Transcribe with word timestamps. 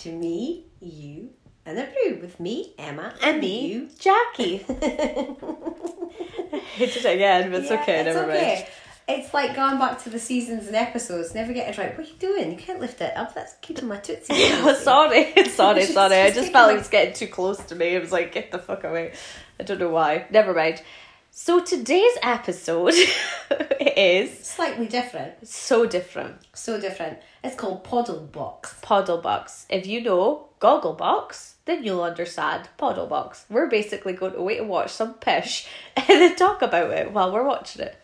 to 0.00 0.12
me, 0.12 0.66
you, 0.80 1.30
and 1.66 1.76
the 1.78 1.84
brew 1.84 2.18
with 2.20 2.38
me, 2.40 2.74
Emma, 2.78 3.14
And 3.22 3.40
me, 3.40 3.66
you. 3.72 3.88
Jacqui. 3.98 4.58
Hit 6.74 6.96
it 6.96 7.04
again, 7.04 7.50
but 7.50 7.60
it's 7.60 7.70
Yeah, 7.70 7.82
okay, 7.82 7.98
it's 8.00 8.06
never 8.14 8.30
okay. 8.30 8.54
mind. 8.54 8.66
It's 9.08 9.34
like 9.34 9.56
going 9.56 9.78
back 9.78 10.02
to 10.04 10.10
the 10.10 10.20
seasons 10.20 10.68
and 10.68 10.76
episodes. 10.76 11.34
Never 11.34 11.52
get 11.52 11.68
it 11.68 11.78
right. 11.78 11.96
What 11.98 12.06
are 12.06 12.10
you 12.10 12.16
doing? 12.18 12.52
You 12.52 12.56
can't 12.56 12.78
lift 12.80 13.00
it 13.00 13.16
up. 13.16 13.34
That's 13.34 13.54
keeping 13.60 13.88
my 13.88 13.96
tootsie. 13.96 14.32
Oh, 14.32 14.72
sorry, 14.82 15.32
sorry, 15.48 15.84
sorry. 15.86 16.16
I 16.20 16.30
just 16.30 16.52
felt 16.52 16.68
my- 16.68 16.74
it 16.74 16.78
was 16.78 16.88
getting 16.88 17.14
too 17.14 17.26
close 17.26 17.58
to 17.64 17.74
me. 17.74 17.96
I 17.96 17.98
was 17.98 18.12
like, 18.12 18.32
get 18.32 18.52
the 18.52 18.58
fuck 18.58 18.84
away. 18.84 19.12
I 19.58 19.64
don't 19.64 19.80
know 19.80 19.90
why. 19.90 20.26
Never 20.30 20.54
mind. 20.54 20.80
So 21.32 21.62
today's 21.62 22.16
episode 22.22 22.94
is 23.80 24.38
Slightly 24.40 24.86
different. 24.86 25.46
so 25.46 25.86
different. 25.86 26.36
So 26.54 26.80
different. 26.80 27.18
It's 27.44 27.54
called 27.56 27.84
Poddle 27.84 28.20
Box. 28.20 28.76
Poddlebox. 28.82 29.66
If 29.70 29.86
you 29.86 30.02
know 30.02 30.48
Gogglebox, 30.60 31.52
then 31.64 31.84
you'll 31.84 32.02
understand 32.02 32.68
Poddlebox. 32.78 33.44
We're 33.48 33.68
basically 33.68 34.12
going 34.12 34.32
to 34.32 34.42
wait 34.42 34.58
and 34.58 34.68
watch 34.68 34.90
some 34.90 35.14
pish 35.14 35.68
and 35.96 36.06
then 36.08 36.36
talk 36.36 36.62
about 36.62 36.90
it 36.90 37.12
while 37.12 37.32
we're 37.32 37.46
watching 37.46 37.82
it. 37.82 37.96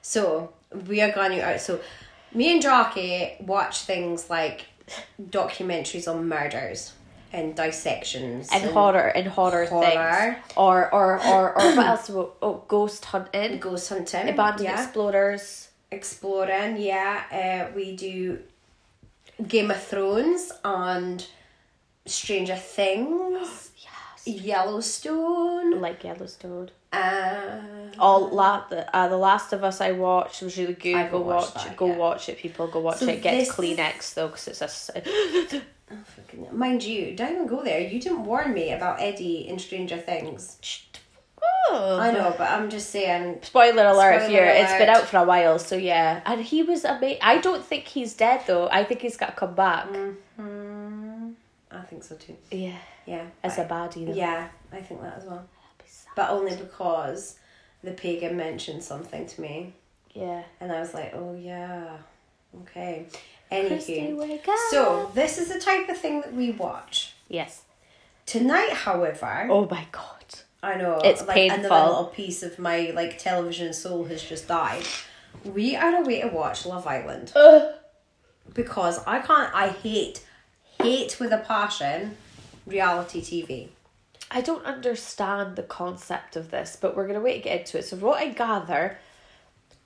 So 0.00 0.52
we 0.86 1.00
are 1.00 1.12
going 1.12 1.40
out. 1.40 1.60
So 1.60 1.80
me 2.32 2.52
and 2.52 2.62
Jacqui 2.62 3.40
watch 3.42 3.80
things 3.82 4.30
like 4.30 4.66
documentaries 5.20 6.08
on 6.12 6.28
murders 6.28 6.92
and 7.32 7.54
dissections 7.54 8.48
And 8.52 8.64
horror 8.70 9.08
and 9.08 9.26
horror, 9.28 9.66
Horror. 9.66 9.86
things. 10.34 10.44
Or 10.56 10.92
or 10.94 11.20
or 11.24 11.52
or 11.60 11.76
what 11.76 11.86
else? 11.86 12.10
Oh, 12.10 12.64
ghost 12.68 13.04
hunting. 13.06 13.58
ghost 13.60 13.88
hunting, 13.88 14.28
Abandoned 14.28 14.64
yeah. 14.68 14.82
explorers. 14.82 15.68
exploring. 15.92 16.76
Yeah, 16.78 17.22
uh, 17.70 17.74
we 17.74 17.96
do 17.96 18.38
Game 19.46 19.70
of 19.70 19.82
Thrones 19.82 20.52
and 20.64 21.26
Stranger 22.06 22.56
Things, 22.56 23.70
Yes. 24.26 24.44
Yellowstone. 24.44 25.80
Like 25.80 26.04
Yellowstone. 26.04 26.70
Uh, 26.92 27.60
All 28.00 28.28
la- 28.30 28.66
the, 28.68 28.80
uh, 28.96 29.06
the 29.08 29.16
Last 29.16 29.52
of 29.52 29.62
Us 29.62 29.80
I 29.80 29.92
watched 29.92 30.42
was 30.42 30.58
really 30.58 30.74
good. 30.74 30.96
I 30.96 31.08
Go 31.08 31.20
watch 31.20 31.54
that 31.54 31.76
Go 31.76 31.86
yet. 31.86 31.98
watch 31.98 32.28
it, 32.28 32.36
people. 32.38 32.66
Go 32.66 32.80
watch 32.80 32.98
So 32.98 33.06
it. 33.06 33.22
Get 33.22 33.38
this- 33.38 33.50
Kleenex 33.52 34.14
though, 34.14 34.26
because 34.28 34.48
it's 34.48 34.90
a. 34.94 35.62
oh, 35.92 35.96
fucking- 36.16 36.56
mind 36.56 36.82
you, 36.82 37.14
don't 37.16 37.32
even 37.32 37.46
go 37.46 37.62
there. 37.62 37.80
You 37.80 38.00
didn't 38.00 38.24
warn 38.24 38.52
me 38.52 38.72
about 38.72 39.00
Eddie 39.00 39.48
in 39.48 39.58
Stranger 39.58 39.96
Things. 39.98 40.58
Oh. 41.72 41.98
I 42.00 42.10
know, 42.10 42.34
but 42.36 42.50
I'm 42.50 42.68
just 42.68 42.90
saying. 42.90 43.38
Spoiler 43.42 43.86
alert! 43.86 44.22
if 44.22 44.30
you're, 44.30 44.44
it's 44.44 44.72
been 44.74 44.88
out 44.88 45.06
for 45.06 45.18
a 45.18 45.24
while, 45.24 45.58
so 45.58 45.76
yeah. 45.76 46.20
And 46.26 46.40
he 46.42 46.62
was 46.62 46.84
amazing. 46.84 47.20
I 47.22 47.38
don't 47.38 47.64
think 47.64 47.84
he's 47.86 48.14
dead 48.14 48.42
though. 48.46 48.68
I 48.70 48.84
think 48.84 49.00
he's 49.00 49.16
got 49.16 49.26
to 49.26 49.32
come 49.36 49.54
back. 49.54 49.86
Mm, 50.38 51.34
I 51.70 51.80
think 51.82 52.02
so 52.04 52.16
too. 52.16 52.36
Yeah, 52.50 52.76
Yeah. 53.06 53.26
as 53.42 53.58
I- 53.58 53.62
a 53.62 53.68
baddie. 53.68 54.06
Though. 54.06 54.12
Yeah, 54.14 54.48
I 54.72 54.80
think 54.80 55.00
that 55.02 55.18
as 55.18 55.24
well. 55.24 55.46
But 56.16 56.30
only 56.30 56.56
because 56.56 57.38
the 57.84 57.92
pagan 57.92 58.36
mentioned 58.36 58.82
something 58.82 59.26
to 59.26 59.40
me. 59.40 59.72
yeah. 60.12 60.42
And 60.60 60.72
I 60.72 60.80
was 60.80 60.92
like, 60.92 61.12
oh 61.14 61.34
yeah, 61.34 61.96
okay. 62.62 63.06
Christy, 63.50 64.00
Anywho, 64.00 64.48
up. 64.48 64.54
so 64.70 65.10
this 65.14 65.38
is 65.38 65.48
the 65.52 65.58
type 65.60 65.88
of 65.88 65.96
thing 65.98 66.20
that 66.20 66.32
we 66.34 66.50
watch. 66.52 67.12
yes. 67.28 67.62
Tonight, 68.26 68.72
however, 68.72 69.48
Oh 69.50 69.66
my 69.68 69.86
god. 69.90 70.06
I 70.62 70.76
know 70.76 71.00
It's 71.02 71.22
like 71.26 71.34
painful. 71.34 71.64
another 71.64 71.86
little 71.88 72.04
piece 72.06 72.42
of 72.44 72.58
my 72.60 72.92
like 72.94 73.18
television 73.18 73.72
soul 73.72 74.04
has 74.04 74.22
just 74.22 74.46
died. 74.46 74.84
We 75.44 75.74
are 75.74 75.96
away 75.96 76.20
to 76.20 76.28
watch 76.28 76.64
Love 76.66 76.86
Island 76.86 77.32
Ugh. 77.34 77.72
because 78.54 79.02
I 79.06 79.18
can't. 79.20 79.52
I 79.54 79.68
hate, 79.70 80.24
hate 80.80 81.18
with 81.18 81.32
a 81.32 81.38
passion, 81.38 82.16
reality 82.66 83.20
TV. 83.20 83.68
I 84.30 84.42
don't 84.42 84.64
understand 84.64 85.56
the 85.56 85.64
concept 85.64 86.36
of 86.36 86.50
this, 86.52 86.76
but 86.80 86.94
we're 86.94 87.06
gonna 87.08 87.20
wait 87.20 87.38
to 87.38 87.40
get 87.48 87.60
into 87.62 87.78
it. 87.78 87.84
So, 87.86 87.96
what 87.96 88.22
I 88.22 88.28
gather, 88.28 88.98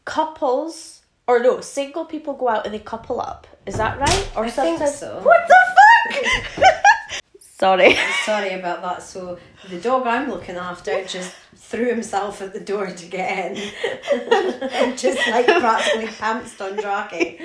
couples 0.05 1.01
or 1.27 1.39
no, 1.41 1.61
single 1.61 2.05
people 2.05 2.35
go 2.35 2.49
out 2.49 2.67
and 2.67 2.75
they 2.75 2.79
couple 2.79 3.21
up. 3.21 3.47
Is 3.67 3.77
that 3.77 3.99
right? 3.99 4.31
Or 4.37 4.45
I 4.45 4.51
think 4.51 4.87
so. 4.87 5.21
What 5.23 5.49
the 5.49 5.57
fuck? 5.75 6.65
Sorry. 7.41 7.97
Sorry 8.25 8.51
about 8.51 8.83
that. 8.83 9.03
So 9.03 9.39
the 9.71 9.81
dog 9.81 10.07
I'm 10.07 10.29
looking 10.29 10.57
after 10.57 11.03
just 11.05 11.35
threw 11.57 11.89
himself 11.89 12.43
at 12.43 12.53
the 12.53 12.61
door 12.61 12.87
to 12.89 13.07
get 13.07 13.57
in, 13.57 13.73
and 14.71 14.99
just 15.05 15.27
like 15.29 15.47
practically 15.47 16.09
pounced 16.09 16.61
on 16.61 16.73
Drake. 16.77 17.41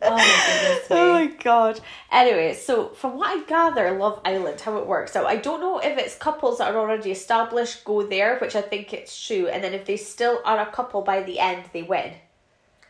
Oh 0.00 0.16
my 0.16 0.42
goodness 0.46 0.86
Oh 0.90 1.12
my 1.12 1.26
god. 1.26 1.80
Anyway, 2.10 2.54
so 2.54 2.88
from 2.90 3.18
what 3.18 3.36
I 3.36 3.44
gather, 3.44 3.98
Love 3.98 4.20
Island, 4.24 4.60
how 4.60 4.78
it 4.78 4.86
works. 4.86 5.12
So 5.12 5.26
I 5.26 5.36
don't 5.36 5.60
know 5.60 5.78
if 5.78 5.98
it's 5.98 6.16
couples 6.16 6.58
that 6.58 6.72
are 6.74 6.78
already 6.78 7.10
established 7.10 7.84
go 7.84 8.02
there, 8.06 8.38
which 8.38 8.56
I 8.56 8.62
think 8.62 8.94
it's 8.94 9.26
true, 9.26 9.48
and 9.48 9.62
then 9.62 9.74
if 9.74 9.84
they 9.84 9.96
still 9.98 10.40
are 10.44 10.60
a 10.60 10.72
couple 10.72 11.02
by 11.02 11.22
the 11.22 11.38
end, 11.38 11.64
they 11.72 11.82
win. 11.82 12.12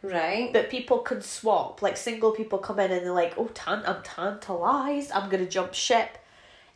Right. 0.02 0.52
But 0.52 0.70
people 0.70 0.98
can 0.98 1.22
swap. 1.22 1.82
Like 1.82 1.96
single 1.96 2.32
people 2.32 2.58
come 2.58 2.78
in 2.80 2.90
and 2.92 3.04
they're 3.04 3.12
like, 3.12 3.34
"Oh, 3.36 3.48
tan- 3.52 3.82
I'm 3.86 4.02
tantalized. 4.02 5.10
I'm 5.12 5.28
gonna 5.28 5.46
jump 5.46 5.74
ship." 5.74 6.10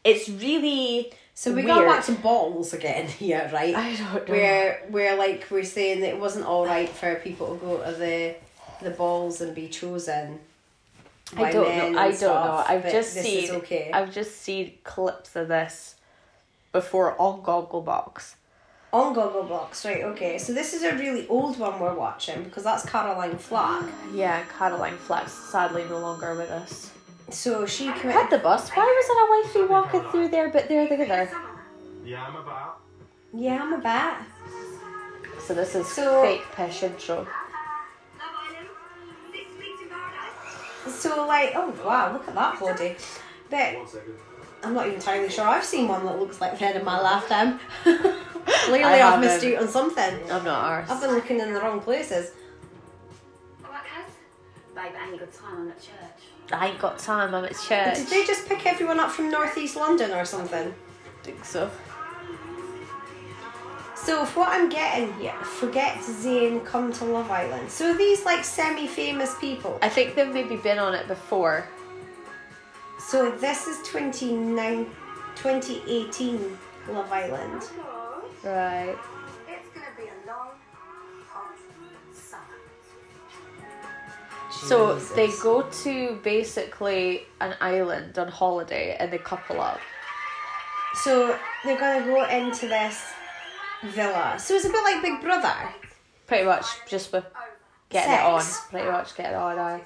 It's 0.04 0.28
really 0.28 1.12
So 1.34 1.50
we 1.52 1.64
weird. 1.64 1.68
go 1.68 1.86
back 1.86 2.04
to 2.06 2.12
balls 2.12 2.72
again 2.72 3.06
here, 3.22 3.48
right? 3.52 3.74
I 3.74 3.94
don't 3.96 4.26
know. 4.28 4.34
Where 4.34 4.82
where 4.88 5.16
like 5.16 5.46
we're 5.50 5.62
saying 5.64 6.00
that 6.00 6.08
it 6.10 6.18
wasn't 6.18 6.46
all 6.46 6.66
right 6.66 6.88
for 6.88 7.14
people 7.16 7.56
to 7.56 7.64
go 7.64 7.84
to 7.84 7.92
the 7.92 8.34
the 8.82 8.90
balls 8.90 9.40
and 9.40 9.54
be 9.54 9.68
chosen. 9.68 10.40
I 11.36 11.50
don't 11.52 11.92
know. 11.94 11.98
I 11.98 12.10
don't 12.10 12.20
know. 12.20 12.64
I've 12.66 12.90
just 12.90 13.12
seen. 13.14 13.50
Okay. 13.52 13.90
I've 13.94 14.12
just 14.12 14.40
seen 14.42 14.74
clips 14.84 15.34
of 15.36 15.48
this 15.48 15.94
before 16.72 17.14
on 17.20 17.42
Gogglebox. 17.42 18.34
On 18.92 19.14
Gogglebox, 19.14 19.86
right? 19.86 20.04
Okay, 20.04 20.36
so 20.36 20.52
this 20.52 20.74
is 20.74 20.82
a 20.82 20.94
really 20.96 21.26
old 21.28 21.58
one 21.58 21.80
we're 21.80 21.94
watching 21.94 22.42
because 22.44 22.62
that's 22.62 22.84
Caroline 22.84 23.38
Flack. 23.38 23.84
Yeah, 24.12 24.44
Caroline 24.58 24.98
Flack 24.98 25.28
sadly 25.30 25.84
no 25.88 25.98
longer 25.98 26.34
with 26.34 26.50
us. 26.50 26.90
So 27.30 27.64
she 27.64 27.86
Had 27.86 28.00
committed. 28.00 28.28
the 28.30 28.38
bus. 28.38 28.68
Why 28.70 28.84
was 28.84 29.06
there 29.54 29.62
a 29.62 29.64
wifey 29.64 29.72
walking 29.72 30.10
through 30.10 30.28
there? 30.28 30.50
But 30.50 30.68
there, 30.68 30.86
there, 30.86 31.06
there. 31.06 31.32
Yeah, 32.04 32.22
I'm 32.26 32.36
a 32.36 32.42
bat. 32.42 32.74
Yeah, 33.32 33.62
I'm 33.62 33.72
a 33.72 33.78
bat. 33.78 34.26
So 35.46 35.54
this 35.54 35.74
is 35.74 35.88
So- 35.90 36.20
fake 36.22 36.42
pish 36.54 36.82
intro. 36.82 37.16
Love 37.16 37.26
Island, 38.20 38.68
six 39.32 39.46
weeks 39.58 39.80
in 39.82 39.88
paradise. 39.88 40.94
So 41.00 41.26
like, 41.26 41.52
oh 41.56 41.72
wow, 41.82 42.12
look 42.12 42.28
at 42.28 42.34
that 42.34 42.60
body. 42.60 42.96
But 43.48 43.74
One 43.78 43.88
second. 43.88 44.14
I'm 44.62 44.74
not 44.74 44.86
even 44.86 44.96
entirely 44.96 45.28
sure. 45.28 45.44
I've 45.44 45.64
seen 45.64 45.88
one 45.88 46.04
that 46.06 46.18
looks 46.18 46.40
like 46.40 46.56
Fred 46.56 46.76
in 46.76 46.84
my 46.84 47.00
lifetime. 47.00 47.58
Clearly, 47.82 48.84
I 48.84 49.14
I've 49.14 49.20
missed 49.20 49.42
haven't. 49.44 49.58
out 49.58 49.62
on 49.62 49.68
something. 49.68 50.30
I'm 50.30 50.44
not 50.44 50.64
ours. 50.64 50.90
I've 50.90 51.00
been 51.00 51.10
looking 51.12 51.40
in 51.40 51.52
the 51.52 51.60
wrong 51.60 51.80
places. 51.80 52.32
Alright, 53.64 53.82
Kaz? 53.84 54.74
Babe, 54.74 54.92
I 54.98 55.10
ain't 55.10 55.18
got 55.20 55.32
time, 55.32 55.56
I'm 55.62 55.68
at 55.68 55.80
church. 55.80 56.52
I 56.52 56.66
ain't 56.68 56.78
got 56.78 56.98
time. 56.98 57.34
I'm 57.34 57.44
at 57.44 57.52
church. 57.58 57.96
Did 57.96 58.06
they 58.08 58.24
just 58.24 58.48
pick 58.48 58.66
everyone 58.66 59.00
up 59.00 59.10
from 59.10 59.30
northeast 59.30 59.76
London 59.76 60.10
or 60.12 60.24
something? 60.24 60.74
think 61.22 61.44
so? 61.44 61.70
So, 63.94 64.24
if 64.24 64.36
what 64.36 64.48
I'm 64.48 64.68
getting 64.68 65.12
here, 65.14 65.32
forget 65.44 65.96
Zayn, 65.98 66.64
come 66.64 66.92
to 66.94 67.04
Love 67.04 67.30
Island. 67.30 67.70
So, 67.70 67.90
are 67.92 67.96
these 67.96 68.24
like 68.24 68.44
semi 68.44 68.88
famous 68.88 69.36
people? 69.38 69.78
I 69.80 69.88
think 69.88 70.16
they've 70.16 70.32
maybe 70.34 70.56
been 70.56 70.80
on 70.80 70.94
it 70.94 71.06
before. 71.06 71.68
So, 73.08 73.30
this 73.30 73.66
is 73.66 73.86
29, 73.88 74.86
2018 75.34 76.58
Love 76.88 77.12
Island. 77.12 77.62
Right. 78.42 78.96
It's 79.48 79.68
gonna 79.74 79.86
be 79.96 80.04
a 80.04 80.26
long, 80.26 80.50
hot 81.28 81.56
summer. 82.12 82.42
So 84.50 84.94
Jesus. 84.94 85.10
they 85.12 85.28
go 85.42 85.62
to 85.62 86.20
basically 86.22 87.26
an 87.40 87.54
island 87.60 88.18
on 88.18 88.28
holiday 88.28 88.96
and 88.98 89.12
they 89.12 89.18
couple 89.18 89.60
up. 89.60 89.80
So, 90.94 91.38
they're 91.64 91.78
gonna 91.78 92.04
go 92.04 92.24
into 92.28 92.68
this 92.68 93.12
villa. 93.82 94.38
So, 94.38 94.54
it's 94.54 94.64
a 94.64 94.70
bit 94.70 94.82
like 94.84 95.02
Big 95.02 95.20
Brother. 95.20 95.54
Pretty 96.26 96.44
much 96.44 96.66
just 96.88 97.12
with 97.12 97.26
getting 97.90 98.14
it 98.14 98.20
on. 98.20 98.42
Pretty 98.70 98.88
much 98.90 99.14
getting 99.16 99.32
it 99.32 99.36
on. 99.36 99.58
Aye. 99.58 99.72
And 99.74 99.82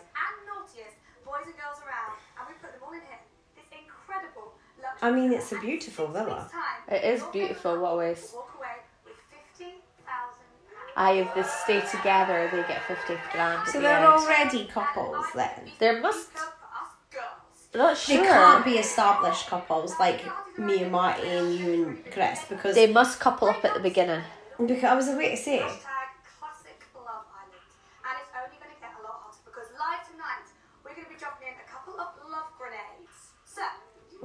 naughtiest 0.47 0.97
boys 1.25 1.43
and 1.45 1.57
girls 1.57 1.83
around, 1.83 2.15
and 2.39 2.47
we 2.47 2.55
put 2.63 2.71
them 2.73 2.83
all 2.87 2.93
in 2.93 3.01
here. 3.01 3.19
This 3.57 3.67
incredible 3.75 4.55
luxury. 4.79 4.85
I 5.03 5.11
mean, 5.11 5.33
it's 5.33 5.53
a 5.53 5.59
beautiful 5.61 6.09
villa. 6.09 6.51
It 6.89 7.05
is 7.05 7.23
beautiful, 7.33 7.79
what 7.81 7.99
ways. 7.99 8.33
Walk 8.35 8.55
away 8.59 8.69
with 9.05 9.15
fifty 9.31 9.75
thousand 10.07 10.49
pounds. 10.67 10.93
Aye, 10.97 11.13
if 11.25 11.35
they 11.35 11.43
stay 11.43 11.81
together, 11.97 12.49
they 12.51 12.63
get 12.63 12.83
fifty 12.85 13.17
grand. 13.33 13.69
So, 13.69 13.79
the 13.79 13.83
they're 13.83 13.97
end. 13.99 14.07
already 14.07 14.65
couples 14.67 15.27
then. 15.35 15.71
There 15.79 16.01
must. 16.01 16.31
For 16.31 16.39
us 16.41 16.93
girls. 17.13 17.69
I'm 17.75 17.79
not 17.81 17.97
They 18.07 18.17
can't 18.17 18.65
be 18.65 18.73
established 18.79 19.47
couples 19.49 19.93
like 20.01 20.25
me 20.59 20.83
and 20.83 20.93
Marty 20.93 21.29
and 21.29 21.55
you 21.55 21.89
and 21.89 22.13
Chris 22.13 22.41
because 22.49 22.75
They 22.75 22.91
must 22.91 23.21
couple 23.21 23.49
up 23.49 23.63
at 23.65 23.75
the 23.75 23.81
beginning. 23.81 24.23
because 24.59 24.85
I 24.85 24.95
was 24.95 25.09
away 25.09 25.31
to 25.33 25.37
say 25.37 25.59
Hashtag 25.59 26.09
classic 26.41 26.81
Love 26.97 27.29
Island. 27.29 27.69
And 28.09 28.15
it's 28.23 28.33
only 28.33 28.57
going 28.57 28.73
to 28.73 28.81
get 28.81 28.93
a 28.97 29.03
lot 29.05 29.21
hotter 29.21 29.45
because 29.45 29.69
live 29.77 30.01
tonight 30.09 30.49
we're 30.83 30.95
going 30.97 31.05
to 31.05 31.13
be 31.13 31.19
dropping 31.21 31.49
in 31.53 31.59
a 31.61 31.69
couple 31.69 32.01
of 32.01 32.09
love 32.31 32.49
grenades. 32.57 33.13
So, 33.45 33.61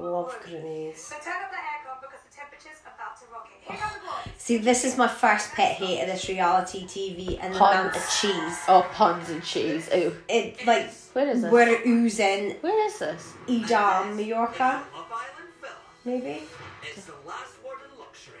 Love 0.02 0.36
grenades. 0.44 1.00
So 1.00 1.14
turn 1.22 1.34
up 1.44 1.50
the 1.52 1.56
aircon 1.56 2.00
because 2.00 2.18
the 2.28 2.34
temperature's 2.36 2.80
about 2.82 3.16
to 3.20 3.24
rocket. 3.32 3.52
Here 3.60 3.76
come 3.78 3.90
the 3.94 4.00
boys. 4.30 4.34
See, 4.36 4.56
this 4.58 4.84
is 4.84 4.98
my 4.98 5.06
first 5.06 5.52
pet 5.52 5.76
hate 5.76 6.00
of 6.00 6.08
this 6.08 6.28
reality 6.28 6.84
TV 6.86 7.38
and 7.40 7.54
the 7.54 7.58
amount 7.58 7.94
of 7.94 8.02
cheese. 8.10 8.58
Oh, 8.66 8.84
puns 8.92 9.30
and 9.30 9.42
cheese. 9.44 9.88
Ooh. 9.94 10.12
It 10.28 10.66
like 10.66 10.90
Where 11.12 11.28
is 11.28 11.42
this? 11.42 11.52
we're 11.52 11.80
oozing 11.86 12.56
Where 12.62 12.86
is 12.86 12.98
this? 12.98 13.32
Edam, 13.48 14.16
Mallorca, 14.16 14.82
Love 14.92 15.06
Island 15.12 15.52
Villa. 15.60 15.72
maybe. 16.04 16.42
It's 16.82 17.04
the 17.04 17.12
last 17.24 17.54
word 17.64 17.78
in 17.92 17.96
luxury. 17.98 18.34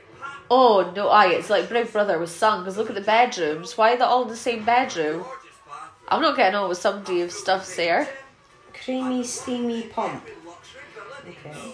Oh, 0.50 0.92
no, 0.96 1.08
I 1.10 1.26
it's 1.28 1.48
like 1.48 1.68
Big 1.68 1.92
Brother 1.92 2.18
was 2.18 2.34
sung 2.34 2.62
because 2.62 2.76
look 2.76 2.88
at 2.88 2.96
the 2.96 3.00
bedrooms. 3.02 3.78
Why 3.78 3.92
are 3.92 3.96
they 3.98 4.02
all 4.04 4.22
in 4.22 4.28
the 4.28 4.36
same 4.36 4.64
bedroom? 4.64 5.24
I'm 6.08 6.20
not 6.20 6.36
getting 6.36 6.56
on 6.56 6.68
with 6.68 6.78
somebody 6.78 7.20
if 7.20 7.30
stuff's 7.30 7.76
there. 7.76 8.08
Creamy, 8.74 9.22
steamy 9.22 9.82
pump. 9.82 10.24
Luxury 11.24 11.36
villa. 11.42 11.54
Okay. 11.56 11.72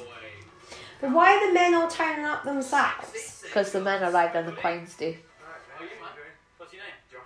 But 1.01 1.13
why 1.13 1.33
are 1.37 1.47
the 1.47 1.53
men 1.55 1.75
all 1.75 1.89
turning 1.89 2.25
up 2.25 2.45
themselves? 2.45 3.43
Because 3.45 3.73
the 3.73 3.81
men 3.81 4.03
arrived 4.03 4.37
on 4.37 4.47
the 4.47 4.53
Queen's 4.53 4.95
Day. 4.95 5.19
How 5.41 5.81
are 5.81 5.85
you, 5.85 5.91
man? 6.01 6.09
What's 6.57 6.73
your 6.73 6.83
name? 6.83 6.93
Josh. 7.11 7.21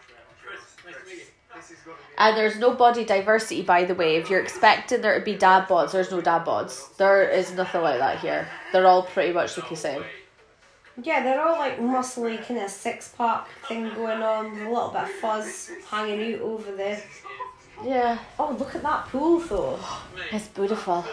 Chris. 0.45 0.61
Nice 0.85 1.03
to 1.03 1.09
meet 1.09 1.15
you. 1.19 1.25
This 1.57 1.71
is 1.71 1.77
gonna 1.85 1.97
be. 1.97 2.03
And 2.19 2.37
there's 2.37 2.59
no 2.59 2.75
body 2.75 3.05
diversity, 3.05 3.63
by 3.63 3.85
the 3.85 3.95
way. 3.95 4.17
If 4.17 4.29
you're 4.29 4.41
expecting 4.43 5.01
there 5.01 5.19
to 5.19 5.25
be 5.25 5.37
dad 5.37 5.69
bods, 5.69 5.93
there's 5.93 6.11
no 6.11 6.21
dad 6.21 6.45
bods. 6.45 6.97
There 6.99 7.29
is 7.29 7.53
nothing 7.55 7.81
like 7.83 7.99
that 7.99 8.19
here. 8.21 8.47
They're 8.73 8.87
all 8.87 9.05
pretty 9.05 9.33
much 9.33 9.57
look 9.57 9.69
the 9.71 9.77
same. 9.77 10.05
Yeah, 11.03 11.23
they're 11.23 11.41
all 11.43 11.59
like 11.59 11.79
muscly 11.81 12.47
kind 12.47 12.61
of 12.61 12.69
six 12.71 13.15
pack 13.17 13.49
thing 13.67 13.89
going 13.95 14.23
on. 14.23 14.47
A 14.61 14.69
little 14.71 14.91
bit 14.91 15.03
of 15.05 15.11
fuzz 15.13 15.71
hanging 15.89 16.35
out 16.35 16.41
over 16.43 16.73
there. 16.73 17.03
Yeah, 17.83 18.19
Oh, 18.39 18.55
look 18.59 18.75
at 18.77 18.83
that 18.83 19.07
pool 19.09 19.39
though. 19.41 19.79
it's 20.31 20.49
beautiful. 20.49 21.05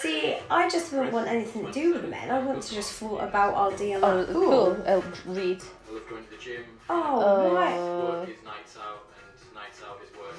See, 0.00 0.36
I 0.50 0.68
just 0.68 0.92
wouldn't 0.92 1.12
want 1.12 1.28
anything 1.28 1.66
to 1.66 1.72
do 1.72 1.92
with 1.92 2.02
the 2.02 2.08
men. 2.08 2.30
I 2.30 2.38
want 2.38 2.62
to 2.62 2.74
just 2.74 2.92
float 2.92 3.20
about 3.22 3.54
all 3.54 3.70
day 3.70 3.92
in 3.92 4.02
Oh, 4.04 4.18
that 4.18 4.26
the 4.28 4.32
pool. 4.32 4.74
pool. 4.74 4.84
Oh, 4.86 5.04
read. 5.26 5.60
I 5.88 5.92
love 5.94 6.08
going 6.08 6.24
to 6.24 6.30
the 6.30 6.36
gym. 6.38 6.64
Oh, 6.88 7.54
right. 7.54 7.74
Uh, 7.76 8.18
Work 8.20 8.28
is 8.30 8.44
nights 8.44 8.76
out, 8.78 9.04
and 9.14 9.54
nights 9.54 9.80
out 9.86 10.00
is 10.02 10.16
work. 10.16 10.34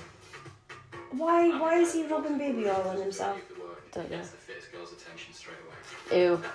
Why? 1.12 1.50
Why 1.60 1.75
is 1.80 1.94
he 1.94 2.06
rubbing 2.08 2.38
baby 2.38 2.66
oil 2.68 2.86
on 2.90 2.98
himself? 2.98 3.38
Leave. 3.38 3.58
Don't 3.92 4.10
know. 4.10 4.18
Gets 4.18 4.30
the 4.31 4.38
fittest 4.38 4.72
girl's 4.72 4.94
attention 4.94 5.34
straight 5.34 5.58
away. 6.12 6.22
ew. 6.24 6.42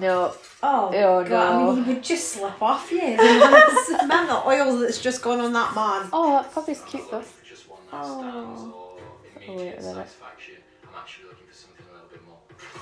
No. 0.00 0.34
Oh, 0.62 0.88
Oh, 0.94 1.22
God! 1.22 1.32
I 1.32 1.62
no. 1.64 1.72
mean, 1.74 1.84
he 1.84 1.92
would 1.94 2.02
just 2.02 2.28
slip 2.32 2.62
off 2.62 2.90
you. 2.90 3.00
The 3.18 3.98
amount 4.02 4.30
of 4.30 4.46
oil 4.46 4.78
that's 4.78 4.98
just 5.02 5.20
gone 5.22 5.38
on 5.40 5.52
that 5.52 5.74
man. 5.74 6.08
Oh, 6.14 6.32
that 6.42 6.50
puppy's 6.52 6.80
cute 6.82 7.10
though. 7.10 7.20
For 7.20 7.44
just 7.46 7.68
one 7.68 7.78
night 7.92 8.00
Oh. 8.02 8.74
Oh, 9.48 9.54
wait 9.54 9.78
a 9.78 9.82
minute. 9.82 10.08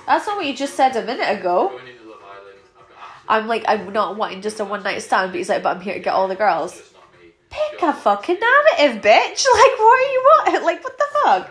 That's 0.07 0.27
not 0.27 0.37
what 0.37 0.45
you 0.45 0.53
just 0.55 0.75
said 0.75 0.95
a 0.95 1.03
minute 1.05 1.39
ago. 1.39 1.69
Going 1.69 1.87
into 1.87 2.09
Love 2.09 2.19
Island, 2.23 2.57
I've 2.77 2.89
got 2.89 2.97
absolutely 2.97 3.27
I'm 3.29 3.47
like, 3.47 3.63
I'm 3.67 3.93
not 3.93 4.17
wanting 4.17 4.41
just 4.41 4.59
a 4.59 4.65
one 4.65 4.83
night 4.83 5.01
stand, 5.01 5.31
but 5.31 5.37
he's 5.37 5.49
like, 5.49 5.63
but 5.63 5.75
I'm 5.77 5.81
here 5.81 5.93
to 5.93 5.99
get 5.99 6.13
all 6.13 6.27
the 6.27 6.35
girls. 6.35 6.73
just 6.77 6.93
not 6.93 7.03
me. 7.21 7.29
Pick 7.49 7.81
a 7.81 7.93
fucking 7.93 8.39
narrative, 8.39 9.01
bitch. 9.01 9.45
Like, 9.53 9.79
what 9.79 9.99
are 9.99 10.11
you 10.11 10.23
want? 10.25 10.63
Like, 10.69 10.83
what 10.83 10.97
the 10.97 11.05
fuck? 11.23 11.49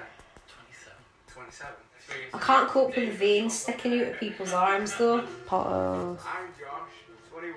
27. 0.68 0.92
27. 1.28 1.74
I 2.34 2.38
can't 2.38 2.68
cope 2.68 2.96
with 2.96 3.06
the 3.10 3.10
veins 3.16 3.58
sticking 3.58 4.00
out 4.00 4.08
of 4.08 4.20
people's 4.20 4.52
arms 4.52 4.96
though. 4.96 5.24
Oh. 5.50 6.18
I'm 6.24 6.48
Josh, 6.58 6.90
21, 7.32 7.54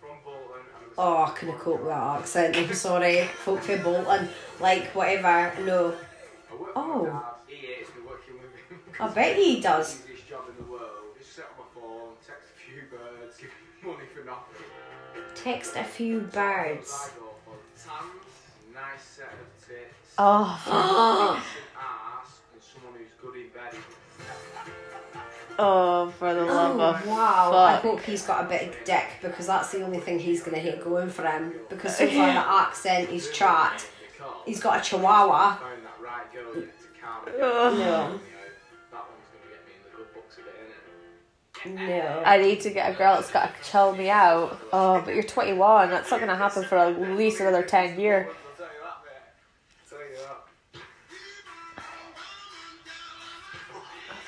from 0.00 0.08
Bolton, 0.24 0.62
Oh, 0.98 1.24
I 1.24 1.30
couldn't 1.30 1.58
cope 1.58 1.78
with 1.80 1.88
that 1.88 2.18
accent. 2.20 2.56
I'm 2.56 2.72
sorry, 2.74 3.22
folk 3.44 3.60
from 3.62 3.82
Bolton. 3.82 4.28
Like 4.60 4.86
whatever. 4.94 5.52
No, 5.64 5.94
Oh. 6.74 7.04
for 7.04 7.04
my 7.04 7.08
dad. 7.08 7.22
He 7.46 7.54
hates 7.66 7.90
me 7.90 8.02
working 8.06 8.34
with 8.34 8.52
him. 8.68 8.80
I 9.00 9.08
bet 9.08 9.36
he 9.36 9.60
does. 9.60 10.00
Easiest 10.04 10.28
job 10.28 10.44
in 10.50 10.64
the 10.64 10.70
world. 10.70 11.14
Just 11.18 11.34
sit 11.36 11.44
on 11.44 11.64
my 11.64 11.80
phone, 11.80 12.10
text 12.26 12.48
a 12.50 12.58
few 12.60 12.82
birds, 12.90 13.36
give 13.36 13.46
me 13.48 13.54
money 13.54 13.56
for 13.56 13.62
nothing. 13.62 13.67
Text 15.34 15.76
a 15.76 15.84
few 15.84 16.20
birds. 16.20 16.92
I 16.92 17.18
go 17.18 17.26
for 17.44 17.56
tans, 17.76 18.10
nice 18.74 19.02
set 19.02 19.26
of 19.32 19.66
tits, 19.68 20.14
Oh. 20.18 20.60
decent 20.64 21.76
ass, 21.78 22.40
and 22.52 22.62
someone 22.62 22.98
who's 22.98 23.12
good 23.20 23.36
in 23.36 23.48
bed. 23.50 23.74
Oh, 25.60 26.10
for 26.18 26.34
the 26.34 26.44
love 26.44 26.76
Oh, 26.78 26.82
of 26.82 27.06
wow. 27.06 27.52
I 27.56 27.74
hope 27.76 28.00
he's 28.00 28.22
got 28.22 28.44
a 28.44 28.48
big 28.48 28.84
dick 28.84 29.06
because 29.22 29.46
that's 29.46 29.70
the 29.72 29.82
only 29.82 29.98
thing 29.98 30.18
he's 30.18 30.42
gonna 30.42 30.58
hit 30.58 30.82
going 30.82 31.08
for 31.10 31.22
him. 31.24 31.54
Because 31.68 31.96
so 31.96 32.06
far 32.10 32.32
the 32.32 32.52
accent, 32.64 33.08
his 33.10 33.30
chat, 33.30 33.86
he's 34.46 34.60
got 34.60 34.80
a 34.80 34.82
chihuahua. 34.88 35.56
found 35.56 35.84
that 35.84 36.00
right 36.02 36.32
girl 36.32 36.52
to 36.54 36.68
calm 37.00 37.24
me 37.26 37.32
Ugh. 37.40 37.78
down. 37.78 38.20
No, 38.92 39.00
no. 41.66 42.22
I 42.24 42.38
need 42.38 42.60
to 42.62 42.70
get 42.70 42.92
a 42.92 42.96
girl 42.96 43.14
that's 43.16 43.30
got 43.30 43.54
to 43.54 43.70
chill 43.70 43.94
me 43.94 44.10
out. 44.10 44.58
Oh, 44.72 45.02
but 45.04 45.14
you're 45.14 45.22
21. 45.22 45.90
That's 45.90 46.10
not 46.10 46.18
going 46.20 46.30
to 46.30 46.36
happen 46.36 46.64
for 46.64 46.78
at 46.78 47.00
least 47.16 47.40
another 47.40 47.62
10 47.62 47.98
years. 47.98 48.26
I'll 48.28 48.34
tell 48.56 48.66
you 48.66 48.80
that, 48.82 49.02
mate. 49.04 49.22
I'll 49.80 49.98
tell 49.98 50.08
you 50.08 50.16
that. 50.16 50.44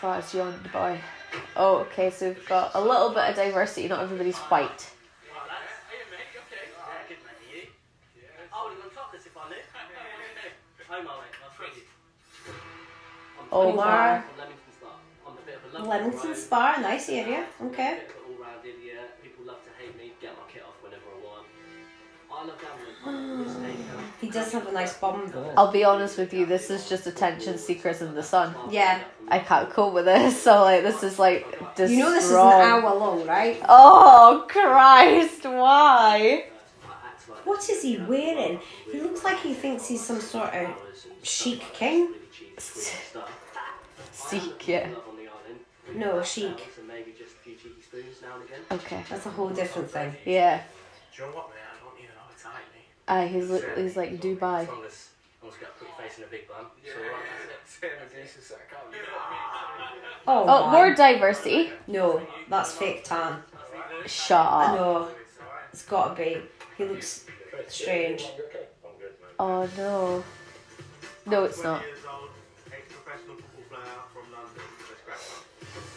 Oh, 0.03 0.12
it's 0.19 0.35
yawned 0.35 0.73
boy. 0.73 1.00
Oh, 1.56 1.77
okay, 1.79 2.11
so 2.11 2.29
we've 2.29 2.49
got 2.49 2.73
a 2.75 2.81
little 2.81 3.11
bit 3.11 3.31
of 3.31 3.37
diversity. 3.37 3.87
Not 3.88 4.00
everybody's 4.00 4.38
white. 4.38 4.69
Well, 4.69 5.47
that's, 5.47 5.71
hey, 5.88 6.05
mate, 6.11 6.29
you 6.35 6.41
okay? 6.41 6.67
Yeah, 6.75 7.09
good, 7.09 7.19
mate. 7.25 7.47
You? 7.53 7.69
I 8.53 8.65
would 8.65 8.73
have 8.75 8.83
gone 8.83 8.91
chocolates 8.94 9.26
if 9.26 9.37
I 9.37 9.49
knew. 9.49 9.56
Hi, 10.88 11.03
Molly. 11.03 11.26
Nice 11.41 11.55
to 11.56 11.62
meet 11.62 11.76
you. 11.76 12.55
Oh, 13.53 13.73
Omar. 13.73 14.25
My. 15.73 15.79
From 15.81 15.89
Leamington 15.89 15.95
Spa. 15.95 15.95
I'm 15.95 15.95
a 15.95 16.03
bit 16.03 16.07
of 16.07 16.13
a 16.13 16.17
love 16.17 16.23
Leamington 16.23 16.29
road. 16.31 16.39
Spa, 16.39 16.77
nice 16.81 17.09
area. 17.09 17.47
Okay. 17.63 17.95
Bit 17.95 18.09
of 18.09 18.11
an 18.11 18.35
all-round 18.35 18.65
idiot. 18.65 19.23
People 19.23 19.45
love 19.47 19.65
to 19.65 19.71
hate 19.83 19.97
me. 19.97 20.13
Get 20.21 20.33
my 20.37 20.53
kit 20.53 20.63
off 20.63 20.83
whenever 20.83 21.03
I 21.15 21.27
want. 21.27 21.47
I 22.33 22.47
love 22.47 22.61
gambling. 22.61 23.45
Risk 23.45 23.61
taker. 23.61 24.05
He 24.21 24.29
does 24.31 24.53
have 24.53 24.67
a 24.67 24.73
nice 24.73 24.97
bum 24.99 25.31
though. 25.33 25.53
I'll 25.57 25.73
be 25.73 25.85
honest 25.85 26.19
with 26.19 26.33
you, 26.35 26.47
this 26.47 26.71
is 26.71 26.89
just 26.89 27.07
attention 27.07 27.59
seekers 27.59 28.03
in 28.03 28.15
the 28.15 28.23
sun. 28.23 28.55
Yeah. 28.71 29.03
I 29.29 29.39
can't 29.39 29.71
cope 29.71 29.95
with 29.95 30.05
this, 30.05 30.43
so 30.47 30.63
like 30.63 30.83
this 30.83 31.03
is 31.03 31.19
like 31.19 31.47
just 31.77 31.93
You 31.93 32.01
know 32.01 32.11
this 32.11 32.25
is 32.25 32.33
an 32.33 32.39
hour 32.39 32.95
long, 32.95 33.27
right? 33.27 33.61
Oh 33.69 34.45
Christ, 34.49 35.45
why? 35.45 36.47
What 37.45 37.69
is 37.69 37.83
he 37.83 37.97
wearing? 37.99 38.61
He 38.93 39.01
looks 39.01 39.25
like 39.25 39.39
he 39.41 39.55
thinks 39.55 39.87
he's 39.89 40.05
some 40.05 40.21
sort 40.21 40.53
of 40.55 40.69
chic 41.23 41.61
king. 41.73 42.15
Seek, 44.12 44.69
yeah. 44.69 44.89
No, 45.94 46.23
chic. 46.23 46.59
So 46.76 46.82
maybe 46.87 47.12
just 47.18 47.35
a 47.35 47.38
few 47.38 47.54
cheeky 47.54 47.82
spoons 47.82 48.16
now 48.23 48.35
and 48.37 48.44
again. 48.44 48.61
Okay. 48.70 49.04
That's 49.09 49.26
a 49.26 49.30
whole 49.30 49.50
different 49.50 49.90
thing. 49.90 50.14
Yeah. 50.25 50.62
Do 51.16 51.23
you 51.23 51.28
know 51.28 51.35
what, 51.37 51.49
man? 51.50 51.59
I 51.75 51.85
don't 51.85 51.99
even 51.99 52.11
know 52.14 52.23
how 52.26 52.37
to 52.37 52.42
type 52.42 52.66
me. 52.75 52.82
Uh, 53.09 53.26
he's 53.26 53.50
li- 53.50 53.82
he's 53.82 53.97
like 53.97 54.20
Dubai. 54.20 54.62
As 54.62 54.68
long 54.68 54.85
as, 54.85 54.92
as 54.92 55.42
long 55.42 55.52
got 55.61 55.70
a 55.70 55.78
pretty 55.78 55.92
face 55.99 56.16
and 56.18 56.26
a 56.26 56.28
big 56.28 56.49
bum. 56.49 56.66
So, 56.85 57.00
right, 57.00 57.11
that's 57.61 57.75
it. 57.76 57.80
Same 57.80 57.90
as 58.04 58.26
Jesus 58.28 58.47
said, 58.47 58.59
I 58.70 58.75
can't 58.75 58.92
do 58.92 58.99
Oh, 60.26 60.44
Oh, 60.49 60.66
my. 60.66 60.73
more 60.73 60.94
diversity. 60.94 61.70
No, 61.87 62.20
that's 62.49 62.73
fake 62.73 63.04
tan. 63.04 63.42
Shut 64.06 64.47
up. 64.47 64.75
No, 64.75 65.09
it's 65.73 65.85
gotta 65.85 66.14
be. 66.14 66.38
He 66.78 66.85
looks 66.85 67.25
strange. 67.68 68.26
Oh 69.38 69.68
no. 69.76 70.23
No, 71.26 71.44
it's 71.44 71.62
not. 71.62 71.82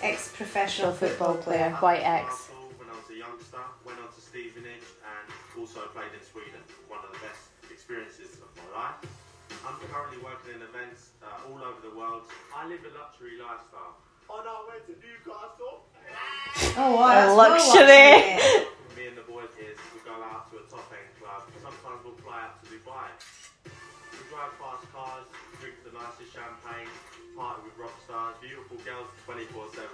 On. 0.04 0.10
Ex-professional 0.12 0.92
Football 0.92 1.36
football 1.40 1.44
player, 1.44 1.70
player. 1.80 2.00
white 2.00 2.04
X. 2.04 2.28
Arsenal 2.52 2.70
When 2.78 2.90
I 2.92 2.96
was 3.00 3.10
a 3.10 3.18
youngster, 3.18 3.64
went 3.86 4.00
on 4.04 4.10
to 4.12 4.22
Stevenage 4.22 4.88
and 5.02 5.26
also 5.60 5.80
played 5.96 6.12
in 6.12 6.24
Sweden. 6.24 6.62
One 6.92 7.00
of 7.06 7.12
the 7.16 7.20
best 7.24 7.50
experiences 7.72 8.38
of 8.44 8.50
my 8.60 8.68
life. 8.76 9.00
I'm 9.64 9.80
currently 9.88 10.20
working 10.20 10.60
in 10.60 10.62
events 10.66 11.16
uh, 11.24 11.48
all 11.48 11.60
over 11.64 11.80
the 11.80 11.96
world. 11.96 12.28
I 12.52 12.68
live 12.68 12.84
a 12.84 12.92
luxury 13.00 13.40
lifestyle. 13.40 13.96
On 14.28 14.44
our 14.44 14.64
way 14.68 14.80
to 14.88 14.94
Newcastle, 15.00 15.88
Oh, 16.76 16.96
wow, 16.96 17.14
that's 17.16 17.32
A 17.32 17.36
luxury. 17.38 17.86
luxury. 17.86 18.68
me 18.98 19.04
and 19.08 19.18
the 19.20 19.26
boys 19.30 19.52
here, 19.56 19.72
we 19.94 20.00
go 20.04 20.16
out 20.20 20.50
to 20.52 20.58
a 20.60 20.66
top 20.68 20.84
end 20.92 21.12
club. 21.22 21.42
Sometimes 21.64 22.00
we'll 22.04 22.18
fly 22.24 22.50
out 22.50 22.60
to 22.60 22.66
Dubai. 22.72 23.08
We 23.68 24.20
drive 24.32 24.52
fast 24.60 24.86
cars, 24.92 25.28
drink 25.62 25.76
the 25.86 25.94
nicest 25.96 26.34
champagne, 26.34 26.90
party 27.38 27.62
with 27.68 27.73
rock 27.73 27.73
stars, 27.73 27.73
beautiful 28.44 28.78
girls 28.86 29.08
24 29.26 29.66
7. 29.74 29.88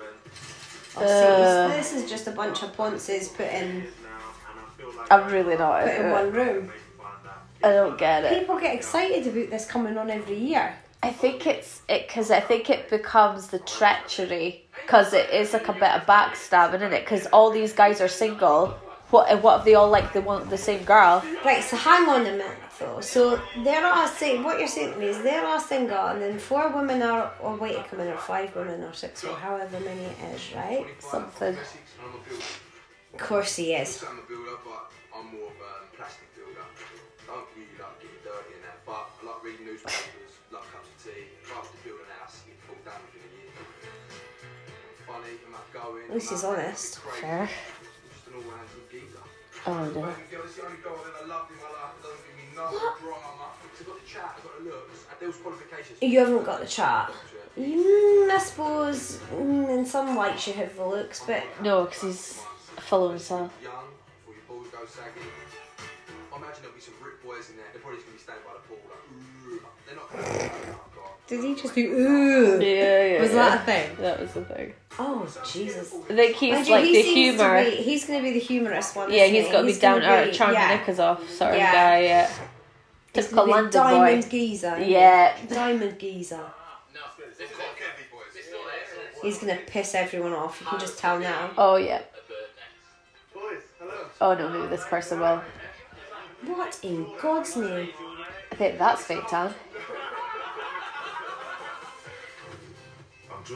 Oh, 0.97 1.01
see, 1.01 1.75
this 1.77 1.93
uh, 1.93 1.97
is 1.97 2.09
just 2.09 2.27
a 2.27 2.31
bunch 2.31 2.63
of 2.63 2.75
ponces 2.75 3.29
put 3.29 3.47
in, 3.47 3.75
Years 3.77 3.93
I 4.03 4.77
feel 4.77 4.97
like 4.97 5.11
I'm 5.11 5.31
really 5.31 5.55
not. 5.55 5.83
put 5.83 5.93
in 5.93 6.11
one 6.11 6.31
room. 6.31 6.67
Maybe 6.67 6.71
find 6.97 7.27
out. 7.27 7.43
I 7.63 7.73
don't 7.73 7.97
get 7.97 8.25
it. 8.25 8.39
People 8.39 8.59
get 8.59 8.75
excited 8.75 9.27
about 9.27 9.49
this 9.49 9.65
coming 9.65 9.97
on 9.97 10.09
every 10.09 10.37
year. 10.37 10.75
I 11.01 11.11
think 11.11 11.47
it's 11.47 11.81
it 11.87 12.07
because 12.07 12.29
I 12.29 12.41
think 12.41 12.69
it 12.69 12.89
becomes 12.89 13.47
the 13.47 13.59
treachery 13.59 14.65
because 14.81 15.13
it 15.13 15.29
is 15.29 15.53
like 15.53 15.69
a 15.69 15.73
bit 15.73 15.83
of 15.83 16.01
backstabbing 16.03 16.81
in 16.81 16.91
it 16.91 17.05
because 17.05 17.25
all 17.27 17.51
these 17.51 17.71
guys 17.71 18.01
are 18.01 18.09
single 18.09 18.77
What 19.11 19.41
what 19.41 19.59
if 19.59 19.65
they 19.65 19.73
all 19.73 19.89
like 19.89 20.13
the 20.13 20.21
one 20.21 20.47
the 20.49 20.57
same 20.57 20.83
girl? 20.83 21.23
Right, 21.43 21.63
so 21.63 21.75
hang 21.75 22.07
on 22.07 22.21
a 22.21 22.31
minute 22.31 22.57
though. 22.79 23.01
So 23.01 23.41
they're 23.63 23.85
all 23.85 24.07
saying 24.07 24.43
what 24.43 24.59
you're 24.59 24.67
saying 24.67 24.93
to 24.93 24.99
me 24.99 25.07
is 25.07 25.21
they're 25.23 25.45
all 25.45 25.59
single 25.59 26.05
and 26.07 26.21
then 26.21 26.37
four 26.37 26.69
women 26.69 27.01
are 27.01 27.33
or 27.41 27.55
wait 27.55 27.77
a 27.91 27.95
minute, 27.95 28.19
five 28.19 28.55
women 28.55 28.83
or 28.83 28.93
six 28.93 29.23
or 29.23 29.35
however 29.35 29.79
many 29.79 30.01
it 30.01 30.17
is, 30.35 30.53
right? 30.55 30.85
Something. 30.99 31.57
Of 33.13 33.19
course 33.19 33.55
he 33.55 33.73
is. 33.73 34.03
I'm 34.07 34.19
a 34.19 34.21
builder, 34.21 34.57
but 34.63 34.91
I'm 35.15 35.25
more 35.33 35.47
of 35.47 35.57
a 35.57 35.95
plastic 35.97 36.29
builder. 36.35 36.61
Don't 37.25 37.45
really 37.57 37.75
like 37.81 37.99
getting 37.99 38.21
dirty 38.23 38.53
and 38.55 38.63
that, 38.63 38.85
but 38.85 39.09
I 39.09 39.25
like 39.25 39.43
reading 39.43 39.65
newspapers, 39.65 40.37
like 40.51 40.61
cups 40.71 40.87
of 40.87 41.03
tea. 41.03 41.33
I 41.49 41.59
was 41.59 41.69
to 41.69 41.77
build 41.83 41.99
an 41.99 42.13
house, 42.21 42.45
it'd 42.45 42.61
fall 42.61 42.77
down 42.85 43.01
within 43.09 43.25
a 43.25 43.31
year. 43.41 43.51
Funny, 45.09 45.33
I'm 45.49 45.55
outgoing. 45.57 46.05
At 46.09 46.13
least 46.13 46.29
he's 46.29 46.43
honest. 46.43 46.99
Fair. 47.19 47.49
Oh 49.65 49.73
no. 49.73 49.89
Baby 49.91 50.01
girl, 50.31 50.41
it's 50.45 50.55
the 50.55 50.65
only 50.65 50.77
girl 50.77 50.97
that 51.03 51.13
I 51.23 51.27
love 51.27 51.49
in 51.51 51.57
my 51.57 51.69
life. 51.69 51.93
It 51.99 52.03
doesn't 52.03 52.25
give 52.27 52.37
me 52.37 52.45
no 52.55 52.69
drama. 52.99 53.51
I've 53.51 53.85
got 53.85 54.01
the 54.01 54.07
chat, 54.07 54.35
I've 54.37 54.43
got 54.43 54.57
the 54.59 54.63
looks, 54.69 55.05
and 55.09 55.17
those 55.19 55.37
qualifications. 55.41 56.01
You 56.01 56.19
haven't 56.19 56.43
got 56.43 56.61
the 56.61 56.67
chart. 56.67 57.11
Mm, 57.57 58.29
I 58.29 58.37
suppose 58.39 59.19
mm, 59.33 59.69
in 59.77 59.85
some 59.85 60.15
lights 60.15 60.47
you 60.47 60.53
have 60.53 60.75
the 60.75 60.85
looks, 60.85 61.21
but 61.25 61.43
No, 61.61 61.85
because 61.85 62.01
he's 62.01 62.41
following 62.77 63.15
of 63.15 63.19
himself. 63.19 63.51
Young, 63.61 63.73
before 64.25 64.33
your 64.35 64.43
balls 64.47 64.67
go 64.71 64.85
saggy. 64.85 65.19
I 66.31 66.37
imagine 66.37 66.61
there'll 66.61 66.75
be 66.75 66.81
some 66.81 66.93
rip 67.03 67.21
boys 67.23 67.49
in 67.49 67.57
there. 67.57 67.65
They're 67.73 67.81
probably 67.81 67.99
just 67.99 68.07
gonna 68.07 68.17
be 68.17 68.23
standing 68.23 68.45
by 68.47 68.53
the 68.55 68.63
pool 68.67 68.79
like. 68.87 69.03
They're 69.85 69.95
not. 69.99 70.88
Did 71.29 71.43
he 71.43 71.53
just 71.55 71.75
do 71.75 71.81
ooh? 71.81 72.59
Yeah, 72.61 73.05
yeah. 73.05 73.21
Was 73.21 73.31
that 73.33 73.61
a 73.61 73.63
thing? 73.63 73.89
That 74.01 74.19
was 74.19 74.33
the 74.33 74.43
thing. 74.43 74.73
Oh 74.97 75.25
Jesus! 75.49 75.93
I 76.09 76.15
think 76.15 76.35
he's 76.35 76.53
Mind 76.53 76.69
like 76.69 76.83
he 76.85 76.93
the 76.93 77.01
humor. 77.03 77.63
be- 77.63 77.69
he's 77.75 78.05
going 78.05 78.19
to 78.19 78.23
be 78.23 78.33
the 78.33 78.39
humorous 78.39 78.95
one. 78.95 79.11
Yeah, 79.13 79.23
isn't 79.23 79.35
he's 79.35 79.45
he? 79.45 79.51
got 79.51 79.61
to 79.61 79.67
be 79.67 79.73
gonna 79.73 79.79
down 79.79 80.01
to 80.01 80.09
earth, 80.09 80.31
be- 80.31 80.37
charm 80.37 80.53
yeah. 80.53 80.67
knickers 80.75 80.99
off 80.99 81.29
sort 81.29 81.51
of 81.51 81.57
guy. 81.59 82.01
Yeah. 82.03 82.27
He's 83.13 83.25
Typical 83.25 83.45
be 83.45 83.51
London 83.51 83.71
diamond 83.71 84.23
boy. 84.23 84.29
geezer. 84.29 84.75
isn't? 84.75 84.89
Yeah. 84.89 85.35
diamond 85.47 85.99
geezer. 85.99 86.43
He's 89.21 89.37
going 89.39 89.55
to 89.57 89.61
piss 89.65 89.95
everyone 89.95 90.31
off. 90.33 90.61
You 90.61 90.67
can 90.67 90.79
just 90.79 90.97
tell 90.97 91.19
now. 91.19 91.51
Oh 91.57 91.75
yeah. 91.75 92.01
Oh 94.21 94.33
no, 94.33 94.49
maybe 94.49 94.67
this 94.67 94.85
person 94.85 95.19
will. 95.19 95.41
What 96.45 96.79
in 96.83 97.05
God's 97.21 97.55
name? 97.57 97.89
I 98.51 98.55
think 98.55 98.77
that's 98.79 99.03
fake 99.03 99.27
tan. 99.27 99.47
I'm 99.47 99.53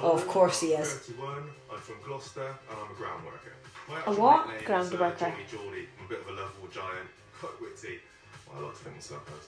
of 0.02 0.28
course 0.28 0.62
he 0.62 0.76
I'm 0.76 0.82
is. 0.82 0.94
31. 0.94 1.44
I'm 1.72 1.80
from 1.80 1.96
Gloucester 2.06 2.48
and 2.48 2.78
I'm 2.80 2.92
a 2.92 2.96
ground 2.96 3.26
worker. 3.26 3.54
My 3.90 4.02
A 4.06 4.16
what? 4.16 4.48
nickname 4.48 4.66
Ground 4.66 4.88
is, 4.88 4.94
uh, 4.94 4.98
worker. 4.98 5.18
Johnny 5.32 5.46
Geordie. 5.50 5.88
I'm 6.00 6.06
a 6.06 6.10
bit 6.10 6.22
of 6.22 6.28
a 6.28 6.32
lovable 6.32 6.68
giant, 6.72 7.10
quite 7.40 7.60
witty. 7.62 8.00
Well, 8.48 8.58
I 8.64 8.68
like 8.68 8.74
to 8.78 8.84
think 8.84 8.96
myself 8.96 9.28
as. 9.38 9.48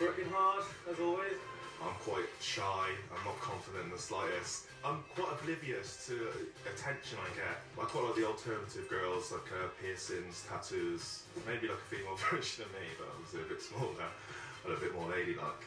Working 0.00 0.30
hard, 0.30 0.64
as 0.90 0.98
always. 1.00 1.38
I'm 1.82 1.94
quite 2.00 2.28
shy. 2.40 2.86
I'm 3.12 3.24
not 3.24 3.38
confident 3.40 3.84
in 3.84 3.90
the 3.90 3.98
slightest. 3.98 4.66
I'm 4.84 5.04
quite 5.14 5.32
oblivious 5.40 6.06
to 6.06 6.28
attention 6.68 7.18
I 7.20 7.28
get. 7.36 7.60
I 7.80 7.84
quite 7.84 8.04
like 8.04 8.16
the 8.16 8.26
alternative 8.26 8.88
girls, 8.88 9.32
like 9.32 9.48
uh, 9.52 9.68
piercings, 9.80 10.44
tattoos. 10.48 11.24
Maybe 11.46 11.68
like 11.68 11.76
a 11.78 11.88
female 11.94 12.16
version 12.30 12.64
of 12.64 12.72
me, 12.72 12.88
but 12.98 13.08
obviously 13.12 13.42
a 13.42 13.48
bit 13.52 13.60
smaller 13.62 14.08
and 14.64 14.72
a 14.72 14.80
bit 14.80 14.94
more 14.94 15.08
ladylike. 15.08 15.64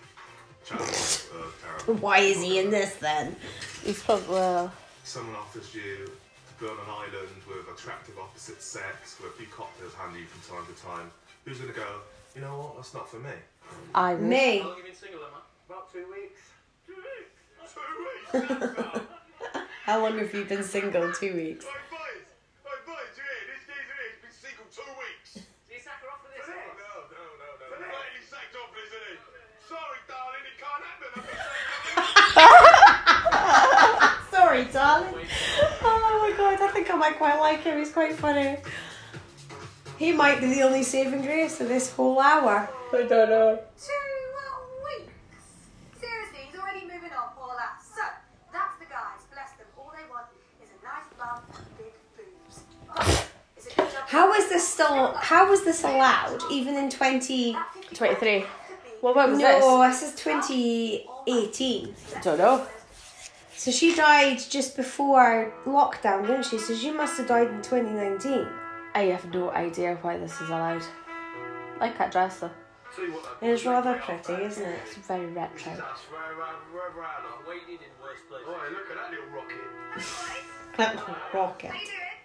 Challenge 0.68 1.24
uh. 1.34 1.94
Why 1.94 2.20
is 2.20 2.42
he 2.42 2.60
in 2.60 2.70
this 2.70 2.96
then? 2.96 3.36
He's 3.84 4.02
probably 4.04 4.28
well. 4.36 4.72
Someone 5.04 5.36
offers 5.36 5.74
you 5.74 6.06
to 6.06 6.54
go 6.60 6.72
on 6.72 6.78
an 6.80 6.90
island 6.90 7.42
with 7.48 7.68
attractive 7.74 8.18
opposite 8.20 8.62
sex, 8.62 9.18
with 9.22 9.32
a 9.32 9.36
few 9.38 9.48
cocktails 9.48 9.94
handy 9.94 10.26
from 10.26 10.42
time 10.58 10.66
to 10.68 10.82
time. 10.82 11.12
Who's 11.46 11.60
gonna 11.60 11.72
go? 11.74 12.02
You 12.36 12.42
know 12.42 12.58
what? 12.58 12.76
That's 12.76 12.94
not 12.94 13.10
for 13.10 13.20
me. 13.20 13.32
I 13.96 14.14
would. 14.16 14.24
Me. 14.24 14.60
How 14.60 14.68
long 14.68 14.76
have 14.76 14.78
you 14.78 14.84
been 14.84 14.96
single, 14.96 15.20
then, 15.22 15.32
man? 15.32 15.42
About 15.70 15.92
two 15.94 16.06
weeks. 16.12 16.42
Two 16.86 16.96
weeks? 16.96 17.32
Two 18.32 18.42
weeks. 18.42 19.08
How 19.88 20.02
long 20.04 20.18
have 20.20 20.34
you 20.34 20.44
been 20.44 20.64
single? 20.64 21.14
Two 21.14 21.34
weeks. 21.34 21.64
Hey 21.64 21.72
boys, 21.88 22.28
hey 22.68 22.80
boys, 22.84 23.12
you 23.16 23.24
hear? 23.24 23.56
This 23.56 23.64
geezer 23.64 23.96
here's 23.96 24.20
been 24.20 24.36
single 24.36 24.68
two 24.68 24.84
weeks. 25.00 25.48
Do 25.48 25.72
you 25.72 25.80
sack 25.80 26.04
her 26.04 26.12
off 26.12 26.20
for 26.28 26.32
this? 26.36 26.44
No, 26.44 26.60
no, 26.60 27.08
no, 27.08 27.24
no, 27.40 27.72
no. 27.72 27.88
Lately 27.88 28.20
sacked 28.28 28.52
off, 28.60 28.76
isn't 28.76 29.04
he? 29.08 29.16
Sorry, 29.64 30.00
darling, 30.12 30.44
it 30.44 30.60
can't 30.60 30.84
happen. 30.84 31.12
I've 31.16 31.24
been 34.28 34.47
Sorry, 34.66 34.74
darling. 34.74 35.26
Oh 35.84 36.30
my 36.30 36.36
god, 36.38 36.62
I 36.62 36.72
think 36.72 36.90
I 36.92 36.96
might 36.96 37.18
quite 37.18 37.40
like 37.40 37.62
him. 37.64 37.78
He's 37.78 37.92
quite 37.92 38.14
funny. 38.16 38.58
He 40.00 40.12
might 40.12 40.40
be 40.40 40.48
the 40.48 40.62
only 40.64 40.84
saving 40.84 41.22
grace 41.22 41.60
of 41.62 41.68
this 41.68 41.92
whole 41.94 42.20
hour. 42.20 42.68
I 42.94 42.98
don't 43.04 43.10
know. 43.30 43.60
Two 43.80 43.94
weeks. 44.86 45.14
Seriously, 46.00 46.40
he's 46.50 46.60
already 46.60 46.82
moving 46.82 47.12
on, 47.12 47.30
Paula. 47.36 47.70
So, 47.96 48.02
that's 48.54 48.78
the 48.80 48.86
guys. 48.86 49.26
Bless 49.32 49.52
them. 49.54 49.68
All 49.78 49.92
they 49.96 50.10
want 50.10 50.26
is 50.64 50.70
a 50.70 50.84
nice 50.84 51.06
bum 51.18 51.44
and 51.56 51.78
big 51.78 51.94
boobs. 52.16 52.62
Oh, 52.96 53.28
is 53.58 53.68
it 53.68 53.76
good 53.76 53.92
job? 53.92 54.04
How 54.08 54.34
is 54.34 54.50
this 54.50 54.68
still? 54.68 55.14
How 55.14 55.50
was 55.50 55.64
this 55.66 55.84
allowed? 55.84 56.42
Even 56.52 56.76
in 56.76 56.90
twenty? 56.90 57.54
That 57.54 57.74
50 57.74 57.96
23. 57.96 58.40
could 58.42 58.48
be 58.84 58.90
Well, 59.02 59.14
what 59.14 59.30
was 59.30 59.40
No, 59.40 59.88
this 59.88 60.02
is 60.04 60.20
twenty 60.20 61.06
eighteen. 61.28 61.94
this? 62.14 62.24
Don't 62.24 62.38
know. 62.38 62.66
So 63.58 63.72
she 63.72 63.96
died 63.96 64.38
just 64.38 64.76
before 64.78 65.52
lockdown, 65.66 66.28
didn't 66.28 66.46
she? 66.46 66.60
So 66.60 66.76
she 66.76 66.92
must 66.92 67.18
have 67.18 67.28
died 67.28 67.48
in 67.50 67.62
twenty 67.64 67.90
nineteen. 67.90 68.48
I 68.94 69.06
have 69.10 69.34
no 69.34 69.50
idea 69.50 69.98
why 70.04 70.18
this 70.18 70.40
is 70.40 70.50
allowed. 70.50 70.84
Like 71.82 71.98
that 71.98 72.12
dress 72.12 72.40
though. 72.40 72.52
Tell 72.96 73.04
you 73.06 73.14
what, 73.14 73.26
It's 73.42 73.66
rather 73.66 73.96
pretty, 73.98 74.34
eh? 74.34 74.46
isn't 74.46 74.64
it? 74.64 74.80
It's 74.86 75.08
very 75.08 75.26
retro. 75.34 75.74
Oh, 75.74 75.82
that 78.78 79.10
little 79.10 79.26
rocket. 79.34 79.58
Rocket. 81.34 81.72
How 81.74 81.82
you 81.82 81.90
doing? 81.90 82.22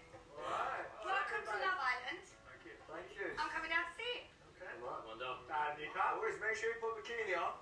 Welcome 1.00 1.48
Island. 1.48 2.28
Thank 2.28 2.60
you. 2.68 2.76
Thank 2.92 3.08
you. 3.16 3.32
I'm 3.40 3.48
coming 3.48 3.72
down 3.72 3.88
to 3.88 3.92
see 3.96 4.04
you. 4.04 4.28
Okay. 4.60 4.68
Right, 4.84 5.00
one 5.08 5.16
down. 5.16 5.40
Make 5.80 6.56
sure 6.60 6.68
you 6.68 6.76
put 6.76 6.92
bikini 7.00 7.40
on. 7.40 7.61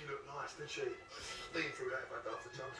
She 0.00 0.08
looked 0.08 0.26
nice, 0.26 0.52
didn't 0.56 0.70
she? 0.70 0.80
Been 1.52 1.70
through 1.72 1.90
that 1.90 2.04
if 2.06 2.12
I 2.14 2.20
danced 2.28 2.46
a 2.46 2.56
jump. 2.56 2.72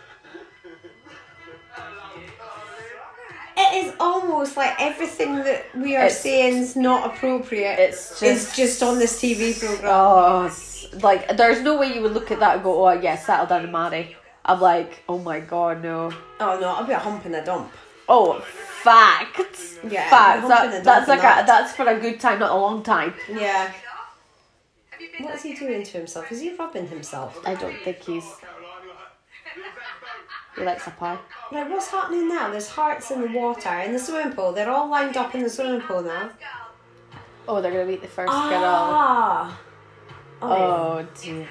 It 3.56 3.84
is 3.86 3.94
almost 4.00 4.56
like 4.56 4.74
everything 4.80 5.36
that 5.36 5.66
we 5.76 5.96
are 5.96 6.04
It's- 6.06 6.20
saying 6.22 6.56
is 6.58 6.76
not 6.76 7.06
appropriate. 7.06 7.78
It's 7.78 8.22
is 8.22 8.44
just 8.46 8.56
just 8.56 8.82
on 8.82 8.98
this 8.98 9.20
TV 9.20 9.52
program. 9.58 9.90
Oh, 9.92 10.50
like 11.02 11.36
there's 11.36 11.60
no 11.62 11.76
way 11.76 11.92
you 11.94 12.00
would 12.02 12.12
look 12.12 12.30
at 12.30 12.40
that 12.40 12.54
and 12.56 12.62
go, 12.64 12.86
"Oh, 12.86 12.92
yeah, 12.92 13.16
settle 13.16 13.46
down 13.46 13.64
and 13.64 13.72
marry." 13.72 14.16
I'm 14.44 14.60
like, 14.60 15.02
"Oh 15.08 15.18
my 15.18 15.40
god, 15.40 15.82
no." 15.82 16.12
Oh 16.40 16.58
no, 16.58 16.68
I'll 16.68 16.84
be 16.84 16.92
a 16.92 16.98
hump 16.98 17.24
and 17.26 17.34
a 17.36 17.44
dump. 17.44 17.70
Oh, 18.08 18.40
facts. 18.40 19.78
Yeah, 19.88 20.08
facts. 20.08 20.48
That, 20.48 20.82
that's 20.84 21.08
like 21.08 21.22
and 21.22 21.44
a, 21.44 21.46
that's 21.46 21.72
for 21.72 21.86
a 21.86 21.98
good 22.00 22.18
time, 22.18 22.38
not 22.38 22.50
a 22.50 22.56
long 22.56 22.82
time. 22.82 23.14
Yeah. 23.28 23.70
Have 25.20 25.28
you 25.28 25.28
been 25.28 25.30
What 25.30 25.34
is 25.36 25.42
he 25.42 25.54
doing 25.54 25.82
to 25.84 25.98
himself? 25.98 26.32
Is 26.32 26.40
he 26.40 26.54
rubbing 26.54 26.88
himself? 26.88 27.40
I 27.46 27.54
don't 27.54 27.76
think 27.84 28.02
he's. 28.02 28.24
He 30.56 30.64
likes 30.64 30.86
a 30.88 30.90
pie. 30.90 31.16
Right, 31.52 31.70
what's 31.70 31.88
happening 31.88 32.28
now? 32.28 32.50
There's 32.50 32.68
hearts 32.68 33.12
in 33.12 33.20
the 33.20 33.28
water 33.28 33.70
in 33.78 33.92
the 33.92 33.98
swimming 34.00 34.32
pool. 34.34 34.52
They're 34.52 34.68
all 34.68 34.90
lined 34.90 35.16
up 35.16 35.32
in 35.34 35.44
the 35.44 35.48
swimming 35.48 35.80
pool 35.80 36.02
now. 36.02 36.30
Oh, 37.46 37.62
they're 37.62 37.70
gonna 37.70 37.86
meet 37.86 38.02
the 38.02 38.08
first 38.08 38.32
girl. 38.32 38.36
Ah. 38.36 39.60
Oh. 40.42 40.48
Oh, 40.52 41.06
dear. 41.22 41.48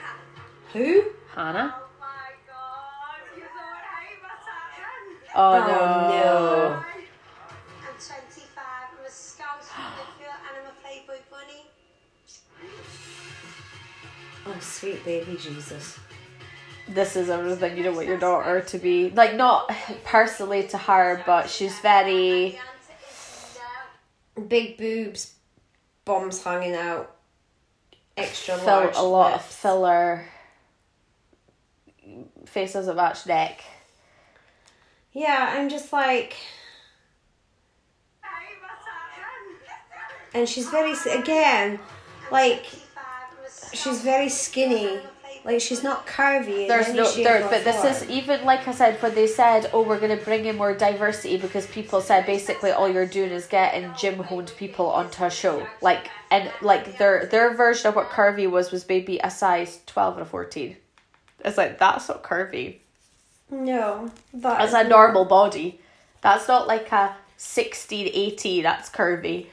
Who? 0.73 1.03
Hannah. 1.33 1.75
Oh 1.79 1.88
my 1.99 2.07
god, 2.45 3.21
you 3.38 3.43
thought 3.43 3.83
hey, 3.95 4.17
what's 4.21 4.45
happened? 4.45 5.17
Oh, 5.33 5.53
Oh, 5.53 5.59
no. 5.67 5.75
no. 6.09 6.83
Oh, 14.46 14.55
sweet 14.60 15.03
baby 15.05 15.38
Jesus. 15.38 16.00
This 16.88 17.15
is 17.15 17.29
everything 17.29 17.77
you 17.77 17.84
don't 17.84 17.96
want 17.96 18.08
your 18.08 18.17
daughter 18.17 18.62
to 18.62 18.77
be. 18.79 19.12
Like, 19.12 19.36
not 19.36 19.72
personally 20.05 20.67
to 20.69 20.77
her, 20.77 21.22
but 21.25 21.50
she's 21.50 21.77
very. 21.79 22.51
The 22.51 22.58
answer 22.58 22.93
is 23.10 23.58
no. 24.38 24.43
Big 24.43 24.77
boobs, 24.77 25.36
bombs 26.05 26.43
hanging 26.43 26.74
out, 26.74 27.15
extra 28.17 28.55
Fill, 28.58 28.65
large. 28.65 28.96
a 28.96 29.01
lot 29.03 29.34
of 29.34 29.46
filler. 29.46 30.25
Face 32.48 32.74
doesn't 32.74 32.96
match 32.96 33.27
neck. 33.27 33.63
Yeah, 35.12 35.53
I'm 35.55 35.69
just 35.69 35.93
like, 35.93 36.34
Hey, 38.24 38.55
what's 38.62 38.84
happened? 38.88 40.29
and 40.34 40.50
she's 40.50 40.69
very 40.69 40.93
again, 41.19 41.79
like 42.31 42.65
she's 43.73 44.01
very 44.01 44.29
skinny. 44.29 44.75
Liverpool 44.75 44.97
and 44.97 44.99
I'm 44.99 45.05
a 45.05 45.21
Playboy 45.21 45.49
Like 45.53 45.61
she's 45.61 45.83
not 45.83 46.05
curvy. 46.07 46.67
There's 46.67 46.93
no 46.93 47.11
there, 47.11 47.41
but 47.49 47.63
this 47.63 47.83
is 47.85 48.09
even 48.09 48.43
like 48.45 48.67
I 48.67 48.71
said 48.73 49.01
when 49.01 49.15
they 49.15 49.27
said, 49.27 49.69
"Oh, 49.73 49.83
we're 49.83 49.99
going 49.99 50.17
to 50.17 50.23
bring 50.23 50.45
in 50.45 50.57
more 50.57 50.73
diversity," 50.73 51.38
because 51.38 51.65
people 51.67 52.01
said 52.01 52.25
basically 52.25 52.71
all 52.71 52.89
you're 52.89 53.05
doing 53.05 53.31
is 53.31 53.45
getting 53.45 53.93
gym 53.95 54.19
honed 54.23 54.51
people 54.57 54.88
onto 54.88 55.23
a 55.23 55.29
show, 55.29 55.65
like 55.81 56.09
and 56.31 56.51
like 56.61 56.97
their 56.97 57.25
their 57.25 57.53
version 57.55 57.88
of 57.88 57.95
what 57.95 58.09
curvy 58.09 58.49
was 58.49 58.71
was 58.71 58.88
maybe 58.88 59.19
a 59.23 59.29
size 59.31 59.79
twelve 59.85 60.17
or 60.17 60.25
fourteen. 60.25 60.75
It's 61.45 61.57
like 61.57 61.79
that's 61.79 62.09
not 62.09 62.21
curvy. 62.23 62.79
no. 63.49 64.11
That 64.33 64.57
That's 64.59 64.69
is 64.69 64.73
a 64.73 64.83
not- 64.83 64.89
normal 64.89 65.25
body. 65.25 65.79
That's 66.21 66.49
not 66.49 66.67
like 66.67 66.91
a 66.91 67.15
16, 67.38 68.09
18, 68.13 68.61
That's 68.63 68.89
curvy. 68.89 69.45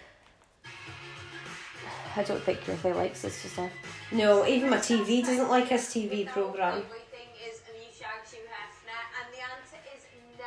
I 2.16 2.22
don't 2.24 2.42
think 2.42 2.66
your 2.66 2.74
thing 2.76 2.96
likes 2.96 3.22
this 3.22 3.40
just 3.42 3.56
now. 3.56 3.70
No, 4.12 4.46
even 4.46 4.70
my 4.70 4.78
TV 4.78 5.22
doesn't 5.24 5.48
like 5.48 5.70
us 5.72 5.92
TV 5.92 6.26
program. 6.26 6.74
Everything 6.78 7.28
is 7.48 7.60
an 7.68 7.74
issue 7.80 8.04
to 8.30 8.36
Hefner, 8.36 9.02
and 9.18 9.34
the 9.34 9.40
answer 9.40 9.78
is 9.94 10.02
no. 10.38 10.44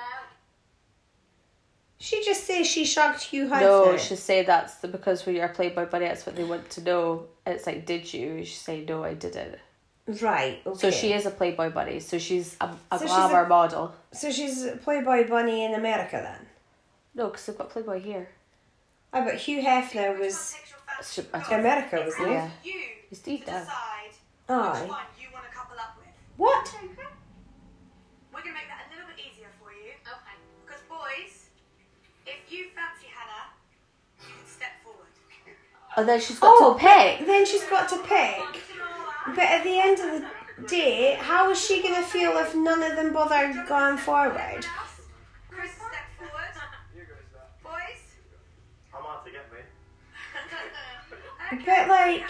She 1.99 2.23
just 2.23 2.45
says 2.45 2.65
she 2.67 2.85
shagged 2.85 3.21
Hugh 3.21 3.47
Hefner. 3.47 3.61
No, 3.61 3.97
she 3.97 4.15
say 4.15 4.43
that's 4.43 4.75
the, 4.75 4.87
because 4.87 5.25
when 5.25 5.35
you're 5.35 5.45
a 5.45 5.53
Playboy 5.53 5.85
bunny, 5.87 6.05
that's 6.05 6.25
what 6.25 6.35
they 6.35 6.43
want 6.45 6.69
to 6.71 6.81
know. 6.81 7.25
It's 7.45 7.67
like, 7.67 7.85
did 7.85 8.11
you? 8.13 8.45
She 8.45 8.55
say, 8.55 8.85
no, 8.87 9.03
I 9.03 9.13
didn't. 9.13 9.57
Right. 10.21 10.61
Okay. 10.65 10.79
So 10.79 10.89
she 10.91 11.13
is 11.13 11.25
a 11.25 11.31
Playboy 11.31 11.69
bunny. 11.71 11.99
So 11.99 12.17
she's 12.17 12.55
a, 12.61 12.69
a 12.91 12.97
So 12.99 13.05
she's 13.05 13.11
a- 13.15 13.47
model. 13.47 13.93
So 14.11 14.31
she's 14.31 14.63
a 14.65 14.77
Playboy 14.77 15.27
bunny 15.27 15.65
in 15.65 15.73
America 15.75 16.19
then. 16.23 16.47
No, 17.13 17.27
because 17.27 17.45
they've 17.45 17.57
got 17.57 17.69
Playboy 17.69 17.99
here. 17.99 18.29
Ah, 19.13 19.21
I 19.21 19.25
bet 19.25 19.35
Hugh 19.35 19.61
Hefner 19.61 20.17
was 20.17 20.55
She- 21.11 21.21
I 21.33 21.39
America, 21.59 22.01
wasn't 22.05 22.27
he? 22.27 22.33
Yeah. 22.33 22.49
You 23.09 23.15
He's 23.17 23.19
deep 23.21 23.45
down. 23.45 23.61
decide 23.61 24.13
Aye. 24.49 24.81
which 24.81 24.89
one 24.89 25.05
you 25.19 25.27
want 25.33 25.45
to 25.45 25.51
couple 25.51 25.77
up 25.79 25.97
with. 25.97 26.05
What? 26.37 26.69
We're 28.31 28.41
gonna 28.41 28.53
make 28.53 28.69
that 28.69 28.85
a 28.85 28.93
little 28.93 29.09
bit 29.09 29.17
easier 29.19 29.49
for 29.59 29.71
you. 29.73 29.97
Okay. 30.05 30.37
Because 30.65 30.81
boys, 30.87 31.49
if 32.27 32.37
you 32.53 32.69
fancy 32.77 33.09
Hannah, 33.09 33.49
you 34.21 34.27
can 34.37 34.45
step 34.47 34.77
forward. 34.83 35.09
And 35.97 36.07
then 36.07 36.19
she's 36.21 36.37
got 36.39 36.53
Oh, 36.61 36.73
to 36.73 36.79
pick. 36.79 37.25
Then 37.25 37.45
she's 37.45 37.63
got 37.65 37.89
to 37.89 37.97
pick. 38.03 38.61
But 39.35 39.39
at 39.45 39.63
the 39.63 39.79
end 39.79 39.99
of 39.99 40.21
the 40.21 40.67
day, 40.67 41.15
how 41.19 41.49
is 41.49 41.59
she 41.59 41.81
gonna 41.81 42.03
feel 42.03 42.37
if 42.37 42.55
none 42.55 42.83
of 42.83 42.95
them 42.95 43.11
bother 43.11 43.65
going 43.67 43.97
forward? 43.97 44.65
Chris, 45.49 45.71
step 45.71 46.05
forward. 46.17 46.53
Boys. 47.63 48.01
I'm 48.93 49.03
out 49.05 49.25
to 49.25 49.31
get 49.31 49.51
me. 49.51 49.59
Okay. 51.51 51.65
But 51.65 51.87
like, 51.89 52.29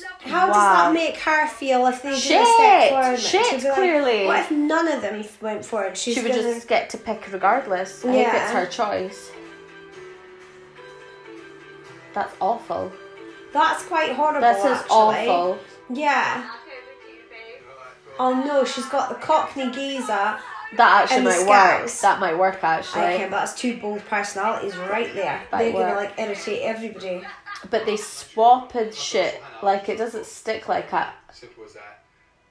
We've 0.00 0.08
got 0.08 0.20
two 0.20 0.30
lovely 0.30 0.32
how 0.32 0.46
does 0.46 0.56
that 0.56 0.92
make 0.94 1.16
her 1.18 1.46
feel 1.48 1.86
if 1.86 2.02
they 2.02 2.14
Shit, 2.18 2.28
didn't 2.28 2.54
step 2.56 2.90
forward? 2.90 3.18
shit, 3.20 3.64
like, 3.64 3.74
clearly. 3.74 4.26
What 4.26 4.38
if 4.40 4.50
none 4.50 4.88
of 4.88 5.02
them 5.02 5.24
went 5.40 5.64
forward? 5.64 5.96
She's 5.96 6.14
She 6.14 6.22
would 6.22 6.32
gonna. 6.32 6.42
just 6.42 6.68
get 6.68 6.90
to 6.90 6.98
pick 6.98 7.28
regardless. 7.32 8.00
I 8.04 8.12
think 8.12 8.26
Yeah. 8.26 8.42
it's 8.42 8.52
her 8.52 8.66
choice. 8.66 9.30
That's 12.14 12.34
awful. 12.40 12.92
That's 13.52 13.84
quite 13.84 14.12
horrible. 14.12 14.40
This 14.40 14.58
is 14.64 14.78
actually. 14.78 15.28
awful. 15.28 15.58
Yeah. 15.90 16.44
Okay 16.64 16.76
with 16.86 17.14
you, 17.14 17.20
babe. 17.30 17.62
Oh 18.18 18.34
no, 18.44 18.64
she's 18.64 18.86
got 18.86 19.08
the 19.08 19.14
Cockney 19.16 19.70
geezer. 19.70 20.38
That 20.76 21.02
actually 21.02 21.22
might 21.24 21.46
work. 21.48 21.90
That 21.90 22.20
might 22.20 22.38
work 22.38 22.62
actually. 22.62 23.02
Okay, 23.02 23.24
but 23.24 23.30
that's 23.40 23.54
two 23.54 23.76
bold 23.78 24.04
personalities 24.06 24.76
right 24.76 25.12
there. 25.14 25.40
Might 25.50 25.58
They're 25.64 25.72
gonna 25.72 25.94
like 25.96 26.12
irritate 26.18 26.62
everybody. 26.62 27.22
But 27.68 27.84
they 27.84 27.96
swap 27.96 28.74
and 28.74 28.94
shit. 28.94 29.42
Like 29.62 29.88
it 29.88 29.98
doesn't 29.98 30.24
stick 30.26 30.68
like 30.68 30.90
that. 30.92 31.14
Simple 31.32 31.64
as 31.64 31.74
that. 31.74 32.04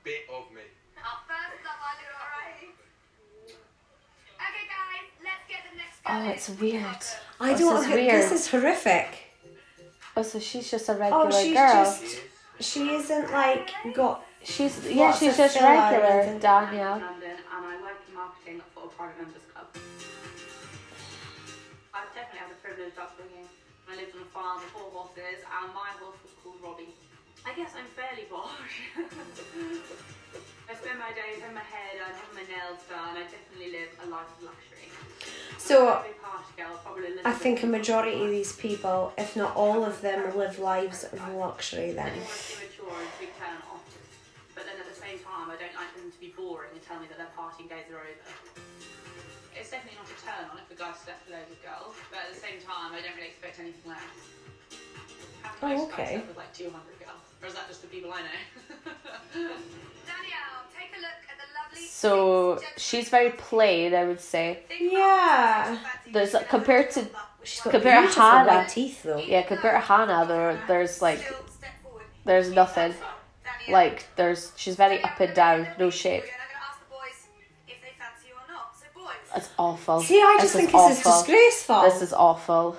Bit 0.03 0.21
of 0.31 0.51
me. 0.53 0.61
Our 0.97 1.17
first 1.27 1.65
up, 1.65 1.79
I 1.81 1.93
did 1.97 2.11
alright. 2.13 2.75
Okay, 4.35 4.65
guys, 4.69 5.07
let's 5.23 5.45
get 5.49 5.59
the 5.71 5.77
next 5.77 6.03
girl 6.03 6.15
Oh, 6.15 6.29
it's 6.29 6.49
weird. 6.61 7.05
I 7.39 7.51
This 7.53 7.59
don't. 7.61 7.81
is 7.81 7.87
get- 7.87 7.95
weird. 7.95 8.23
This 8.23 8.31
is 8.31 8.47
horrific. 8.49 9.07
Oh, 10.15 10.21
so 10.23 10.39
she's 10.39 10.69
just 10.69 10.89
a 10.89 10.93
oh, 10.93 10.97
regular 10.97 11.25
Oh, 11.27 11.31
she's 11.43 11.53
girl. 11.57 11.85
just. 11.85 12.21
She 12.61 12.89
isn't 12.93 13.31
like 13.31 13.71
got. 13.93 14.25
She's 14.43 14.85
yeah, 14.85 15.13
she's 15.13 15.31
of 15.31 15.37
just 15.37 15.57
filler 15.57 15.69
regular. 15.73 16.19
and- 16.21 16.41
Danielle. 16.41 16.99
London 16.99 17.29
and 17.31 17.65
I 17.65 17.81
work 17.81 17.97
in 18.07 18.15
marketing 18.15 18.61
for 18.73 18.85
a 18.85 18.87
private 18.89 19.17
members 19.17 19.41
club. 19.53 19.65
I 21.93 22.05
definitely 22.15 22.39
had 22.39 22.50
the 22.51 22.55
privilege 22.55 22.93
of 22.93 23.00
upbringing. 23.00 23.48
I 23.89 23.95
lived 23.95 24.13
on 24.15 24.21
a 24.21 24.29
farm 24.29 24.61
with 24.61 24.69
four 24.69 24.89
horses 24.93 25.41
and 25.41 25.73
my 25.73 25.89
horse 25.97 26.21
was 26.21 26.33
called 26.43 26.61
Robbie. 26.61 26.93
I 27.41 27.53
guess 27.57 27.73
I'm 27.73 27.89
fairly 27.97 28.29
posh. 28.29 28.85
I 30.69 30.75
spend 30.77 30.99
my 31.01 31.09
days 31.17 31.41
in 31.41 31.53
my 31.57 31.65
head, 31.65 31.97
I 31.97 32.13
have 32.13 32.29
my 32.37 32.45
nails 32.45 32.85
done, 32.85 33.17
I 33.17 33.25
definitely 33.25 33.71
live 33.73 33.89
a 34.05 34.07
life 34.13 34.29
of 34.37 34.53
luxury. 34.53 34.93
So 35.57 36.05
Very 36.05 36.13
party 36.21 36.53
girl, 36.55 36.77
probably 36.85 37.07
a 37.07 37.09
little 37.17 37.27
I 37.27 37.33
think 37.33 37.63
a 37.63 37.65
majority 37.65 38.21
of 38.21 38.29
these 38.29 38.53
people, 38.53 39.11
if 39.17 39.35
not 39.35 39.55
all 39.55 39.83
of 39.83 40.01
them, 40.01 40.37
live 40.37 40.59
lives 40.59 41.05
of 41.05 41.17
luxury. 41.33 41.91
Then. 41.91 42.13
Everyone's 42.13 42.61
immature 42.61 42.93
and 42.93 43.09
big 43.19 43.33
turn 43.41 43.57
off. 43.73 43.81
But 44.53 44.65
then 44.69 44.77
at 44.77 44.85
the 44.85 44.99
same 45.01 45.17
time, 45.25 45.49
I 45.49 45.57
don't 45.57 45.73
like 45.73 45.89
them 45.97 46.11
to 46.11 46.19
be 46.19 46.33
boring 46.37 46.69
and 46.73 46.81
tell 46.85 46.99
me 46.99 47.07
that 47.09 47.17
their 47.17 47.33
partying 47.33 47.67
days 47.67 47.89
are 47.89 48.05
over. 48.05 48.58
It's 49.59 49.72
definitely 49.72 50.00
not 50.00 50.07
a 50.07 50.17
turn 50.24 50.45
on 50.51 50.57
if 50.57 50.72
a 50.72 50.77
guy 50.79 50.91
slept 50.95 51.27
with 51.27 51.35
loads 51.35 51.51
of 51.51 51.59
girls, 51.61 51.95
but 52.09 52.19
at 52.27 52.33
the 52.33 52.39
same 52.39 52.59
time, 52.63 52.93
I 52.93 53.01
don't 53.01 53.15
really 53.15 53.27
expect 53.35 53.59
anything 53.59 53.91
less. 53.91 54.00
Have 55.43 55.55
Oh, 55.61 55.67
most 55.67 55.91
guys 55.91 56.00
okay. 56.00 56.24
with 56.27 56.37
like 56.37 56.53
200 56.53 56.74
girls? 57.00 57.25
Or 57.41 57.48
is 57.48 57.53
that 57.55 57.67
just 57.67 57.81
the 57.81 57.87
people 57.87 58.11
I 58.13 58.22
know? 58.22 58.39
Danielle, 59.33 60.63
take 60.75 60.91
a 60.95 61.01
look 61.01 61.19
at 61.27 61.37
the 61.39 61.48
lovely. 61.57 61.87
So 61.87 62.59
she's 62.77 63.09
very 63.09 63.31
plain, 63.31 63.93
I 63.93 64.05
would 64.05 64.22
say. 64.22 64.59
Yeah. 64.79 65.77
There's 66.11 66.35
compared 66.50 66.91
to 66.91 67.07
She's 67.43 67.61
got 67.61 67.72
Compare 67.72 68.01
beautiful 68.01 68.22
Hannah. 68.24 68.48
white 68.50 68.69
teeth 68.69 69.03
though. 69.03 69.17
yeah, 69.17 69.43
compared 69.43 69.75
to 69.81 69.87
Hannah, 69.87 70.25
there 70.27 70.61
there's 70.67 71.01
like 71.01 71.19
Still 71.19 71.37
step 71.48 71.72
forward. 71.81 72.03
there's 72.25 72.50
nothing. 72.51 72.93
Like 73.69 74.05
there's 74.17 74.51
she's 74.57 74.75
very 74.75 75.01
up 75.01 75.19
and 75.22 75.33
down, 75.33 75.67
no 75.79 75.89
shape. 75.89 76.24
It's 79.35 79.50
awful. 79.57 80.01
See, 80.01 80.20
I 80.20 80.37
just 80.42 80.53
This 80.53 80.70
think 80.70 80.74
is 80.74 80.98
this 80.98 80.98
is 80.98 81.03
disgraceful. 81.03 81.81
This 81.83 82.01
is 82.01 82.13
awful. 82.13 82.75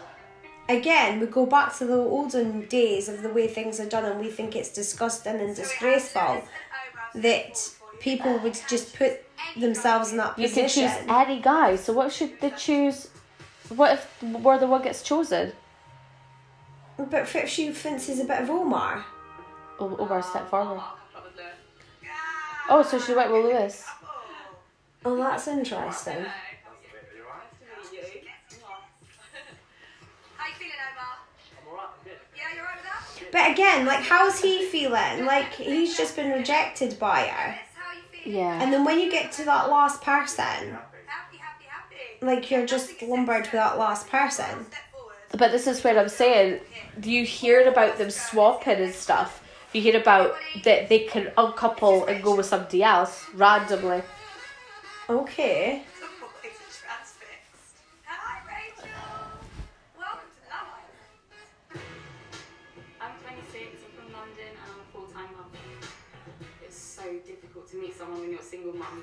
Again, 0.68 1.20
we 1.20 1.26
go 1.26 1.46
back 1.46 1.76
to 1.78 1.84
the 1.84 1.96
olden 1.96 2.66
days 2.66 3.08
of 3.08 3.22
the 3.22 3.28
way 3.28 3.48
things 3.48 3.80
are 3.80 3.88
done, 3.88 4.04
and 4.04 4.20
we 4.20 4.30
think 4.30 4.54
it's 4.56 4.72
disgusting 4.72 5.36
and 5.40 5.54
disgraceful 5.54 6.42
that 7.14 7.70
people 8.00 8.38
would 8.38 8.58
just 8.68 8.94
put 8.94 9.24
themselves 9.56 10.12
in 10.12 10.16
that 10.18 10.36
position. 10.36 10.84
You 10.84 10.88
can 10.88 10.98
choose 10.98 11.08
any 11.08 11.40
guy. 11.40 11.76
So 11.76 11.92
what 11.92 12.12
should 12.12 12.40
they 12.40 12.50
choose? 12.50 13.08
What 13.68 13.92
if 13.94 14.22
we're 14.22 14.58
the 14.58 14.66
one 14.66 14.82
gets 14.82 15.02
chosen? 15.02 15.52
But 16.96 17.34
if 17.34 17.48
she 17.48 17.72
fancies 17.72 18.20
a 18.20 18.24
bit 18.24 18.42
of 18.42 18.50
Omar, 18.50 19.04
Oh, 19.80 19.96
Omar 19.96 20.22
step 20.22 20.48
forward. 20.50 20.78
I'll 20.78 20.78
catch 20.78 21.16
up 21.16 21.24
with 21.24 21.36
Lewis. 21.36 21.54
Oh, 22.68 22.82
so 22.82 23.00
she 23.00 23.14
went 23.14 23.32
with 23.32 23.44
Lewis. 23.44 23.86
Oh, 25.04 25.16
that's 25.16 25.48
interesting. 25.48 26.24
How 30.36 30.48
you 30.48 30.54
feeling, 30.54 30.72
Omar? 30.92 31.18
I'm 31.60 31.68
alright, 31.68 31.88
I'm 31.98 32.04
good. 32.04 32.18
Yeah, 32.36 32.54
you're 32.54 32.64
right? 32.64 32.76
But 33.32 33.50
again, 33.52 33.86
like, 33.86 34.00
how's 34.00 34.40
he 34.40 34.64
feeling? 34.66 35.24
Like, 35.24 35.52
he's 35.52 35.96
just 35.96 36.16
been 36.16 36.32
rejected 36.32 36.98
by 36.98 37.20
her. 37.22 37.52
Yes, 37.52 37.58
how 37.74 37.92
you 37.94 38.02
feeling? 38.10 38.38
Yeah. 38.38 38.62
And 38.62 38.72
then 38.72 38.84
when 38.84 38.98
you 38.98 39.10
get 39.10 39.32
to 39.32 39.44
that 39.44 39.70
last 39.70 40.02
person, 40.02 40.78
like, 42.22 42.50
you're 42.50 42.66
just 42.66 43.00
lumbered 43.02 43.42
with 43.42 43.52
that 43.52 43.78
last 43.78 44.08
person. 44.08 44.66
But 45.32 45.52
this 45.52 45.66
is 45.66 45.82
what 45.84 45.96
I'm 45.96 46.08
saying. 46.08 46.60
You 47.02 47.24
hear 47.24 47.68
about 47.68 47.98
them 47.98 48.10
swapping 48.10 48.78
and 48.78 48.92
stuff. 48.92 49.42
You 49.72 49.80
hear 49.80 49.96
about 50.00 50.34
that 50.64 50.88
they 50.88 51.00
can 51.00 51.30
uncouple 51.38 52.06
and 52.06 52.22
go 52.22 52.34
with 52.34 52.46
somebody 52.46 52.82
else 52.82 53.24
randomly. 53.34 54.02
Okay. 55.10 55.82
The 55.98 56.06
boys 56.22 56.54
are 56.54 56.70
transfixed. 56.70 57.82
Hi, 58.06 58.46
Rachel. 58.46 58.86
Welcome 59.98 60.30
to 60.30 60.38
the 60.38 60.54
Love 60.54 60.70
Island. 60.70 61.82
I'm 63.02 63.14
26, 63.18 63.58
I'm 63.58 63.90
from 63.98 64.08
London, 64.14 64.54
and 64.54 64.66
I'm 64.70 64.78
a 64.78 64.88
full-time 64.94 65.34
mum. 65.34 65.50
It's 66.62 66.78
so 66.78 67.02
difficult 67.26 67.66
to 67.74 67.82
meet 67.82 67.98
someone 67.98 68.22
when 68.22 68.30
you're 68.30 68.38
a 68.38 68.54
single 68.54 68.70
mum. 68.70 69.02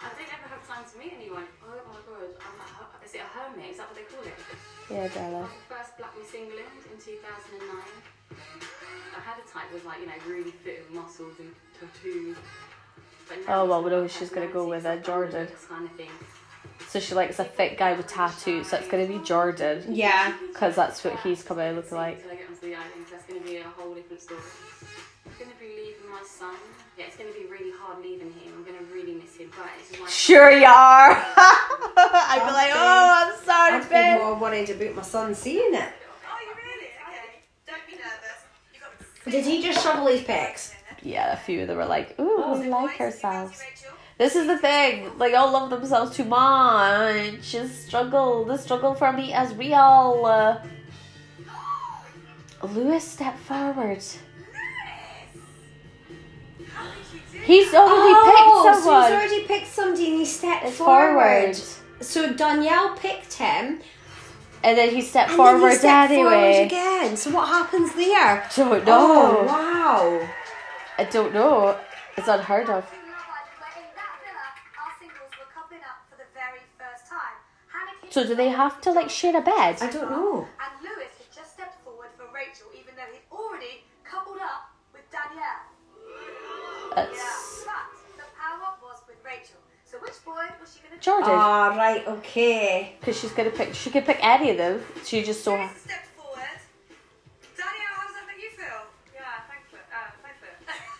I 0.00 0.08
don't 0.16 0.24
ever 0.24 0.48
have 0.48 0.64
time 0.64 0.88
to 0.88 0.94
meet 0.96 1.12
anyone. 1.12 1.44
Oh 1.68 1.84
my 1.84 2.00
god, 2.08 2.32
I'm 2.40 2.56
a, 2.56 2.66
her- 2.80 3.04
is 3.04 3.12
it 3.12 3.20
a 3.20 3.28
hermit? 3.28 3.76
Is 3.76 3.76
that 3.76 3.92
what 3.92 3.96
they 4.00 4.08
call 4.08 4.24
it? 4.24 4.40
Yeah, 4.88 5.04
I 5.04 5.44
was 5.44 5.52
the 5.52 5.68
first 5.68 6.00
Black 6.00 6.16
Miss 6.16 6.32
England 6.32 6.80
in 6.88 6.96
2009. 6.96 7.60
I 7.60 9.20
had 9.20 9.36
a 9.36 9.44
type 9.44 9.68
with 9.68 9.84
like, 9.84 10.00
you 10.00 10.08
know, 10.08 10.16
really 10.24 10.56
fit 10.64 10.88
and 10.88 10.96
muscles 10.96 11.36
and 11.44 11.52
tattoos. 11.76 12.40
But 13.28 13.38
now 13.46 13.62
Oh, 13.62 13.64
well, 13.66 13.82
we 13.82 13.90
know 13.90 14.06
she's 14.06 14.30
gonna 14.30 14.46
go 14.46 14.66
with, 14.68 14.84
personality, 14.84 15.02
uh, 15.02 15.06
Jordan. 15.06 15.46
this 15.50 15.64
kind 15.66 15.84
of 15.84 15.92
thing. 15.92 16.10
So 16.88 17.00
she 17.00 17.14
likes 17.14 17.38
a 17.38 17.44
fit 17.44 17.76
guy 17.78 17.94
with 17.94 18.06
tattoos. 18.06 18.68
So 18.68 18.76
it's 18.76 18.88
gonna 18.88 19.06
be 19.06 19.18
Jordan, 19.18 19.82
Yeah. 19.88 20.34
because 20.52 20.76
that's 20.76 21.02
what 21.04 21.18
he's 21.20 21.42
coming 21.42 21.66
out 21.68 21.74
looking 21.76 21.96
like. 21.98 22.16
Until 22.18 22.30
I 22.30 22.34
get 22.36 22.48
onto 22.48 22.60
the 22.60 22.74
island, 22.74 22.92
'cause 23.02 23.10
that's 23.12 23.24
going 23.26 23.40
to 23.42 23.46
be 23.48 23.56
a 23.58 23.64
whole 23.64 23.94
different 23.94 24.22
story. 24.22 24.40
I'm 25.26 25.32
going 25.38 25.50
to 25.50 25.56
be 25.58 25.66
leaving 25.68 26.10
my 26.10 26.22
son. 26.24 26.54
Yeah, 26.96 27.06
it's 27.06 27.16
going 27.16 27.32
to 27.32 27.38
be 27.38 27.46
really 27.46 27.72
hard 27.78 27.98
leaving 28.02 28.30
him. 28.32 28.52
I'm 28.56 28.64
going 28.64 28.78
to 28.78 28.84
really 28.94 29.14
miss 29.14 29.36
him. 29.36 29.50
But 29.56 29.66
this 29.78 29.98
is 30.00 30.14
Sure 30.14 30.50
you 30.50 30.64
are. 30.64 31.10
I'd 31.36 32.42
be 32.46 32.52
like, 32.52 32.70
oh, 32.74 33.32
I'm 33.34 33.44
sorry, 33.44 33.72
I'd 33.74 33.82
be 33.82 33.88
babe. 33.88 34.18
more 34.20 34.34
worried 34.36 34.70
about 34.70 34.94
my 34.94 35.02
son 35.02 35.34
seeing 35.34 35.74
it. 35.74 35.88
Oh, 35.92 36.38
you 36.40 36.54
really? 36.56 36.90
Okay. 37.08 37.42
Don't 37.66 37.86
be 37.86 37.92
nervous. 37.96 39.24
Got 39.24 39.30
Did 39.32 39.44
he 39.44 39.62
just 39.62 39.82
shovel 39.82 40.06
his 40.06 40.22
pecs? 40.22 40.72
Yeah, 41.06 41.32
a 41.32 41.36
few 41.36 41.66
that 41.66 41.76
were 41.76 41.86
like, 41.86 42.18
ooh, 42.18 42.58
we 42.58 42.68
like 42.68 43.00
ourselves. 43.00 43.62
This 44.18 44.34
is 44.34 44.46
the 44.48 44.58
thing. 44.58 45.16
Like, 45.18 45.34
all 45.34 45.52
love 45.52 45.70
themselves 45.70 46.16
too 46.16 46.24
much. 46.24 47.42
Just 47.52 47.86
struggle. 47.86 48.44
The 48.44 48.56
struggle 48.56 48.94
for 48.94 49.12
me 49.12 49.32
as 49.32 49.54
real. 49.54 50.22
Uh, 50.24 50.58
Lewis, 52.66 53.04
step 53.04 53.38
forward. 53.38 54.02
He's 57.44 57.72
already 57.72 58.12
oh, 58.16 58.64
picked 58.64 58.84
so 58.84 59.00
he's 59.00 59.12
already 59.12 59.42
picked 59.46 59.68
somebody 59.68 60.06
and 60.08 60.18
he 60.18 60.24
stepped 60.24 60.68
forward. 60.70 61.54
forward. 61.54 61.56
So 62.00 62.32
Danielle 62.32 62.96
picked 62.96 63.34
him 63.34 63.80
And 64.64 64.76
then 64.76 64.90
he 64.92 65.00
stepped 65.00 65.30
and 65.30 65.36
forward 65.36 65.70
he 65.70 65.76
stepped 65.76 66.10
anyway. 66.10 66.30
forward 66.30 66.66
again. 66.66 67.16
So 67.16 67.30
what 67.30 67.46
happens 67.48 67.94
there? 67.94 68.44
Don't 68.56 68.82
Oh, 68.88 69.42
know. 69.42 69.44
wow. 69.46 70.28
I 70.98 71.04
don't 71.04 71.34
know. 71.34 71.78
It's 72.16 72.28
unheard 72.28 72.70
of. 72.70 72.84
Love 72.84 72.88
Island, 72.88 73.52
where 73.60 73.76
in 73.76 73.92
that 74.00 74.16
villa, 74.24 74.46
our 74.80 74.92
singles 74.98 75.32
were 75.36 75.50
coupling 75.52 75.84
up 75.84 76.08
for 76.08 76.16
the 76.16 76.28
very 76.32 76.64
first 76.80 77.04
time. 77.10 77.36
Hannah 77.68 78.00
came 78.00 78.10
So 78.10 78.24
do 78.26 78.34
they 78.34 78.48
have 78.48 78.80
to 78.80 78.92
like 78.92 79.10
share 79.10 79.36
a 79.36 79.42
bed? 79.42 79.76
I 79.82 79.90
don't 79.90 80.10
know. 80.10 80.48
And 80.56 80.72
Lewis 80.80 81.12
had 81.20 81.28
just 81.28 81.52
stepped 81.52 81.84
forward 81.84 82.08
for 82.16 82.24
Rachel, 82.32 82.72
even 82.72 82.96
though 82.96 83.08
he'd 83.12 83.28
already 83.30 83.84
coupled 84.08 84.40
up 84.40 84.72
with 84.94 85.04
Danielle. 85.12 85.68
That's 86.96 87.64
But 87.68 87.92
the 88.16 88.28
power 88.32 88.72
was 88.80 89.04
with 89.06 89.20
Rachel. 89.20 89.60
So 89.84 89.98
which 89.98 90.16
boy 90.24 90.48
was 90.58 90.72
she 90.72 90.80
going 90.80 90.98
to 90.98 91.04
Jordan. 91.04 91.30
Ah, 91.30 91.76
right, 91.76 92.08
okay. 92.08 92.96
Because 92.98 93.20
she's 93.20 93.32
gonna 93.32 93.50
pick. 93.50 93.74
She 93.74 93.90
could 93.90 94.06
pick 94.06 94.18
any 94.22 94.50
of 94.50 94.56
them. 94.56 94.82
She 95.04 95.22
just 95.22 95.44
so. 95.44 95.54
Lewis 95.54 95.85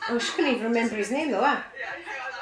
Oh, 0.09 0.19
she 0.19 0.33
couldn't 0.33 0.53
even 0.53 0.65
remember 0.65 0.95
his 0.97 1.11
name 1.11 1.31
though, 1.31 1.43
huh? 1.43 1.61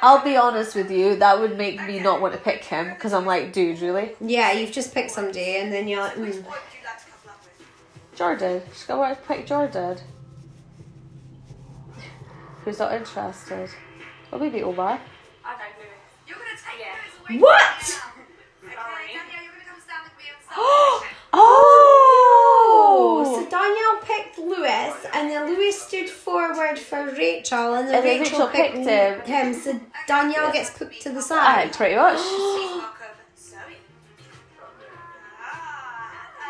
I'll 0.03 0.23
be 0.23 0.37
honest 0.37 0.75
with 0.75 0.91
you. 0.91 1.17
That 1.17 1.39
would 1.41 1.57
make 1.57 1.83
me 1.87 1.99
not 2.01 2.21
want 2.21 2.35
to 2.35 2.41
pick 2.41 2.63
him 2.65 2.91
because 2.91 3.13
I'm 3.15 3.25
like, 3.25 3.53
dude, 3.53 3.81
really? 3.81 4.15
Yeah, 4.21 4.53
you've 4.53 4.73
just 4.73 4.93
picked 4.93 5.11
somebody 5.11 5.57
and 5.57 5.73
then 5.73 5.89
you're 5.89 6.01
like, 6.01 6.17
Which 6.17 6.35
mm. 6.35 6.45
boy 6.45 6.51
you 6.51 6.85
like 6.85 6.99
to 7.05 7.11
couple 7.11 7.31
up 7.31 7.41
with? 7.43 8.19
Jordan. 8.19 8.63
She's 8.73 8.85
gonna 8.85 9.01
want 9.01 9.19
to 9.19 9.27
pick 9.29 9.47
Jordan. 9.47 9.97
Who's 12.65 12.79
not 12.79 12.93
interested? 12.93 13.69
Or 14.33 14.39
maybe 14.39 14.63
Omar. 14.63 14.99
I 15.45 15.51
don't 15.51 15.59
know. 15.59 15.65
You're 16.27 16.37
going 16.37 16.49
to 16.57 16.63
take 16.63 16.81
Yeah. 16.81 16.95
Lewis 17.29 17.31
away 17.31 17.39
What? 17.41 17.83
from 17.83 18.11
Oh, 22.97 23.25
oh, 23.27 23.35
so 23.35 23.51
Danielle 23.51 24.01
picked 24.03 24.39
Lewis, 24.39 24.95
and 25.15 25.31
then 25.31 25.47
Lewis 25.53 25.81
stood 25.83 26.09
forward 26.09 26.79
for 26.79 27.05
Rachel, 27.11 27.75
and 27.75 27.89
then, 27.89 27.95
And 27.97 28.05
then 28.07 28.21
Rachel, 28.21 28.39
Rachel 28.47 28.49
picked 28.49 28.75
picked 28.87 29.27
him. 29.29 29.53
him. 29.53 29.55
So 29.55 29.81
Danielle 30.07 30.53
gets 30.53 30.71
put 30.71 30.93
to 31.01 31.11
the 31.11 31.19
Aye, 31.19 31.23
side. 31.23 31.73
pretty 31.73 31.97
much. 31.97 32.19
Please 32.19 32.77
walk 32.77 32.99
over. 33.03 33.25
Zoe. 33.37 33.77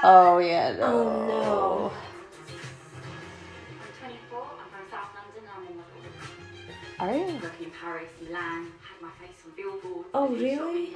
Oh 0.03 0.39
yeah, 0.39 0.73
no. 0.77 0.85
Oh 0.85 1.27
no. 1.27 1.93
I'm 3.81 4.09
24. 4.09 4.43
I'm 4.61 4.69
from 4.69 4.91
South 4.91 5.11
London. 5.17 5.45
I'm. 7.01 7.09
Are 7.09 7.17
you? 7.17 7.65
In 7.65 7.71
Paris, 7.81 8.11
Milan. 8.23 8.71
Had 8.83 9.01
my 9.01 9.11
face 9.21 9.39
on 9.47 9.53
billboards. 9.57 10.09
Oh, 10.13 10.29
really? 10.29 10.95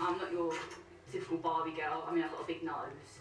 I'm 0.00 0.18
not 0.18 0.32
your 0.32 0.52
typical 1.10 1.38
Barbie 1.38 1.72
girl. 1.72 2.04
I 2.08 2.14
mean, 2.14 2.24
I've 2.24 2.30
got 2.32 2.42
a 2.42 2.46
big 2.46 2.62
nose. 2.62 3.11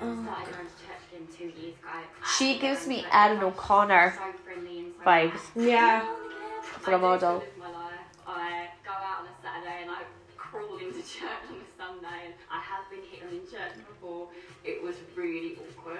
Oh, 0.00 0.22
Started 0.24 0.52
going 0.54 0.66
to 0.66 0.72
church 0.82 1.02
again 1.12 1.26
two 1.36 1.60
years 1.60 1.74
ago. 1.78 1.90
She 2.38 2.58
gives 2.58 2.86
me 2.86 3.04
Anne 3.12 3.38
O'Connor 3.42 4.14
So 4.16 4.32
friendly 4.44 4.78
and 4.80 4.92
so 4.98 5.04
vibes. 5.04 5.40
Yeah. 5.54 6.06
For 6.62 6.92
a 6.92 6.94
I 6.94 6.98
do 6.98 7.02
model. 7.02 7.34
live 7.38 7.42
my 7.58 7.66
life. 7.70 7.92
I 8.26 8.68
go 8.84 8.90
out 8.92 9.20
on 9.20 9.26
a 9.26 9.34
Saturday 9.42 9.82
and 9.82 9.90
I 9.90 10.02
crawl 10.36 10.76
into 10.78 10.98
church 11.18 11.42
on 11.50 11.56
a 11.56 11.68
Sunday. 11.78 12.20
And 12.26 12.34
I 12.50 12.58
have 12.60 12.88
been 12.90 13.00
hit 13.10 13.22
on 13.26 13.34
in 13.34 13.40
church 13.50 13.76
before. 13.86 14.28
It 14.64 14.82
was 14.82 14.96
really 15.16 15.58
awkward. 15.76 15.98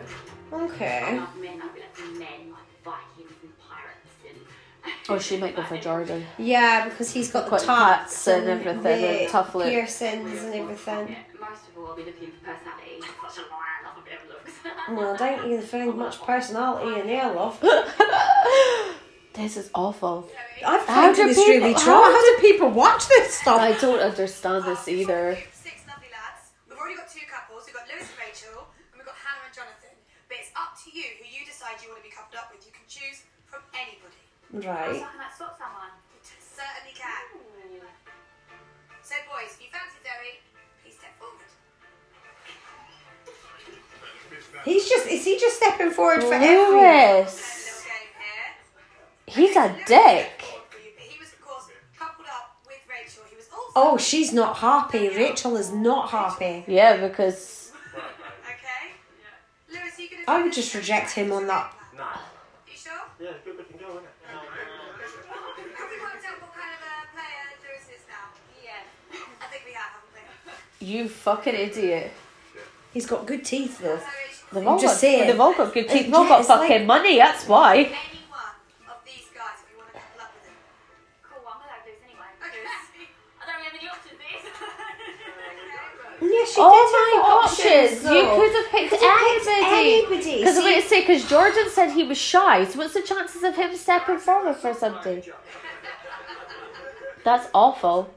I 0.53 0.65
Okay. 0.65 1.17
love 1.19 1.37
men. 1.37 1.61
I 1.63 1.69
feel 1.69 1.83
like 1.83 2.19
men 2.19 2.51
like 2.53 2.69
Vikings 2.85 3.39
and 3.42 3.42
pirates 3.42 3.42
and. 3.42 3.42
Oh, 5.09 5.19
she 5.19 5.37
might 5.37 5.55
go 5.57 5.63
for 5.65 5.77
Jordan. 5.79 6.25
Yeah, 6.39 6.89
because 6.89 7.13
he's 7.13 7.31
got 7.31 7.45
the 7.45 7.51
Got 7.53 7.61
tats 7.61 8.25
tats 8.25 8.29
and 8.29 8.49
everything 8.49 8.83
the 8.83 8.91
and 9.23 9.29
tough 9.29 9.55
lip. 9.55 9.69
piercings 9.69 10.43
and 10.43 10.55
everything. 10.55 11.17
Most 11.41 11.69
of 11.69 11.79
all, 11.79 11.87
I'll 11.89 11.97
be 11.97 12.05
looking 12.05 12.31
for 12.33 12.45
personality. 12.53 13.01
Such 13.01 13.39
a 13.39 13.49
liar, 13.51 13.79
I 13.83 13.89
love 13.89 13.99
a 13.99 14.05
bit 14.05 14.19
of 14.23 14.29
looks. 14.29 14.53
Well, 14.91 15.17
don't 15.17 15.51
you 15.51 15.61
find 15.61 15.95
much 15.97 16.21
personality 16.23 17.01
in 17.01 17.07
there, 17.07 17.33
love? 17.33 17.63
This 19.35 19.57
is 19.57 19.71
awful. 19.75 20.29
I've 20.65 20.85
How 20.87 21.09
do 21.13 21.25
this 21.27 21.39
people- 21.39 21.55
really 21.55 21.73
how. 21.73 22.05
How 22.05 22.21
do 22.37 22.41
people 22.43 22.69
watch 22.69 23.09
this 23.09 23.33
stuff? 23.41 23.59
I 23.61 23.73
don't 23.81 23.99
understand 24.01 24.65
this 24.67 24.87
either. 24.89 25.39
Six 25.57 25.89
lovely 25.89 26.13
lads. 26.13 26.53
We've 26.69 26.77
already 26.77 26.97
got 27.01 27.09
two 27.09 27.25
couples. 27.33 27.65
We've 27.65 27.73
got 27.75 27.89
Lewis 27.89 28.05
and 28.13 28.21
Rachel, 28.21 28.69
and 28.93 29.01
we've 29.01 29.09
got 29.09 29.17
Hannah 29.17 29.49
and 29.49 29.55
Jonathan. 29.57 29.97
But 30.29 30.37
it's 30.45 30.53
up 30.53 30.77
to 30.85 30.93
you 30.93 31.17
who 31.17 31.25
you 31.25 31.49
decide 31.49 31.81
you 31.81 31.89
want 31.89 32.05
to 32.05 32.07
be 32.07 32.13
coupled 32.13 32.37
up 32.37 32.53
with. 32.53 32.61
You 32.69 32.77
can 32.77 32.85
choose 32.85 33.25
from 33.49 33.65
anybody. 33.73 34.21
Right. 34.53 35.01
Can 35.01 35.21
I 35.21 35.33
swap 35.37 35.57
someone? 35.59 35.93
You 36.13 36.21
certainly 36.39 36.93
can. 36.95 37.89
So, 39.03 39.15
boys, 39.29 39.57
if 39.57 39.63
you 39.63 39.69
fancy 39.73 39.99
Zoe, 40.05 40.41
please 40.83 40.97
step 40.99 41.17
forward. 41.19 41.41
He's 44.65 44.89
just, 44.89 45.07
is 45.09 45.25
he 45.25 45.39
just 45.39 45.57
stepping 45.57 45.91
forward 45.91 46.23
for 46.23 46.35
everyone? 46.35 46.83
Lewis. 47.21 47.85
little. 49.27 49.43
He's 49.47 49.57
a 49.57 49.75
dick. 49.87 49.89
stepped 49.89 50.43
forward 50.43 50.69
for 50.71 50.79
you, 50.79 50.91
But 50.97 51.05
he 51.05 51.19
was, 51.19 51.33
of 51.33 51.41
course, 51.41 51.65
coupled 51.99 52.29
up 52.29 52.57
with 52.67 52.79
Rachel. 52.89 53.23
He 53.31 53.37
was 53.37 53.47
also. 53.51 53.73
Oh, 53.75 53.97
she's 53.97 54.33
not 54.33 54.59
happy. 54.59 55.09
Rachel 55.09 55.57
is 55.57 55.73
not 55.73 56.11
happy. 56.11 56.65
Yeah, 56.69 56.97
because 57.07 57.73
Okay. 58.45 58.93
Lewis, 59.71 59.99
you 59.99 60.11
going 60.11 60.25
to. 60.27 60.31
I 60.31 60.43
would 60.43 60.53
just 60.53 60.75
reject 60.75 61.13
him 61.13 61.33
on 61.33 61.47
that. 61.47 61.75
Nah. 61.97 62.19
You 70.83 71.09
fucking 71.09 71.55
idiot. 71.55 72.11
He's 72.93 73.07
got 73.07 73.27
good 73.27 73.45
teeth 73.45 73.79
though. 73.79 73.97
So, 73.99 74.05
They've 74.53 74.63
I'm 74.63 74.69
all 74.69 74.79
just 74.79 74.95
got, 74.95 75.01
saying. 75.01 75.27
They've 75.29 75.41
all 75.41 75.55
got 75.55 75.73
good 75.73 75.89
teeth. 75.89 76.05
They've 76.07 76.15
all 76.15 76.29
got 76.29 76.41
it's 76.41 76.49
like- 76.49 76.69
fucking 76.69 76.87
money. 76.87 77.17
That's 77.19 77.47
why. 77.49 77.75
any 77.77 77.85
of 77.85 77.89
these 79.07 79.29
guys 79.33 79.63
if 79.65 79.71
you 79.73 79.79
want 79.79 79.89
to 79.89 79.99
couple 79.99 80.21
up 80.21 80.33
with 80.37 80.45
him. 80.45 80.57
Cool, 81.25 81.41
I'm 81.49 81.57
gonna 81.57 81.73
have 81.73 81.87
Lewis 81.87 82.03
anyway. 82.05 82.29
Okay. 82.45 82.69
I 83.41 83.43
don't 83.49 83.57
really 83.57 83.73
have 83.73 83.77
any 83.81 83.89
options, 83.89 84.19
this. 84.21 84.45
Yeah, 86.23 86.45
she 86.45 86.61
oh 86.61 86.71
did 86.71 86.89
my 86.93 87.09
have 87.17 87.33
options! 87.43 88.05
You 88.05 88.09
though. 88.23 88.37
could 88.37 88.53
have 88.55 88.69
picked 88.71 88.91
Could 88.91 89.01
have 89.01 89.19
picked 89.27 89.49
anybody. 89.49 89.93
anybody. 89.95 90.37
Because 90.45 90.57
I'm 90.57 90.63
See- 90.63 90.71
going 90.71 90.83
to 90.83 90.89
say, 90.89 91.01
because 91.01 91.23
Jordan 91.29 91.69
said 91.73 91.91
he 91.93 92.05
was 92.05 92.19
shy. 92.19 92.65
So 92.67 92.79
what's 92.79 92.95
the 92.95 93.03
chances 93.03 93.43
of 93.43 93.57
him 93.57 93.75
stepping 93.77 94.19
forward 94.19 94.57
for 94.57 94.75
something? 94.75 95.23
That's 97.25 97.49
awful. 97.55 98.11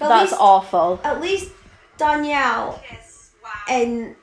At 0.00 0.08
That's 0.08 0.30
least, 0.32 0.40
awful. 0.42 1.00
At 1.04 1.20
least 1.20 1.52
Danielle 1.96 2.82
and 3.68 4.14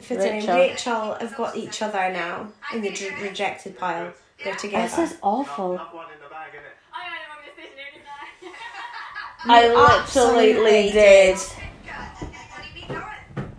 Rachel. 0.00 0.18
Rachel. 0.18 0.56
Rachel 0.56 1.14
have 1.14 1.36
got 1.36 1.56
each 1.56 1.82
other 1.82 2.12
now 2.12 2.48
in 2.72 2.80
the 2.82 2.90
re- 2.90 3.22
rejected 3.28 3.76
pile. 3.78 4.12
They're 4.42 4.54
together. 4.56 4.88
This 4.96 5.12
is 5.12 5.18
awful. 5.22 5.72
Enough 5.74 5.94
one 5.94 6.06
in 6.12 6.18
the 6.22 6.28
bag, 6.28 6.52
innit? 6.52 6.76
I 6.92 7.10
made 7.10 7.24
a 7.24 7.28
wrong 7.28 7.42
decision, 7.44 7.76
didn't 7.92 8.06
I? 9.48 9.54
I 9.54 9.62
You 9.62 9.68
literally 9.70 10.00
absolutely 10.00 10.92
did. 10.92 11.36
Good. 11.36 11.48
Everybody 12.20 12.68
be 12.74 12.80
going. 12.86 13.50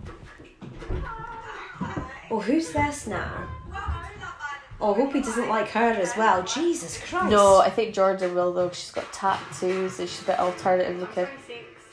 Oh, 2.30 2.40
who's 2.40 2.72
this 2.72 3.06
now? 3.06 3.48
Welcome 3.70 3.92
to 3.92 4.20
Love 4.20 4.34
Island. 4.40 4.65
Oh, 4.78 4.92
I 4.92 4.96
hope 4.98 5.12
he 5.14 5.20
doesn't 5.20 5.48
like 5.48 5.68
her 5.68 5.92
as 5.92 6.14
well. 6.16 6.42
Jesus 6.42 6.98
Christ. 6.98 7.30
No, 7.30 7.60
I 7.60 7.70
think 7.70 7.94
Jordan 7.94 8.34
will 8.34 8.52
though. 8.52 8.70
She's 8.70 8.90
got 8.90 9.10
tattoos 9.12 9.98
and 9.98 10.08
she's 10.08 10.22
a 10.22 10.26
bit 10.26 10.38
alternative 10.38 10.98
looking. 11.00 11.26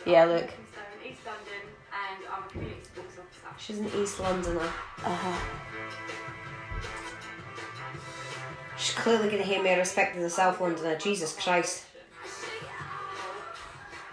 Yeah, 0.05 0.25
look. 0.25 0.49
from 0.51 0.65
Folkestone, 0.65 1.09
East 1.09 1.21
London, 1.25 1.63
and 1.93 2.25
I'm 2.29 2.43
a 2.43 2.47
community 2.49 2.81
sports 2.83 3.17
officer. 3.17 3.55
She's 3.57 3.79
an 3.79 3.89
East 4.01 4.19
Londoner. 4.19 4.69
Uh-huh. 5.05 5.39
She's 8.77 8.95
clearly 8.95 9.29
going 9.29 9.37
to 9.37 9.47
hear 9.47 9.63
me 9.63 9.73
respect 9.75 10.17
as 10.17 10.23
a 10.23 10.29
South 10.29 10.59
Londoner. 10.59 10.97
Jesus 10.97 11.33
Christ. 11.41 11.85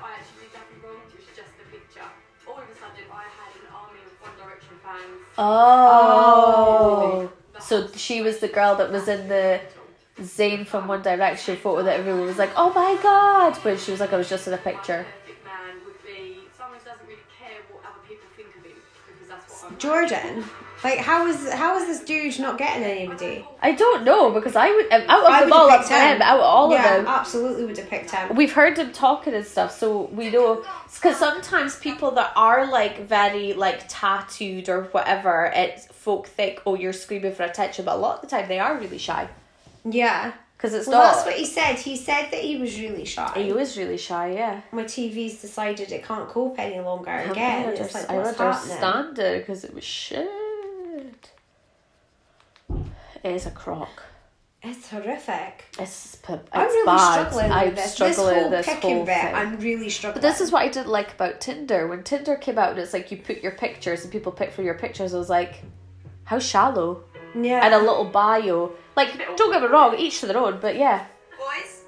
I 0.01 0.13
actually 0.13 0.47
did 0.47 0.55
nothing 0.55 0.81
wrong, 0.85 1.03
it 1.09 1.17
was 1.17 1.27
just 1.35 1.51
a 1.59 1.73
picture. 1.73 2.07
All 2.47 2.55
of 2.55 2.63
a 2.71 2.75
sudden, 2.75 3.05
I 3.13 3.25
had 3.25 3.53
an 3.57 3.67
army 3.75 3.99
of 4.07 4.13
One 4.23 4.37
Direction 4.39 4.79
fans. 4.85 5.27
Oh. 5.37 7.33
So 7.71 7.87
she 7.95 8.21
was 8.21 8.41
the 8.41 8.49
girl 8.49 8.75
that 8.79 8.91
was 8.91 9.07
in 9.07 9.29
the 9.29 9.61
Zayn 10.19 10.67
from 10.67 10.89
One 10.89 11.03
Direction 11.03 11.55
photo 11.57 11.85
that 11.85 12.01
everyone 12.01 12.27
was 12.27 12.37
like, 12.37 12.51
"Oh 12.57 12.73
my 12.73 13.01
god!" 13.01 13.57
But 13.63 13.79
she 13.79 13.93
was 13.93 14.01
like, 14.01 14.13
"I 14.13 14.17
was 14.17 14.29
just 14.29 14.49
in 14.49 14.55
a 14.55 14.59
picture." 14.59 15.07
Perfect 15.07 15.45
man 15.45 15.77
would 15.85 15.95
be 16.05 16.41
someone 16.59 16.81
who 16.81 16.85
doesn't 16.85 17.07
really 17.07 17.23
care 17.39 17.59
what 17.71 17.85
other 17.85 18.03
people 18.09 18.27
think 18.37 18.49
of 18.57 18.65
him 18.65 18.73
because 19.07 19.29
that's 19.29 19.63
what 19.63 19.71
I'm. 19.71 19.79
Jordan, 19.79 20.45
like 20.83 20.99
how 20.99 21.29
is 21.29 21.53
how 21.53 21.77
is 21.79 21.87
this 21.87 22.01
dude 22.01 22.41
not 22.41 22.59
getting 22.59 22.83
anybody? 22.83 23.47
I 23.63 23.71
don't 23.71 24.03
know 24.03 24.33
because 24.33 24.57
I 24.57 24.69
would 24.69 24.93
out 24.93 25.03
of 25.03 25.09
I 25.11 25.41
them 25.43 25.51
would 25.51 25.57
all, 25.57 25.71
have 25.71 25.81
up 25.83 25.87
to 25.87 25.95
him, 25.95 26.23
out 26.23 26.41
of 26.41 26.45
all 26.45 26.73
yeah, 26.73 26.97
of 26.97 27.05
them, 27.05 27.07
absolutely 27.07 27.67
would 27.67 27.79
have 27.79 27.89
picked 27.89 28.11
him. 28.11 28.35
we've 28.35 28.53
heard 28.53 28.79
him 28.79 28.91
talking 28.91 29.33
and 29.35 29.47
stuff, 29.47 29.79
so 29.79 30.07
we 30.07 30.29
know. 30.29 30.65
Because 30.93 31.19
sometimes 31.19 31.77
people 31.77 32.11
that 32.13 32.33
are 32.35 32.67
like 32.67 33.07
very 33.07 33.53
like 33.53 33.85
tattooed 33.89 34.69
or 34.69 34.83
whatever, 34.91 35.53
it's 35.55 35.87
folk 36.07 36.27
think, 36.27 36.61
"Oh, 36.67 36.75
you're 36.75 36.93
screaming 37.05 37.35
for 37.35 37.43
attention," 37.45 37.85
but 37.85 37.95
a 37.95 38.01
lot 38.07 38.17
of 38.17 38.21
the 38.23 38.27
time 38.35 38.49
they 38.49 38.59
are 38.59 38.75
really 38.77 38.99
shy 38.99 39.29
Yeah. 39.85 40.33
because 40.57 40.73
it's 40.75 40.87
Well, 40.89 40.99
not. 41.03 41.13
that's 41.15 41.27
what 41.27 41.35
he 41.37 41.47
said. 41.47 41.77
He 41.77 41.97
said 41.97 42.31
that 42.33 42.41
he 42.41 42.57
was 42.59 42.79
really 42.81 43.05
shy. 43.05 43.33
he 43.37 43.53
was 43.53 43.77
really 43.79 43.97
shy, 43.99 44.33
yeah. 44.33 44.61
My 44.73 44.85
TV's 44.85 45.41
decided 45.41 45.91
it 45.93 46.05
can't 46.05 46.29
cope 46.29 46.59
any 46.59 46.81
longer 46.81 47.11
I 47.11 47.23
again. 47.23 47.69
under- 47.69 47.83
It's 47.83 47.95
like, 47.95 48.11
I 48.11 48.17
understand 48.19 49.19
it 49.19 49.41
because 49.41 49.65
it 49.65 49.75
was 49.75 49.85
shit. 49.85 50.29
It 53.23 53.33
is 53.33 53.47
a 53.47 53.51
crock. 53.51 54.03
It's 54.63 54.91
horrific. 54.91 55.65
It's, 55.79 56.19
it's 56.29 56.41
I'm 56.53 56.67
really 56.67 56.85
bad. 56.87 57.13
struggling 57.13 57.51
I'm 57.53 57.67
with 57.69 57.77
this. 57.77 57.93
struggling 57.95 58.27
this 58.27 58.41
whole 58.43 58.51
this 58.51 58.67
picking 58.67 58.97
whole 58.97 59.07
bit. 59.07 59.21
thing. 59.23 59.35
I'm 59.35 59.59
really 59.59 59.89
struggling. 59.89 60.21
But 60.23 60.29
this 60.29 60.41
is 60.43 60.53
what 60.53 60.63
I 60.63 60.69
didn't 60.69 60.89
like 60.89 61.13
about 61.13 61.41
Tinder. 61.41 61.87
When 61.89 62.03
Tinder 62.03 62.37
came 62.37 62.59
out 62.59 62.71
and 62.71 62.79
it's 62.79 62.93
like 62.93 63.11
you 63.11 63.17
put 63.17 63.39
your 63.43 63.53
pictures 63.53 64.03
and 64.03 64.13
people 64.13 64.33
pick 64.33 64.53
for 64.53 64.63
your 64.63 64.75
pictures, 64.75 65.15
I 65.15 65.19
was 65.19 65.31
like, 65.31 65.63
how 66.25 66.39
shallow. 66.39 67.05
yeah. 67.35 67.65
And 67.65 67.75
a 67.75 67.79
little 67.79 68.05
bio. 68.05 68.73
Like, 68.97 69.17
don't 69.37 69.53
get 69.53 69.63
me 69.63 69.69
wrong, 69.69 69.97
each 69.99 70.21
to 70.21 70.27
their 70.27 70.39
own, 70.39 70.59
but 70.61 70.77
yeah. 70.77 71.07
Boys, 71.39 71.85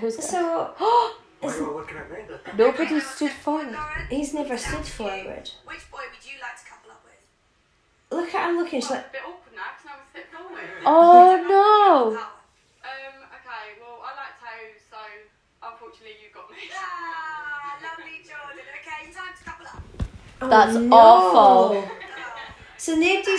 Who's 0.00 0.18
so 0.28 0.74
Why 1.40 1.50
are 1.52 1.56
you 1.56 1.74
looking 1.76 1.98
at 1.98 2.10
me? 2.10 2.18
Nobody 2.56 3.00
stood 3.00 3.30
forward. 3.30 3.70
Lauren, 3.72 4.06
he's 4.10 4.32
never 4.34 4.56
stood 4.56 4.82
to 4.84 4.90
forward. 4.90 5.50
Which 5.66 5.90
boy 5.90 6.02
would 6.10 6.24
you 6.24 6.36
like 6.40 6.56
to 6.58 6.64
couple 6.66 6.90
up 6.90 7.04
with? 7.04 8.18
Look 8.18 8.34
at 8.34 8.46
her 8.48 8.52
looking. 8.56 8.80
She's 8.80 8.90
like, 8.90 9.06
a 9.06 9.12
bit 9.12 9.20
awkward 9.22 9.54
now 9.54 9.70
because 9.76 9.84
no 9.86 9.92
one's 9.94 10.08
stepped 10.10 10.32
forward. 10.34 10.64
Oh 10.86 11.36
no! 11.46 12.16
Um, 12.18 13.14
okay, 13.38 13.64
well, 13.78 14.00
I 14.02 14.10
like 14.16 14.34
toes, 14.40 14.80
so 14.90 14.98
unfortunately 15.62 16.16
you 16.24 16.32
got 16.34 16.50
me. 16.50 16.56
Ah, 16.74 17.76
lovely 17.82 18.24
Jordan. 18.24 18.64
Okay, 18.80 19.12
time 19.12 19.34
to 19.36 19.44
couple 19.44 19.66
up. 19.66 19.82
oh, 20.42 20.48
That's 20.48 20.74
no. 20.76 20.96
awful. 20.96 21.90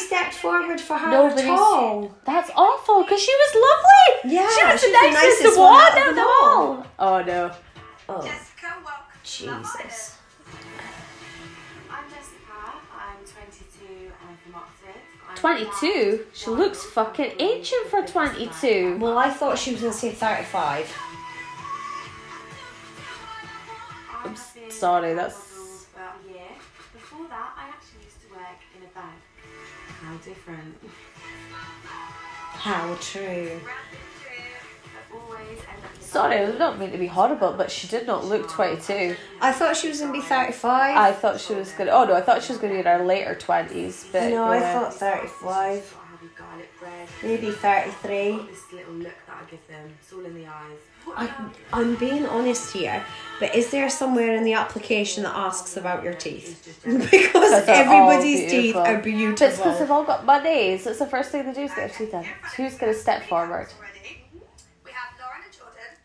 So 0.10 0.16
nobody 0.16 0.30
stepped 0.32 0.34
forward 0.42 0.82
for 0.82 0.98
her 0.98 1.12
Nobody 1.12 1.48
at 1.48 1.50
all. 1.50 2.16
That's 2.26 2.52
awful 2.56 3.04
because 3.04 3.22
she 3.22 3.32
was 3.34 3.56
lovely. 3.56 4.36
Yeah, 4.36 4.50
she 4.50 4.64
was 4.66 4.82
the 4.82 4.88
was 4.88 4.94
the 4.94 5.02
nicest, 5.12 5.42
nicest 5.42 5.58
one 5.60 5.74
one 5.74 5.84
out 5.84 5.98
of 5.98 6.06
them 6.06 6.16
them 6.16 6.28
all. 6.28 6.86
Oh 7.00 7.22
no. 7.22 7.52
Oh, 8.10 8.22
Jessica, 8.22 8.68
welcome. 8.84 9.04
Jesus. 9.24 10.18
I'm 11.90 12.04
Jessica. 12.10 12.74
I'm 12.94 13.26
22 13.26 13.86
and 14.06 14.12
I'm 14.30 14.38
from 14.38 14.56
Oxford. 14.56 15.02
I'm 15.30 15.36
22? 15.38 16.26
She 16.34 16.50
looks 16.52 16.84
fucking 16.84 17.34
ancient 17.40 17.88
for 17.88 18.06
22. 18.06 18.98
Well, 19.00 19.18
I 19.18 19.30
thought 19.32 19.58
she 19.58 19.72
was 19.72 19.82
going 19.82 19.94
to 19.94 19.98
say 20.00 20.12
35. 20.12 20.94
I'm 24.24 24.36
sorry, 24.70 25.14
that's- 25.14 25.55
How 30.06 30.18
different. 30.18 30.76
How 32.54 32.96
true. 33.02 33.60
I've 33.60 35.16
always 35.20 35.40
ended 35.50 35.84
up 35.84 35.96
in 35.96 36.02
Sorry, 36.02 36.38
I 36.38 36.52
don't 36.52 36.78
meant 36.78 36.92
to 36.92 37.00
be 37.00 37.08
horrible, 37.08 37.54
but 37.54 37.72
she 37.72 37.88
did 37.88 38.06
not 38.06 38.24
look 38.24 38.48
22. 38.48 39.16
I 39.42 39.52
thought 39.52 39.76
she 39.76 39.88
was 39.88 40.02
going 40.02 40.14
to 40.14 40.20
be 40.20 40.24
35. 40.24 40.96
I 40.96 41.12
thought 41.12 41.42
she 41.42 41.56
was 41.56 41.72
gonna. 41.72 41.90
Oh 41.90 42.06
no, 42.06 42.14
I 42.14 42.22
thought 42.22 42.44
she 42.44 42.54
was 42.54 42.62
gonna 42.62 42.74
be 42.74 42.80
in 42.82 42.86
her 42.86 43.04
later 43.04 43.34
20s, 43.34 44.12
but. 44.12 44.30
no, 44.30 44.46
I 44.46 44.60
thought 44.60 44.94
35. 44.94 45.32
Sort 45.42 45.56
of 45.56 46.20
have 46.22 46.36
garlic 46.38 46.70
bread. 46.80 47.10
Maybe 47.24 47.50
33. 47.50 48.48
This 48.48 48.72
little 48.74 48.94
look 48.94 49.14
that 49.26 49.38
I 49.42 49.50
give 49.50 49.68
them. 49.68 49.92
It's 50.00 50.14
all 50.14 50.24
in 50.24 50.36
the 50.36 50.46
eyes. 50.46 50.78
I, 51.16 51.30
I'm 51.74 51.96
being 51.96 52.26
honest 52.26 52.74
here, 52.74 53.04
but 53.40 53.54
is 53.56 53.70
there 53.72 53.90
somewhere 53.90 54.36
in 54.36 54.44
the 54.44 54.54
application 54.54 55.24
that 55.24 55.36
asks 55.36 55.78
about 55.78 56.04
your 56.04 56.14
teeth? 56.14 56.80
because 56.86 57.10
Because 57.10 57.66
they're 57.66 57.76
everybody's 57.76 58.40
teeth 58.52 58.74
beautiful. 58.74 58.82
are 58.82 58.98
But 58.98 59.08
it's 59.08 59.18
beautiful. 59.18 59.58
because 59.58 59.80
they've 59.80 59.92
all 59.92 60.04
got 60.04 60.26
money, 60.26 60.78
so 60.78 60.90
it's 60.90 61.00
the 61.00 61.06
first 61.08 61.32
thing 61.32 61.46
they 61.46 61.54
do 61.54 61.62
is 61.62 61.70
get 61.72 61.76
their 61.78 61.90
teeth 61.90 62.12
done. 62.12 62.26
So 62.56 62.64
who's 62.64 62.76
gonna 62.78 62.94
step 62.94 63.24
forward? 63.24 63.68
Already. 63.80 64.24
We 64.84 64.92
have 64.92 65.14
Lauren 65.20 65.42
and 65.46 65.54
Jordan, 65.54 65.98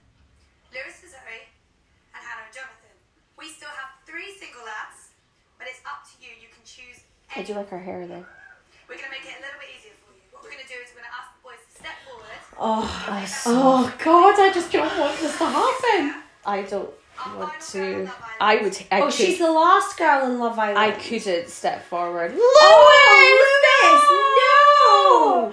Oh, 12.62 13.06
I 13.08 13.24
so- 13.24 13.52
oh 13.56 13.94
God! 14.04 14.38
I 14.38 14.52
just 14.52 14.70
don't 14.70 14.98
want 14.98 15.18
this 15.18 15.36
to 15.38 15.46
happen. 15.46 16.22
I 16.44 16.62
don't 16.62 16.90
want 17.38 17.58
to. 17.72 18.10
I 18.40 18.56
would. 18.56 18.76
I 18.92 19.00
Oh, 19.00 19.04
could. 19.06 19.14
she's 19.14 19.38
the 19.38 19.50
last 19.50 19.96
girl 19.96 20.26
in 20.26 20.38
Love 20.38 20.58
Island. 20.58 20.78
I 20.78 20.90
couldn't 20.92 21.48
step 21.48 21.84
forward. 21.86 22.32
Oh, 22.36 23.40
Lewis! 23.82 24.02
No! 24.40 25.52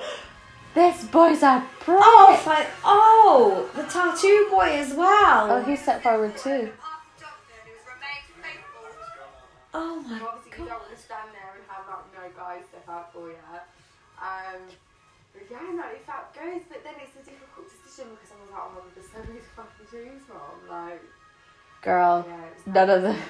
This 0.74 1.06
boy's 1.06 1.42
a 1.44 1.64
prick. 1.80 1.98
Oh, 2.02 2.40
fi- 2.44 2.68
oh, 2.84 3.70
the 3.74 3.84
tattoo 3.84 4.48
boy 4.52 4.70
as 4.78 4.94
well. 4.94 5.52
Oh, 5.52 5.64
he 5.64 5.76
stepped 5.76 6.04
forward 6.04 6.36
too. 6.38 6.50
Apart 6.50 7.02
from 7.02 7.18
Jonathan, 7.18 7.58
who's 7.66 7.84
remained 7.88 8.28
faithful. 8.44 8.86
Oh 9.74 9.96
my 10.02 10.20
Obviously, 10.22 10.52
you 10.64 10.70
don't 10.70 10.82
want 10.84 11.00
stand 11.00 11.30
there 11.34 11.56
and 11.56 11.64
have 11.72 11.88
like 11.88 12.14
no 12.14 12.38
guys 12.38 12.62
step 12.70 12.86
out 12.90 13.12
for 13.14 13.30
you. 13.30 13.36
Um, 14.22 14.62
but 15.34 15.44
yeah, 15.50 15.72
no, 15.74 15.84
like, 19.18 19.28
oh, 19.28 19.34
there's 19.34 19.34
so 19.34 19.34
many 19.34 19.40
to 19.40 19.52
fucking 19.56 19.88
choose 19.90 20.22
from. 20.28 20.70
Like, 20.70 21.02
Girl, 21.82 22.26
yeah, 22.28 22.74
none 22.74 22.90
of 22.90 23.02
the. 23.04 23.16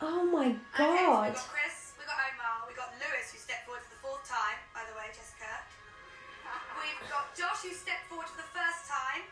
Oh 0.00 0.22
my 0.30 0.46
Okay, 0.46 0.54
so 0.78 0.86
God. 1.10 1.26
we've 1.26 1.34
got 1.34 1.50
Chris, 1.50 1.90
we've 1.98 2.06
got 2.06 2.18
Omar, 2.22 2.70
we've 2.70 2.78
got 2.78 2.94
Lewis, 3.02 3.34
who 3.34 3.38
stepped 3.42 3.66
forward 3.66 3.82
for 3.82 3.90
the 3.90 3.98
fourth 3.98 4.22
time, 4.30 4.54
by 4.70 4.86
the 4.86 4.94
way, 4.94 5.10
Jessica. 5.10 5.50
We've 6.78 7.02
got 7.10 7.34
Josh, 7.34 7.66
who 7.66 7.74
stepped 7.74 8.06
forward 8.06 8.30
for 8.30 8.38
the 8.38 8.50
first 8.54 8.86
time. 8.86 9.26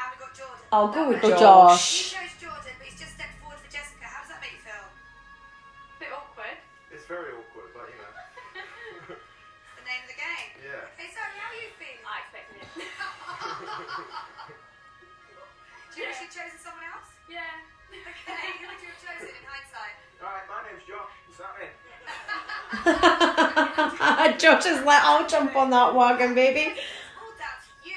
And 0.00 0.04
we've 0.12 0.20
got 0.24 0.32
Jordan. 0.32 0.64
Oh, 0.72 0.88
I'll 0.88 0.92
go 0.96 1.08
with 1.12 1.20
Oh, 1.20 1.28
He 1.28 1.36
Josh. 1.36 2.16
Yeah. 17.36 17.42
Okay, 18.26 18.56
who 18.58 18.66
would 18.66 18.80
have 18.80 18.96
chosen 18.96 19.28
in 19.28 19.44
hindsight? 19.46 19.96
Alright, 20.24 20.46
my 20.48 20.60
name's 20.66 20.84
Josh. 20.88 21.14
Is 21.30 21.36
that 21.38 21.54
it? 21.62 21.72
Josh 24.40 24.66
is 24.66 24.84
like, 24.84 25.02
I'll 25.04 25.26
jump 25.28 25.54
on 25.54 25.70
that 25.70 25.94
wagon, 25.94 26.34
baby. 26.34 26.72
All 27.20 27.32
down 27.38 27.56
to 27.62 27.88
you. 27.88 27.96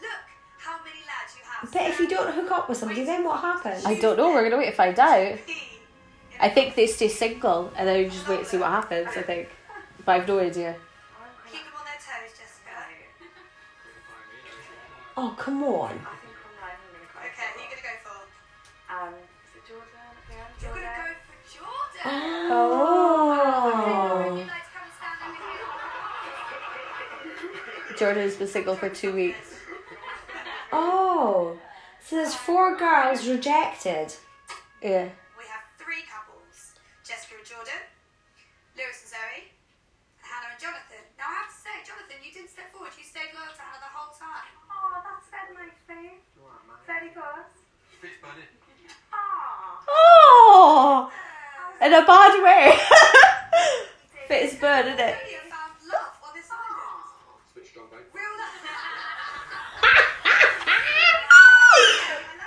Look 0.00 0.24
how 0.58 0.78
many 0.84 1.00
lads 1.10 1.34
you 1.36 1.42
have. 1.50 1.72
But 1.72 1.82
if 1.90 1.98
you 1.98 2.08
don't 2.08 2.32
hook 2.34 2.50
up 2.52 2.68
with 2.68 2.78
somebody, 2.78 3.04
then 3.04 3.24
what 3.24 3.40
happens? 3.40 3.84
I 3.84 3.94
don't 3.98 4.16
know. 4.16 4.28
We're 4.30 4.44
gonna 4.44 4.58
wait 4.58 4.70
to 4.70 4.76
find 4.76 4.98
out. 4.98 5.38
I 6.40 6.48
think 6.48 6.74
they 6.74 6.86
stay 6.86 7.08
single 7.08 7.72
and 7.76 7.88
then 7.88 8.04
we 8.04 8.08
just 8.10 8.28
wait 8.28 8.40
to 8.40 8.44
see 8.44 8.58
what 8.58 8.70
happens. 8.70 9.08
I 9.16 9.22
think, 9.22 9.48
but 10.04 10.12
I've 10.12 10.28
no 10.28 10.38
idea. 10.40 10.76
Keep 11.50 11.64
them 11.64 11.72
on 11.78 11.84
their 11.84 11.94
toes, 11.94 12.32
Jessica. 12.38 12.70
Oh, 15.16 15.34
come 15.38 15.62
on. 15.64 15.98
Here? 22.04 22.12
Jordan's 27.96 28.36
been 28.36 28.48
single 28.48 28.74
for 28.74 28.88
two 28.88 29.12
weeks. 29.12 29.54
Oh. 30.72 31.56
So 32.04 32.16
there's 32.16 32.34
four 32.34 32.76
girls 32.76 33.26
rejected. 33.26 34.12
Yeah. 34.82 35.08
We 35.38 35.44
have 35.48 35.64
three 35.80 36.04
couples 36.04 36.76
Jessica 37.06 37.38
and 37.38 37.46
Jordan, 37.46 37.80
Lewis 38.76 39.08
and 39.08 39.16
Zoe, 39.16 39.48
and 39.48 40.26
Hannah 40.26 40.52
and 40.52 40.60
Jonathan. 40.60 41.00
Now, 41.16 41.32
I 41.32 41.46
have 41.46 41.48
to 41.48 41.56
say, 41.56 41.72
Jonathan, 41.86 42.20
you 42.20 42.28
didn't 42.34 42.50
step 42.52 42.68
forward. 42.74 42.92
You 42.98 43.06
stayed 43.06 43.32
loyal 43.32 43.54
to 43.56 43.62
Hannah 43.62 43.80
the 43.80 43.88
whole 43.88 44.12
time. 44.12 44.52
Oh, 44.68 45.00
that's 45.00 45.30
very 45.32 45.54
nice, 45.56 45.80
babe. 45.88 46.20
Very 46.84 47.08
good. 47.16 47.46
Fits, 48.02 48.20
buddy. 48.20 48.44
Ah. 49.08 49.80
Oh, 49.88 51.08
in 51.82 51.92
a 51.94 52.04
bad 52.06 52.42
way. 52.42 52.78
Fits 54.28 54.54
bird, 54.56 54.86
isn't 54.86 55.00
it? 55.00 55.16
Julia 55.24 55.38
found 55.50 55.72
love 55.92 56.14
on 56.24 56.34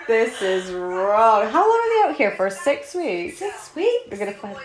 This 0.08 0.42
is 0.42 0.72
wrong. 0.72 1.50
How 1.50 1.68
long 1.68 1.80
are 1.80 1.90
they 2.06 2.10
out 2.10 2.16
here 2.18 2.32
for? 2.32 2.50
Six 2.50 2.96
weeks. 2.96 3.40
Six 3.40 3.76
weeks. 3.76 4.08
We're 4.10 4.18
gonna 4.18 4.32
find 4.34 4.58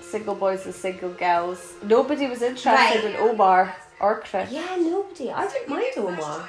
single 0.00 0.34
boys 0.34 0.64
and 0.64 0.74
single 0.74 1.10
girls. 1.10 1.74
Nobody 1.82 2.26
was 2.26 2.40
interested 2.42 3.04
Right. 3.04 3.04
in 3.04 3.16
Omar 3.16 3.76
or 4.00 4.20
Chris. 4.20 4.50
Yeah, 4.50 4.76
nobody. 4.78 5.30
I 5.30 5.46
didn't 5.46 5.68
mind 5.68 5.92
Omar. 5.98 6.48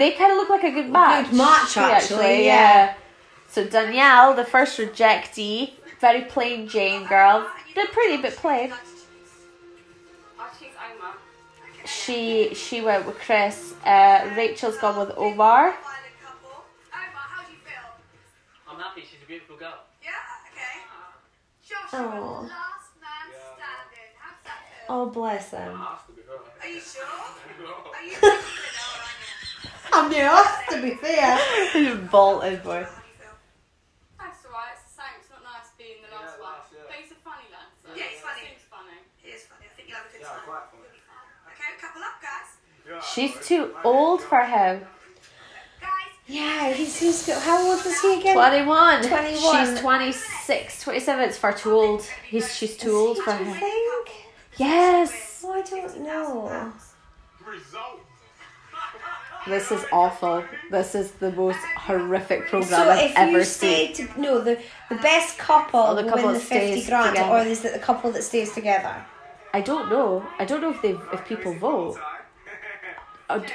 They 0.00 0.12
kind 0.12 0.32
of 0.32 0.38
look 0.38 0.48
like 0.48 0.64
a 0.64 0.70
good 0.70 0.88
match. 0.88 1.26
Good 1.28 1.36
match, 1.36 1.76
Yeah, 1.76 1.88
actually, 1.90 2.46
yeah. 2.46 2.94
So 3.48 3.66
Danielle, 3.66 4.32
the 4.34 4.46
first 4.46 4.78
rejectee, 4.78 5.72
very 6.00 6.22
plain 6.22 6.66
Jane 6.66 7.06
girl, 7.06 7.46
did 7.74 7.92
pretty 7.92 8.16
but 8.16 8.34
plain. 8.34 8.72
I'll 10.38 10.48
choose 10.58 10.72
Omar. 10.96 11.12
She 11.84 12.54
she 12.54 12.80
went 12.80 13.04
with 13.04 13.18
Chris. 13.18 13.74
Uh, 13.84 14.32
Rachel's 14.38 14.78
gone 14.78 14.96
with 15.06 15.12
Omar. 15.18 15.66
Omar, 15.68 15.76
how 16.92 17.44
do 17.44 17.52
you 17.52 17.58
feel? 17.58 17.90
I'm 18.70 18.78
happy. 18.80 19.02
She's 19.02 19.22
a 19.22 19.26
beautiful 19.26 19.56
girl. 19.56 19.80
Yeah, 20.02 20.12
okay. 20.48 20.80
Joshua, 21.68 22.08
Aw. 22.08 22.40
last 22.40 22.90
man 23.04 23.26
standing. 23.52 24.10
How 24.16 24.32
does 24.32 24.44
that 24.48 24.60
feel? 24.64 24.96
Oh, 24.96 25.06
bless 25.10 25.50
him. 25.50 25.74
Are 25.76 25.98
you 26.66 26.80
sure? 26.80 27.04
Are 27.94 28.02
you 28.02 28.40
sure? 29.90 30.00
I'm 30.00 30.08
new, 30.10 30.76
to 30.76 30.82
be 30.82 30.94
fair. 30.96 31.38
He's 31.72 31.96
bolted, 32.10 32.62
boy. 32.62 32.86
That's 34.18 34.46
alright, 34.46 34.74
it's 34.74 34.84
the 34.86 35.02
same. 35.02 35.14
It's 35.20 35.30
not 35.30 35.42
nice 35.42 35.70
being 35.78 35.98
the 36.06 36.14
last 36.14 36.38
one. 36.40 36.54
But 36.86 36.96
he's 37.02 37.12
a 37.12 37.20
funny 37.26 37.46
lad. 37.50 37.66
So 37.84 37.90
Yeah, 37.96 38.04
he's 38.10 38.20
funny. 38.20 38.42
Seems 38.46 38.66
funny. 38.70 38.98
He 39.18 39.28
is 39.30 39.42
funny. 39.44 39.66
I 39.66 39.74
think 39.76 39.88
you'll 39.88 39.98
have 39.98 40.06
a 40.06 40.12
good 40.16 40.26
time. 40.26 40.40
You'll 40.46 40.94
be 40.94 41.02
fine. 41.06 41.28
Okay, 41.50 41.70
couple 41.80 42.02
up, 42.02 42.18
guys. 42.22 43.04
She's 43.14 43.34
too 43.46 43.74
old 43.84 44.22
for 44.22 44.40
him. 44.44 44.86
Yeah, 46.26 46.72
he 46.72 46.86
seems 46.86 47.26
good. 47.26 47.38
How 47.38 47.58
old 47.60 47.84
was 47.84 48.00
he 48.00 48.20
again? 48.20 48.34
21. 48.34 49.02
21. 49.02 49.66
She's 49.66 49.80
26, 49.80 50.82
27. 50.82 51.24
It's 51.28 51.36
far 51.38 51.52
too 51.52 51.72
old. 51.72 52.02
He's 52.28 52.54
she's 52.54 52.76
too 52.76 52.92
old 52.94 53.18
for 53.18 53.36
Do 53.36 53.44
you 53.44 53.50
him. 53.50 53.58
think? 53.58 54.08
Yes. 54.56 55.42
Oh, 55.44 55.52
I 55.52 55.62
don't 55.62 56.00
know. 56.02 56.72
This 59.50 59.70
is 59.72 59.84
awful. 59.92 60.44
This 60.70 60.94
is 60.94 61.10
the 61.12 61.32
most 61.32 61.58
horrific 61.76 62.46
program 62.46 62.70
So 62.70 62.88
I've 62.90 63.12
ever 63.16 63.44
seen. 63.44 63.92
to 63.94 64.20
no 64.20 64.40
the 64.40 64.54
the 64.88 64.96
best 64.96 65.38
couple 65.38 65.80
Oh, 65.80 65.94
the 65.94 66.04
couple 66.08 66.26
win 66.26 66.34
the 66.34 66.40
fifty 66.40 66.84
grand, 66.86 67.14
together. 67.16 67.32
or 67.34 67.40
is 67.54 67.64
it 67.64 67.72
the 67.72 67.78
couple 67.88 68.10
that 68.12 68.22
stays 68.22 68.52
together? 68.52 68.94
I 69.52 69.60
don't 69.60 69.90
know. 69.90 70.24
I 70.38 70.44
don't 70.44 70.60
know 70.60 70.70
if 70.70 70.80
they 70.82 70.94
if 71.12 71.24
people 71.26 71.52
vote. 71.54 71.98
Oh, 73.28 73.38
d- 73.40 73.52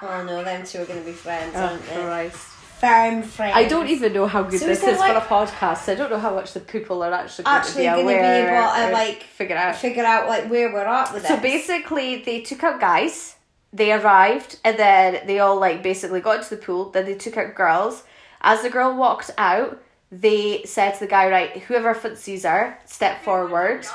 Oh 0.00 0.24
no, 0.24 0.44
them 0.44 0.64
two 0.64 0.80
are 0.82 0.84
going 0.84 1.00
to 1.00 1.04
be 1.04 1.12
friends, 1.12 1.54
oh, 1.56 1.60
aren't 1.64 1.82
they? 1.86 1.94
Christ. 1.96 2.46
Firm 2.80 3.22
friends. 3.22 3.56
I 3.56 3.64
don't 3.64 3.88
even 3.88 4.12
know 4.12 4.26
how 4.26 4.42
good 4.44 4.60
So 4.60 4.66
this 4.66 4.78
is 4.78 4.84
it 4.88 4.92
is 4.92 4.98
like- 5.00 5.12
for 5.12 5.18
a 5.18 5.46
podcast. 5.46 5.88
I 5.90 5.94
don't 5.96 6.10
know 6.10 6.18
how 6.18 6.34
much 6.34 6.52
the 6.52 6.60
people 6.60 7.02
are 7.02 7.12
actually 7.12 7.44
going 7.44 7.56
actually 7.56 7.84
to 7.84 7.96
be 7.96 8.02
going 8.02 8.16
to 8.18 8.22
be 8.22 8.28
able 8.56 8.72
to 8.74 8.92
like 8.92 9.22
figure 9.24 9.56
out. 9.56 9.74
figure 9.76 10.04
out 10.04 10.28
like 10.28 10.48
where 10.48 10.72
we're 10.72 10.84
at 10.86 11.12
with 11.12 11.26
So 11.26 11.34
this. 11.34 11.42
basically, 11.42 12.22
they 12.22 12.40
took 12.42 12.62
out 12.62 12.78
guys. 12.80 13.34
They 13.72 13.92
arrived, 13.92 14.58
and 14.64 14.78
then 14.78 15.26
they 15.26 15.40
all 15.40 15.58
like 15.58 15.82
basically 15.82 16.20
got 16.20 16.38
into 16.38 16.50
the 16.56 16.62
pool. 16.62 16.90
Then 16.90 17.04
they 17.04 17.14
took 17.16 17.36
out 17.36 17.54
girls. 17.54 18.04
As 18.40 18.62
the 18.62 18.70
girl 18.70 18.94
walked 18.96 19.30
out, 19.36 19.82
they 20.12 20.62
said 20.64 20.92
to 20.94 21.00
the 21.00 21.06
guy, 21.06 21.28
"Right, 21.28 21.50
whoever 21.64 21.92
fancies 21.94 22.44
her, 22.44 22.78
step 22.86 23.22
forward." 23.24 23.86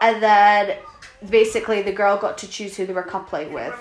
And 0.00 0.22
then 0.22 0.76
basically, 1.28 1.82
the 1.82 1.92
girl 1.92 2.16
got 2.16 2.38
to 2.38 2.48
choose 2.48 2.76
who 2.76 2.86
they 2.86 2.92
were 2.92 3.02
coupling 3.02 3.52
with. 3.52 3.74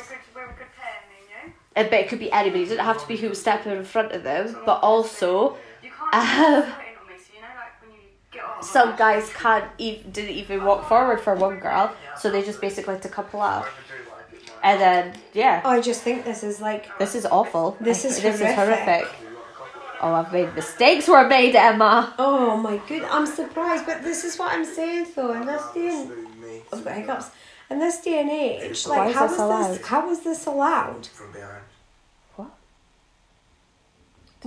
And 1.76 1.90
but 1.90 2.00
it 2.00 2.08
could 2.10 2.20
be 2.20 2.32
anybody. 2.32 2.64
It 2.64 2.70
didn't 2.70 2.86
have 2.86 3.02
to 3.02 3.08
be 3.08 3.18
who 3.18 3.30
was 3.30 3.40
stepping 3.42 3.72
in 3.74 3.84
front 3.84 4.12
of 4.14 4.24
them. 4.24 4.56
But 4.66 4.80
also, 4.82 5.58
um, 6.14 6.66
some 8.62 8.96
guys 8.96 9.30
can't 9.34 9.66
even 9.78 10.12
didn't 10.12 10.36
even 10.36 10.64
walk 10.64 10.88
forward 10.88 11.20
for 11.22 11.36
one 11.36 11.60
girl, 11.60 11.94
so 12.18 12.30
they 12.32 12.44
just 12.44 12.62
basically 12.62 12.94
had 12.94 13.04
to 13.04 13.10
couple 13.10 13.42
up. 13.42 13.66
And 14.64 14.80
then 14.82 15.14
yeah, 15.34 15.62
Oh, 15.64 15.70
I 15.70 15.82
just 15.82 16.02
think 16.02 16.26
this 16.26 16.44
is 16.44 16.60
like 16.62 16.98
this 16.98 17.14
is 17.16 17.26
awful. 17.26 17.78
This 17.80 18.06
is 18.06 18.22
this 18.22 18.36
is 18.42 18.54
horrific. 18.56 18.86
horrific. 19.06 19.08
Oh, 20.02 20.14
I've 20.14 20.32
made 20.34 20.54
mistakes. 20.56 21.08
Were 21.08 21.28
made, 21.28 21.56
Emma. 21.56 22.14
Oh 22.18 22.58
my 22.58 22.78
good, 22.88 23.04
I'm 23.04 23.26
surprised, 23.26 23.86
but 23.86 24.02
this 24.04 24.24
is 24.24 24.38
what 24.38 24.52
I'm 24.54 24.66
saying 24.66 25.08
though. 25.16 25.34
In 25.34 25.46
this 25.46 25.62
day 25.74 25.90
and 25.90 26.64
I've 26.74 26.84
got 26.84 26.94
hiccups. 26.96 27.32
In 27.70 27.80
this 27.80 28.02
day 28.02 28.22
and 28.22 28.30
age, 28.30 28.84
Why 28.86 28.98
like 28.98 29.10
is 29.10 29.16
how 29.16 29.24
this 29.28 29.34
is 29.34 29.40
allowed? 29.40 29.72
this? 29.74 29.88
How 29.88 30.12
is 30.12 30.20
this 30.24 30.46
allowed? 30.46 31.08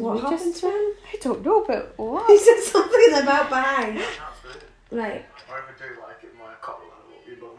From 0.03 0.15
behind. 0.15 0.21
Did 0.21 0.23
what 0.25 0.31
happened 0.33 0.53
just- 0.55 0.61
to 0.63 0.67
him? 0.71 0.93
I 1.13 1.17
don't 1.21 1.45
know, 1.45 1.65
but 1.67 1.93
what? 1.99 2.27
He 2.27 2.39
said 2.39 2.61
something 2.61 3.15
about 3.23 3.49
behind. 3.49 3.99
Right. 4.91 5.27
Or 5.51 5.59
if 5.59 5.65
I 5.65 5.87
do 5.89 6.01
like 6.01 6.23
it, 6.25 6.35
my 6.39 6.55
cock 6.63 6.81
will 6.83 6.91
have 6.91 7.27
a 7.27 7.31
your 7.31 7.37
bum. 7.39 7.59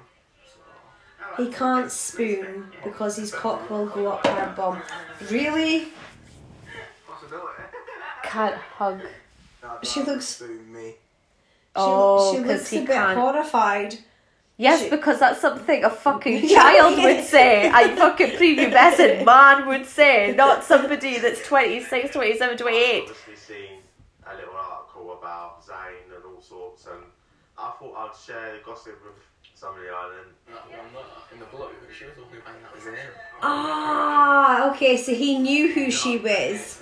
He 1.38 1.54
can't 1.54 1.92
spoon 1.92 2.72
because 2.84 3.18
his 3.18 3.32
cock 3.34 3.70
will 3.70 3.86
go 3.88 4.08
up 4.14 4.26
her 4.26 4.54
bum. 4.56 4.82
Really? 5.30 5.90
Can't 8.24 8.56
hug. 8.56 9.02
She 9.84 10.00
don't 10.02 10.08
looks- 10.10 10.26
spoon 10.28 10.72
me. 10.74 10.96
Oh, 11.76 12.32
she, 12.32 12.38
she 12.38 12.44
oh, 12.44 12.48
'cause 12.48 12.58
looks 12.58 12.70
he 12.72 12.78
a 12.78 12.82
bit 12.82 12.90
can't. 12.90 13.18
horrified. 13.20 13.98
Yes, 14.60 14.82
She- 14.84 14.90
because 14.90 15.20
that's 15.20 15.40
something 15.40 15.86
a 15.86 15.90
fucking 15.90 16.48
child 16.50 16.98
yeah. 16.98 17.06
would 17.06 17.24
say. 17.26 17.70
A 17.70 17.96
fucking 17.96 18.32
prepubescent 18.32 19.24
man 19.32 19.66
would 19.68 19.86
say, 19.86 20.34
not 20.36 20.66
somebody 20.66 21.18
that's 21.18 21.42
26, 21.48 22.12
27, 22.14 22.58
28. 22.58 23.04
I've 23.04 23.10
obviously 23.10 23.36
seen 23.56 23.78
a 24.30 24.36
little 24.36 24.54
article 24.56 25.14
about 25.18 25.66
Zayn 25.66 26.14
and 26.14 26.24
all 26.26 26.42
sorts, 26.42 26.86
and 26.88 27.02
I 27.58 27.72
thought 27.80 27.96
I'd 27.96 28.14
share 28.16 28.54
the 28.58 28.64
gossip 28.66 29.02
with 29.04 29.14
somebody 29.56 29.88
island. 29.88 30.28
That 30.48 30.70
one 30.70 30.94
there 30.94 31.04
in 31.34 31.40
the 31.40 31.46
blue, 31.46 31.70
she 31.98 32.04
was 32.06 32.14
talking 32.16 32.40
about 32.42 32.62
that 32.62 32.76
was 32.76 32.86
in 32.86 32.94
here. 32.96 33.14
Ah, 33.42 34.70
okay, 34.72 34.98
so 34.98 35.14
he 35.14 35.40
knew 35.40 35.72
who 35.74 35.90
she 35.90 36.18
was. 36.18 36.82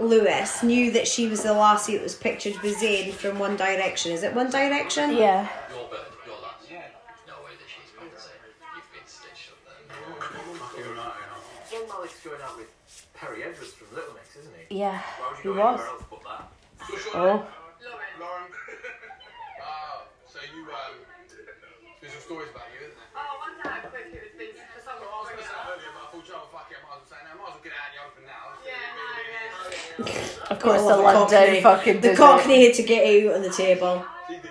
Lewis 0.00 0.62
knew 0.62 0.90
that 0.90 1.06
she 1.08 1.26
was 1.28 1.42
the 1.44 1.52
lassie 1.54 1.96
that 1.96 2.02
was 2.02 2.14
pictured 2.16 2.58
with 2.62 2.76
Zayn 2.78 3.12
from 3.12 3.38
One 3.38 3.56
Direction. 3.56 4.10
Is 4.12 4.22
it 4.24 4.34
One 4.34 4.50
Direction? 4.50 5.12
Yeah. 5.16 5.48
Your 5.70 5.88
bird, 5.88 6.00
your 6.26 6.34
lass. 6.42 6.68
No 7.26 7.34
way 7.42 7.52
that 7.56 7.66
she's 7.66 7.90
meant 7.98 8.12
to 8.14 8.20
say 8.20 8.32
you've 8.74 8.92
been 8.92 9.06
stitched 9.06 9.52
up 9.52 9.58
there. 9.64 9.76
John 11.70 11.88
Malik's 11.88 12.20
going 12.22 12.42
out 12.42 12.56
with 12.58 12.68
Perrie 13.36 13.52
Edwards 13.52 13.72
from 13.76 13.92
Little 13.94 14.14
Mix, 14.14 14.34
isn't 14.40 14.54
he? 14.68 14.78
Yeah, 14.80 14.96
Why 15.20 15.28
would 15.28 15.36
he 15.44 15.48
you 15.48 15.54
go 15.54 15.60
was. 15.60 15.76
anywhere 15.76 15.92
else 15.92 16.04
but 16.08 16.22
that? 16.24 16.48
Oh. 17.12 17.44
Lauren. 18.16 18.48
Oh, 19.60 20.08
so 20.32 20.38
you, 20.56 20.64
um, 20.72 20.96
there's 22.00 22.16
some 22.16 22.24
stories 22.24 22.48
about 22.56 22.64
you, 22.72 22.80
isn't 22.88 22.96
there? 22.96 23.12
Oh, 23.12 23.36
one 23.44 23.60
time 23.60 23.84
I 23.84 23.92
quick, 23.92 24.08
it 24.08 24.24
was 24.24 24.32
been 24.40 24.56
for 24.56 24.80
some 24.80 24.96
Well, 25.04 25.12
I 25.12 25.20
was 25.20 25.28
going 25.36 25.44
to 25.44 25.52
say 25.52 25.68
earlier, 25.68 25.92
but 25.92 26.00
I 26.00 26.08
thought, 26.16 26.24
Joe, 26.24 26.48
fuck 26.48 26.72
it, 26.72 26.80
I 26.80 26.88
might 26.88 26.96
as 26.96 27.04
well 27.04 27.12
say 27.12 27.20
now. 27.28 27.28
I 27.28 27.36
might 27.36 27.52
as 27.52 27.60
well 27.60 27.64
get 27.66 27.76
it 27.76 27.80
out 27.84 27.92
in 27.92 27.92
the 27.92 28.00
open 28.08 28.24
now. 28.24 28.56
Yeah, 28.64 28.96
no, 28.96 29.04
Of 30.48 30.56
course, 30.64 30.80
Oh, 30.80 30.88
the 30.88 30.96
London 30.96 31.28
Cockney. 31.28 31.60
fucking 31.60 32.00
The 32.00 32.16
did 32.16 32.20
Cockney 32.20 32.64
had 32.64 32.72
to 32.80 32.84
get 32.88 33.04
out 33.04 33.36
on 33.36 33.44
the 33.44 33.52
table. 33.52 34.00
No, 34.00 34.08
I 34.08 34.32
didn't. 34.32 34.48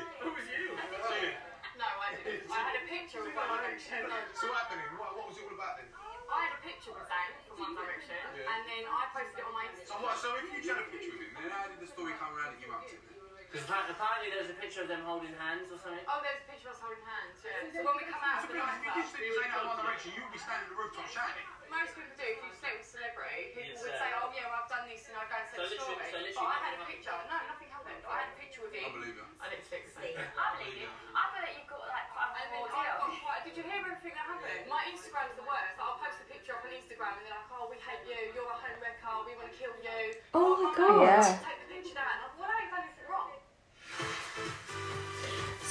I 2.53 2.61
had 2.61 2.77
a 2.77 2.85
picture 2.85 3.25
of 3.25 3.33
One 3.33 3.49
Direction. 3.49 3.97
So 4.37 4.45
what 4.53 4.69
happened? 4.69 4.85
What, 5.01 5.17
what 5.17 5.25
was 5.33 5.41
it 5.41 5.49
all 5.49 5.57
about 5.57 5.81
then? 5.81 5.89
I 5.89 6.37
had 6.49 6.53
a 6.53 6.61
picture 6.61 6.93
with 6.93 7.09
Zayn 7.09 7.33
from 7.49 7.57
One 7.65 7.73
Direction, 7.79 8.13
Yeah. 8.35 8.51
and 8.51 8.61
then 8.67 8.83
I 8.85 9.07
posted 9.15 9.39
it 9.39 9.45
on 9.47 9.53
my 9.55 9.63
So, 9.71 9.79
Instagram. 9.95 10.03
what, 10.05 10.15
so 10.19 10.27
if 10.35 10.43
you 10.51 10.59
had 10.75 10.83
a 10.83 10.87
picture 10.91 11.15
with 11.15 11.23
him, 11.31 11.39
then 11.39 11.47
how 11.55 11.71
did 11.71 11.79
the 11.79 11.87
story 11.87 12.11
come 12.19 12.35
around 12.35 12.51
that 12.57 12.59
you 12.59 12.67
upped 12.75 12.91
it? 12.91 12.99
Because 13.47 13.63
apparently 13.71 14.27
there 14.35 14.43
was 14.43 14.51
a 14.51 14.57
picture 14.59 14.74
of 14.85 14.93
them 14.93 15.01
holding 15.01 15.33
hands 15.41 15.65
or 15.73 15.81
something. 15.81 16.05
Oh, 16.05 16.21
there's 16.21 16.37
a 16.37 16.47
picture 16.47 16.69
of 16.69 16.77
us 16.77 16.81
holding 16.85 17.01
hands. 17.01 17.41
Yeah. 17.41 17.73
So 17.73 17.81
when 17.81 17.95
we 17.97 18.05
come 18.05 18.21
out 18.21 18.45
of 18.45 18.53
the 18.53 18.53
If 18.53 18.61
you 18.61 18.69
nightclub, 18.69 18.95
did 19.01 19.05
stick 19.09 19.33
Zayn 19.33 19.49
out 19.49 19.65
One 19.65 19.79
Direction, 19.81 20.09
you'd 20.13 20.29
be 20.29 20.37
standing 20.37 20.69
on 20.69 20.69
the 20.69 20.77
rooftop 20.77 21.09
shouting. 21.09 21.45
most 21.73 21.91
people 21.97 22.13
do. 22.13 22.27
If 22.29 22.39
you 22.45 22.53
sleep 22.53 22.77
with 22.77 22.85
a 22.85 22.89
celebrity, 22.93 23.41
people 23.57 23.73
Yes, 23.73 23.81
would 23.81 23.97
uh, 23.97 24.01
say, 24.05 24.09
"Oh 24.21 24.29
yeah, 24.29 24.45
well, 24.45 24.61
I've 24.61 24.69
done 24.69 24.85
this," 24.85 25.01
and 25.09 25.17
I 25.17 25.25
go 25.25 25.35
and 25.41 25.47
So 25.49 25.57
say 25.57 25.65
the 25.65 25.69
literally- 25.73 26.05
story. 26.13 26.29
so 26.29 26.45
but 26.45 26.53
I 26.53 26.57
had 26.61 26.73
a 26.77 26.77
nothing 26.77 26.89
picture. 26.93 27.17
No, 27.25 27.37
nothing 27.49 27.69
happened. 27.73 28.01
I 28.05 28.15
had 28.21 28.29
a 28.29 28.37
picture 28.37 28.61
with 28.61 28.73
him. 28.77 28.85
I 28.85 28.91
believe 28.93 29.15
you. 29.17 29.25
I 29.41 29.45
didn't 29.49 29.65
fix 29.67 29.85
it. 29.97 30.13
I 30.13 30.45
believe 30.55 30.77
you. 30.77 30.89
I 31.17 31.23
feel 31.33 31.41
like 31.41 31.55
you've 31.57 31.71
got 31.73 31.81
like 31.89 32.07
quite 32.13 32.29
a 32.29 32.33
And 32.37 32.47
then 32.53 32.61
big 32.61 32.69
I 32.69 32.85
ordeal. 32.85 33.01
got 33.01 33.11
quite. 33.25 33.41
Did 33.49 33.53
you 33.57 33.63
hear 33.65 33.81
everything 33.81 34.13
that 34.13 34.25
happened? 34.29 34.63
My 34.69 34.81
Instagram's 34.93 35.35
the 35.41 35.47
worst. 35.49 35.75
I'll 35.81 35.97
post 35.97 36.17
a 36.21 36.27
picture 36.29 36.53
up 36.53 36.61
on 36.61 36.71
Instagram 36.77 37.13
and 37.17 37.23
they're 37.25 37.33
like, 37.41 37.49
"Oh, 37.57 37.65
we 37.73 37.77
hate 37.81 38.05
you. 38.05 38.21
You're 38.37 38.45
a 38.53 38.57
home 38.61 38.77
wrecker. 38.79 39.15
We 39.25 39.33
want 39.33 39.49
to 39.49 39.55
kill 39.57 39.73
you." 39.81 39.99
Oh 40.37 40.53
my 40.61 40.69
god. 40.77 41.01
Yeah. 41.01 41.25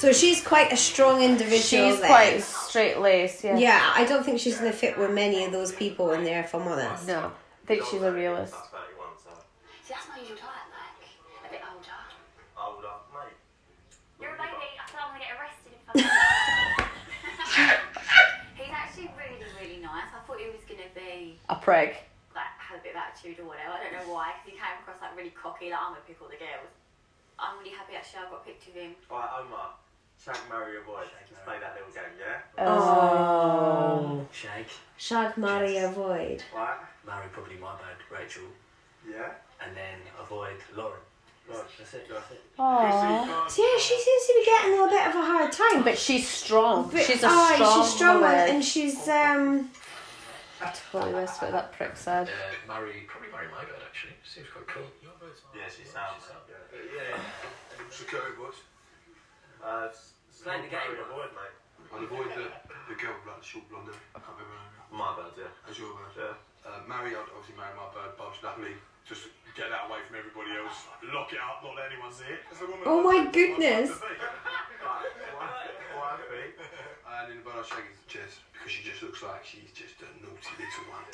So 0.05 0.13
she's 0.13 0.45
quite 0.45 0.71
a 0.71 0.77
strong 0.77 1.23
individual. 1.23 1.89
She's 1.89 1.97
then. 1.97 2.05
quite 2.05 2.37
straight 2.37 3.01
laced, 3.01 3.43
yeah. 3.43 3.57
Yeah, 3.57 3.81
I 3.81 4.05
don't 4.05 4.23
think 4.23 4.37
she's 4.37 4.53
going 4.53 4.71
to 4.71 4.77
fit 4.77 4.99
with 4.99 5.09
many 5.09 5.43
of 5.45 5.51
those 5.51 5.73
people 5.73 6.11
in 6.13 6.23
there, 6.23 6.45
if 6.45 6.53
I'm 6.53 6.61
honest. 6.61 7.07
No, 7.07 7.33
I 7.33 7.65
think 7.65 7.81
she's 7.89 8.05
a 8.05 8.13
realist. 8.13 8.53
That's 8.53 8.69
31, 8.69 9.17
so. 9.17 9.33
See, 9.81 9.97
that's 9.97 10.05
my 10.05 10.21
usual 10.21 10.37
type, 10.37 10.69
like 10.77 11.09
a 11.09 11.49
bit 11.49 11.65
older. 11.65 11.97
Older, 12.53 12.93
mate. 13.17 13.33
You're 14.21 14.29
a 14.29 14.37
baby. 14.37 14.77
I 14.77 14.85
thought 14.93 15.09
I'm 15.09 15.17
gonna 15.17 15.25
get 15.25 15.33
arrested 15.41 15.73
if 15.73 15.89
I. 15.89 15.97
He's 18.61 18.73
actually 18.77 19.09
really, 19.17 19.41
really 19.57 19.81
nice. 19.81 20.05
I 20.13 20.21
thought 20.29 20.37
he 20.37 20.53
was 20.53 20.61
gonna 20.69 20.93
be 20.93 21.41
A 21.49 21.57
prig. 21.57 21.97
like 22.37 22.53
had 22.61 22.77
a 22.77 22.83
bit 22.85 22.93
of 22.93 23.01
attitude 23.01 23.41
or 23.41 23.49
whatever. 23.49 23.73
I 23.73 23.81
don't 23.81 23.97
know 23.97 24.13
why, 24.13 24.37
because 24.37 24.53
he 24.53 24.61
came 24.61 24.77
across 24.85 25.01
like 25.01 25.17
really 25.17 25.33
cocky. 25.33 25.73
Like 25.73 25.81
I'm 25.81 25.97
gonna 25.97 26.05
pick 26.05 26.21
all 26.21 26.29
the 26.29 26.37
girls. 26.37 26.69
I'm 27.41 27.57
really 27.57 27.73
happy 27.73 27.97
actually. 27.97 28.21
I 28.21 28.29
got 28.29 28.45
a 28.45 28.53
picture 28.53 28.69
of 28.69 28.77
him. 28.77 28.93
Alright, 29.09 29.33
Omar. 29.41 29.81
Shag, 30.25 30.37
marry, 30.49 30.77
avoid. 30.77 31.05
Let's 31.29 31.43
play 31.45 31.57
that 31.61 31.75
little 31.75 31.93
game, 31.93 32.17
yeah? 32.19 32.65
Oh. 32.67 34.25
Shag. 34.31 34.65
Shag, 34.97 35.37
marry, 35.37 35.77
avoid. 35.77 36.41
Right? 36.55 36.77
Marry 37.05 37.27
probably 37.31 37.57
my 37.57 37.75
bad, 37.75 37.97
Rachel. 38.09 38.41
Yeah? 39.07 39.33
And 39.63 39.77
then 39.77 39.99
avoid 40.19 40.57
Lauren. 40.75 40.97
Lauren. 41.47 41.65
That's 41.77 41.93
it. 41.93 42.07
That's 42.09 42.31
it. 42.31 42.41
Aww. 42.57 43.47
So 43.51 43.61
yeah, 43.61 43.77
she 43.79 43.99
seems 43.99 44.25
to 44.25 44.33
be 44.39 44.45
getting 44.45 44.71
a 44.71 44.73
little 44.73 44.89
bit 44.89 45.07
of 45.07 45.13
a 45.13 45.21
hard 45.21 45.51
time. 45.51 45.83
But 45.83 45.99
she's 45.99 46.27
strong. 46.27 46.89
But- 46.91 47.03
she's 47.03 47.21
a 47.21 47.27
aye, 47.27 47.53
strong, 47.55 47.83
she's 47.83 47.93
strong 47.93 48.21
woman. 48.21 48.49
and 48.49 48.65
she's 48.65 49.07
um. 49.07 49.69
I 50.59 50.73
totally 50.91 51.13
missed 51.21 51.39
what 51.39 51.51
that 51.51 51.71
prick 51.73 51.95
said. 51.95 52.29
Uh, 52.29 52.31
marry, 52.67 53.05
probably 53.07 53.29
marry 53.31 53.47
my 53.49 53.61
bad 53.61 53.83
actually. 53.85 54.13
Seems 54.23 54.47
quite 54.49 54.65
cool. 54.65 54.89
Yeah, 55.53 55.69
she 55.69 55.85
sounds. 55.85 56.23
Yeah. 56.73 57.17
Security 57.91 58.31
boys. 58.39 58.55
Uh, 59.63 59.89
Playing 60.45 60.69
the 60.69 60.73
game, 60.77 60.93
avoid, 61.01 61.33
mate. 61.33 61.57
I'd 61.89 62.05
avoid 62.05 62.29
the, 62.37 62.45
the 62.85 62.93
girl 63.01 63.17
like 63.25 63.41
the 63.41 63.47
short 63.49 63.65
blonde. 63.65 63.89
I 64.13 64.21
can't 64.21 64.37
remember 64.37 64.53
her 64.61 64.69
name. 64.69 64.93
My 64.93 65.09
bad, 65.17 65.33
yeah. 65.33 65.49
That's 65.65 65.81
your 65.81 65.89
bad. 65.97 66.13
Yeah. 66.13 66.37
Uh, 66.61 66.85
marry, 66.85 67.17
I'd 67.17 67.25
obviously 67.33 67.57
marry 67.57 67.73
my 67.73 67.89
bird, 67.89 68.13
but 68.13 68.29
luckily, 68.45 68.77
just 69.09 69.25
get 69.57 69.73
that 69.73 69.89
away 69.89 70.05
from 70.05 70.21
everybody 70.21 70.53
else. 70.53 70.85
Lock 71.09 71.33
it 71.33 71.41
up, 71.41 71.65
not 71.65 71.73
let 71.73 71.89
anyone 71.89 72.13
see 72.13 72.29
it. 72.29 72.45
'Cause 72.45 72.61
the 72.61 72.69
woman- 72.69 72.85
Oh 72.85 73.01
my 73.01 73.25
goodness. 73.33 73.89
And 77.15 77.31
in 77.31 77.37
the 77.39 77.43
bird, 77.43 77.55
I'd 77.57 77.65
shag 77.65 77.83
his 77.89 78.05
chest 78.07 78.39
because 78.53 78.71
she 78.71 78.83
just 78.83 79.01
looks 79.01 79.23
like 79.23 79.43
she's 79.45 79.71
just 79.73 79.95
a 80.01 80.05
naughty 80.21 80.53
little 80.61 80.85
one. 80.93 81.05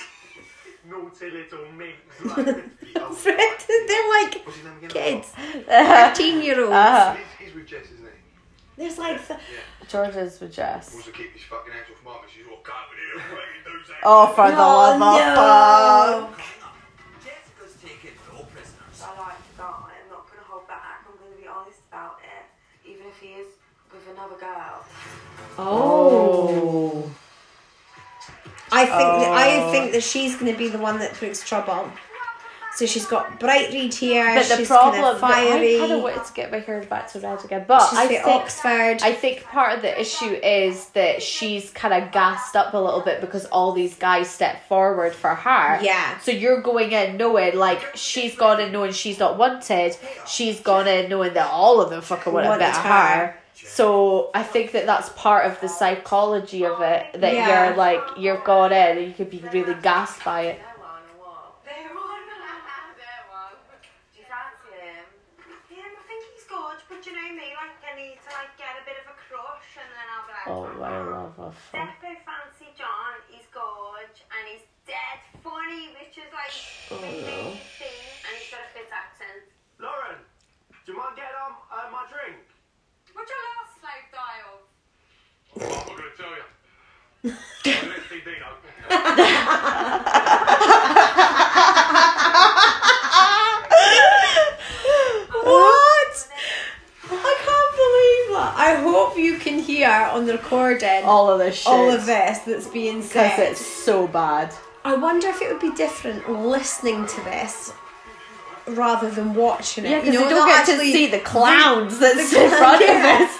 Naughty 0.84 1.30
little 1.30 1.72
minx. 1.72 2.02
They're 3.24 4.10
like 4.10 4.42
What's 4.44 4.58
his 4.58 4.66
name 4.66 4.78
again? 4.78 4.90
kids, 4.90 5.28
thirteen 5.68 6.42
year 6.42 6.60
olds. 6.62 6.74
Uh-huh. 6.74 7.16
He's, 7.16 7.48
he's 7.48 7.56
with 7.56 7.68
Jess, 7.68 7.86
isn't 7.86 8.00
he? 8.06 8.12
There's 8.82 8.98
like 8.98 9.22
th- 9.28 9.40
George 9.88 10.16
is 10.16 10.40
with 10.40 10.54
Jess. 10.54 10.90
wants 10.94 11.06
to 11.06 11.14
keep 11.14 11.34
his 11.34 11.44
fucking 11.44 11.72
hands 11.72 11.86
off 11.94 12.04
mum, 12.04 12.18
and 12.24 12.32
she's 12.32 12.48
all 12.50 12.58
cut 12.66 12.90
with 12.90 12.98
it. 12.98 13.32
What 13.32 13.46
you 13.54 13.62
do, 13.62 13.86
Zach? 13.86 13.98
Oh, 14.04 14.26
for 14.34 14.50
the 14.50 14.58
Oh, 14.58 14.98
love 14.98 15.02
of 15.02 16.36
fuck. 16.36 16.42
Jessica's 17.22 17.76
taking 17.84 18.18
no 18.34 18.42
prisoners. 18.50 18.98
I 19.06 19.10
like 19.22 19.38
the 19.38 19.62
guy. 19.62 19.94
I'm 20.02 20.10
not 20.10 20.26
going 20.26 20.42
to 20.42 20.48
hold 20.50 20.68
back. 20.68 21.06
I'm 21.06 21.14
going 21.22 21.30
to 21.30 21.42
be 21.42 21.48
honest 21.48 21.78
about 21.94 22.18
it. 22.26 22.90
Even 22.90 23.06
if 23.06 23.18
he 23.22 23.28
is 23.38 23.48
with 23.94 24.02
another 24.18 24.36
girl. 24.42 24.86
oh. 25.60 27.06
oh. 27.06 27.12
I 28.74 28.86
think 28.86 28.98
that, 28.98 29.32
I 29.32 29.62
Oh. 29.62 29.72
think 29.72 29.92
that 29.92 30.02
she's 30.02 30.36
going 30.38 30.52
to 30.52 30.58
be 30.58 30.70
the 30.70 30.80
one 30.80 30.98
that 31.00 31.14
brings 31.20 31.44
trouble. 31.44 31.92
So 32.82 32.88
she's 32.88 33.06
got 33.06 33.40
bright 33.40 33.72
red 33.72 33.94
hair. 33.94 34.34
But 34.34 34.48
the 34.50 34.58
she's 34.58 34.68
problem, 34.68 35.02
that 35.04 35.24
I 35.24 35.46
fiery. 35.46 35.78
kind 35.78 35.92
of 35.92 36.02
wanted 36.02 36.26
to 36.26 36.34
get 36.34 36.52
my 36.52 36.58
hair 36.58 36.82
back 36.82 37.12
to 37.12 37.20
red 37.20 37.46
again, 37.46 37.66
but 37.68 37.88
she's 37.90 38.00
I 38.00 38.08
think 38.08 38.26
Oxford. 38.26 38.98
I 39.04 39.14
think 39.14 39.44
part 39.44 39.76
of 39.76 39.84
the 39.84 40.02
issue 40.02 40.26
is 40.34 40.90
that 40.90 41.22
she's 41.22 41.70
kind 41.70 41.94
of 41.94 42.12
gassed 42.12 42.56
up 42.56 42.74
a 42.74 42.78
little 42.80 43.02
bit 43.02 43.22
because 43.22 43.46
all 43.46 43.72
these 43.72 43.94
guys 43.96 44.32
step 44.32 44.68
forward 44.68 45.14
for 45.14 45.36
her. 45.36 45.80
Yeah. 45.84 46.18
So 46.22 46.32
you're 46.32 46.62
going 46.62 46.92
in 46.92 47.18
knowing 47.18 47.56
like 47.56 47.96
she's 47.96 48.36
gone 48.36 48.60
in 48.60 48.72
knowing 48.72 48.94
she's 48.94 49.20
not 49.20 49.38
wanted. 49.38 49.96
She's 50.28 50.60
gone 50.60 50.88
in 50.88 51.08
knowing 51.08 51.36
that 51.36 51.52
all 51.52 51.82
of 51.82 51.92
them 51.92 52.02
fucking 52.02 52.34
want 52.34 52.48
a 52.48 52.52
bit 52.58 52.62
of 52.70 52.78
her. 52.78 52.90
her. 52.90 53.38
So 53.64 54.32
I 54.34 54.42
think 54.42 54.72
that 54.72 54.88
that's 54.88 55.10
part 55.10 55.46
of 55.46 55.62
the 55.62 55.68
psychology 55.70 56.66
of 56.66 56.82
it. 56.82 57.22
That 57.22 57.34
Yeah. 57.36 57.68
you're 57.68 57.78
like 57.78 58.02
you're 58.18 58.42
gone 58.44 58.72
in 58.74 58.98
and 58.98 59.06
you 59.08 59.14
could 59.14 59.30
be 59.30 59.38
really 59.54 59.76
gassed 59.84 60.24
by 60.26 60.42
it. 60.50 60.58
They're 60.58 60.80
one 60.82 61.04
or 61.14 61.30
what? 61.30 61.62
They're 61.64 61.94
one. 61.94 62.26
They're 62.98 63.26
one. 63.30 63.54
Do 64.12 64.18
you 64.20 64.26
fancy 64.26 64.74
him? 64.82 65.06
Yeah, 65.70 65.86
I 65.86 66.04
think 66.10 66.22
he's 66.34 66.46
good, 66.50 66.78
but 66.90 67.06
you 67.06 67.14
know 67.14 67.30
me, 67.38 67.54
like 67.54 67.78
I 67.86 67.94
need 67.96 68.18
to 68.18 68.30
like 68.34 68.58
get 68.58 68.74
a 68.82 68.84
bit 68.84 68.98
of 69.06 69.14
a 69.14 69.16
crush 69.30 69.78
and 69.78 69.90
then 69.94 70.08
I'll 70.10 70.26
be 70.26 70.31
like, 70.31 70.31
Oh, 70.48 70.66
I 70.66 71.02
love 71.04 71.36
fun. 71.38 71.88
Depo 71.88 72.10
fancy 72.26 72.70
John, 72.78 73.14
he's 73.30 73.46
good 73.54 74.10
and 74.10 74.44
he's 74.50 74.66
dead 74.88 75.20
funny, 75.44 75.94
which 76.00 76.18
is 76.18 76.30
like 76.34 76.54
Oh, 76.92 76.96
no. 76.98 77.02
main 77.06 77.62
thing, 77.78 78.02
and 78.26 78.32
he's 78.40 78.50
got 78.50 78.62
a 78.66 78.70
fit 78.74 78.90
accent. 78.90 79.46
Lauren, 79.80 80.18
do 80.86 80.92
you 80.94 80.98
mind 80.98 81.16
getting 81.16 81.38
um, 81.46 81.56
uh, 81.70 81.88
my 81.94 82.04
drink? 82.10 82.42
What'd 83.14 83.30
your 83.30 83.38
last 83.54 83.78
slave 83.78 84.08
die 84.10 84.42
of? 84.50 84.66
I'm 85.62 85.70
not 85.70 85.86
going 85.86 86.10
to 86.10 86.16
tell 86.18 86.34
you. 86.34 86.46
Let 87.66 88.02
CD 88.10 88.30
know. 88.42 89.62
What? 95.44 96.28
I 97.10 97.36
can't 97.46 97.74
believe 97.82 98.28
that. 98.38 98.54
I 98.58 98.76
hope 98.82 99.18
you 99.18 99.38
can 99.38 99.60
hear 99.60 99.90
on 99.90 100.26
the 100.26 100.38
All 101.52 101.52
of 101.52 101.52
this 101.52 101.58
shit. 101.64 101.68
all 101.68 101.90
of 101.92 102.06
this 102.06 102.40
that's 102.40 102.68
being 102.68 102.98
Because 103.02 103.12
said. 103.36 103.52
it's 103.52 103.66
so 103.66 104.08
bad. 104.08 104.54
I 104.84 104.96
wonder 104.96 105.28
if 105.28 105.42
it 105.42 105.52
would 105.52 105.62
be 105.62 105.74
different 105.76 106.30
listening 106.30 107.06
to 107.06 107.22
this 107.24 107.74
rather 108.68 109.10
than 109.12 109.34
watching 109.34 109.86
it. 109.86 109.90
Yeah, 109.92 110.00
because 110.00 110.14
You 110.14 110.20
know, 110.22 110.30
you 110.30 110.36
don't 110.36 110.48
get 110.48 110.66
to 110.68 110.78
see 110.80 111.08
the 111.08 111.20
clowns 111.20 112.00
that's 112.00 112.32
the 112.32 112.44
in 112.46 112.50
front 112.50 112.82
yeah. 112.86 113.22
of 113.22 113.30
us. 113.30 113.38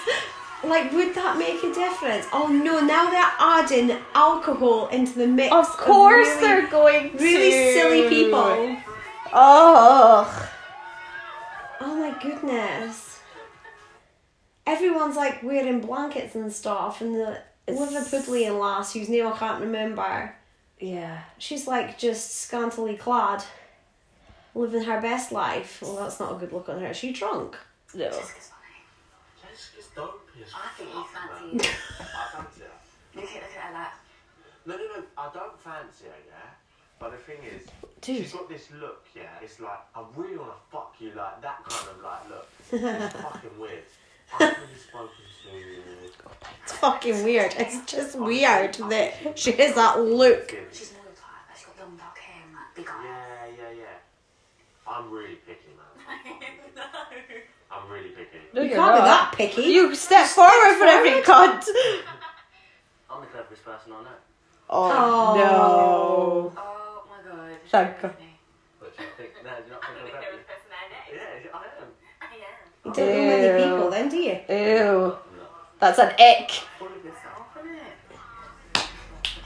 Like, 0.64 0.92
would 0.92 1.12
that 1.16 1.36
make 1.38 1.60
a 1.64 1.74
difference? 1.74 2.26
Oh 2.32 2.46
no! 2.46 2.78
Now 2.80 3.10
they're 3.10 3.32
adding 3.40 3.98
alcohol 4.14 4.86
into 4.88 5.18
the 5.18 5.26
mix. 5.26 5.52
Of 5.52 5.66
course 5.76 6.28
really, 6.28 6.40
they're 6.40 6.66
going 6.68 7.16
really 7.16 7.50
to. 7.50 7.72
silly 7.72 8.08
people. 8.08 8.76
Oh. 9.32 10.50
Oh 11.80 11.96
my 11.96 12.16
goodness! 12.22 13.18
Everyone's 14.66 15.16
like 15.16 15.42
wearing 15.42 15.80
blankets 15.80 16.36
and 16.36 16.52
stuff, 16.52 17.00
and 17.00 17.16
the 17.16 17.38
Liverpudlian 17.68 18.58
lass 18.58 18.92
whose 18.92 19.08
name 19.08 19.26
I 19.26 19.36
can't 19.36 19.60
remember. 19.60 20.34
Yeah. 20.80 21.22
She's 21.38 21.66
like 21.66 21.98
just 21.98 22.34
scantily 22.40 22.96
clad, 22.96 23.44
living 24.54 24.82
her 24.82 25.00
best 25.00 25.30
life. 25.32 25.80
Well, 25.80 25.96
that's 25.96 26.18
not 26.18 26.32
a 26.32 26.34
good 26.36 26.52
look 26.52 26.68
on 26.68 26.80
her. 26.80 26.88
Is 26.88 26.96
she 26.96 27.12
drunk? 27.12 27.56
No. 27.94 28.10
Jessica's 28.10 29.88
dope 29.94 30.28
as 30.40 30.52
I 30.54 30.68
think 30.76 30.90
you 30.90 31.04
fuck, 31.04 31.60
fancy 31.60 31.68
her. 31.68 31.74
I 32.00 32.36
fancy 32.36 32.60
her. 32.62 33.20
Look 33.20 33.24
at, 33.24 33.34
look 33.34 33.44
at 33.44 33.62
her 33.62 33.74
like. 33.74 33.92
No, 34.66 34.76
no, 34.76 34.84
no. 34.84 35.04
I 35.18 35.30
don't 35.32 35.60
fancy 35.60 36.04
her, 36.06 36.20
yeah. 36.26 36.50
But 36.98 37.10
the 37.12 37.18
thing 37.18 37.38
is, 37.42 37.66
Dude. 38.00 38.18
she's 38.18 38.32
got 38.32 38.48
this 38.48 38.68
look, 38.80 39.04
yeah. 39.14 39.22
It's 39.42 39.58
like 39.60 39.80
I 39.94 40.04
really 40.16 40.36
want 40.38 40.50
to 40.52 40.58
fuck 40.70 40.94
you, 41.00 41.12
like 41.16 41.42
that 41.42 41.64
kind 41.64 41.88
of 41.90 42.02
like 42.02 42.28
look. 42.28 42.48
It's 42.72 43.16
fucking 43.16 43.58
weird. 43.58 43.82
I've 44.32 44.40
really 44.40 44.78
spoken 44.78 45.08
to. 45.08 45.31
It's 46.64 46.72
fucking 46.72 47.24
weird. 47.24 47.54
It's 47.58 47.84
just 47.90 48.16
weird 48.18 48.74
that 48.74 49.38
she 49.38 49.52
has 49.52 49.74
that 49.74 50.00
look. 50.00 50.50
She's 50.72 50.92
more 50.92 51.02
the 51.10 51.20
type. 51.20 51.56
She's 51.56 51.66
got 51.66 51.78
long 51.88 51.96
dark 51.96 52.18
hair 52.18 52.42
and 52.46 52.54
like 52.54 52.74
big 52.76 52.88
eyes. 52.88 53.52
Yeah, 53.58 53.64
yeah, 53.70 53.80
yeah. 53.80 54.92
I'm 54.92 55.10
really 55.10 55.36
picky, 55.46 55.70
man. 55.76 56.38
I'm 57.72 57.90
really 57.90 58.10
picky. 58.10 58.38
No, 58.54 58.62
You 58.62 58.68
you're 58.68 58.76
can't 58.78 58.94
be 58.96 59.00
that 59.00 59.32
picky. 59.36 59.62
You 59.62 59.94
step 59.94 60.26
forward 60.28 60.76
for 60.78 60.84
every 60.84 61.22
cunt. 61.22 61.64
I'm 63.10 63.20
the 63.22 63.26
cleverest 63.26 63.64
person 63.64 63.92
I 63.92 64.02
know. 64.02 64.08
Oh, 64.70 64.90
Oh. 64.90 65.34
no. 65.36 66.52
Oh 66.56 67.04
my 67.10 67.30
god. 67.30 67.50
Thank 67.68 68.00
God. 68.00 68.14
But 68.80 68.96
do 68.96 69.02
you 69.02 69.08
think, 69.16 69.30
no, 69.44 69.50
do 69.50 69.64
you 69.66 69.70
not 69.72 69.82
think 69.82 69.98
I'm 70.04 70.10
clever? 70.10 70.26
Yeah, 71.12 71.50
I 71.52 71.56
am. 71.82 71.88
i 72.22 72.88
You 72.88 72.92
don't 72.94 73.08
know 73.08 73.26
many 73.26 73.64
people 73.64 73.90
then, 73.90 74.08
do 74.08 74.16
you? 74.16 74.38
Ew. 74.48 75.16
That's 75.82 75.98
an 75.98 76.14
ick. 76.14 76.62
Full 76.78 76.86
of 76.86 77.02
yourself, 77.02 77.50
isn't 77.58 77.74
it? 77.74 78.86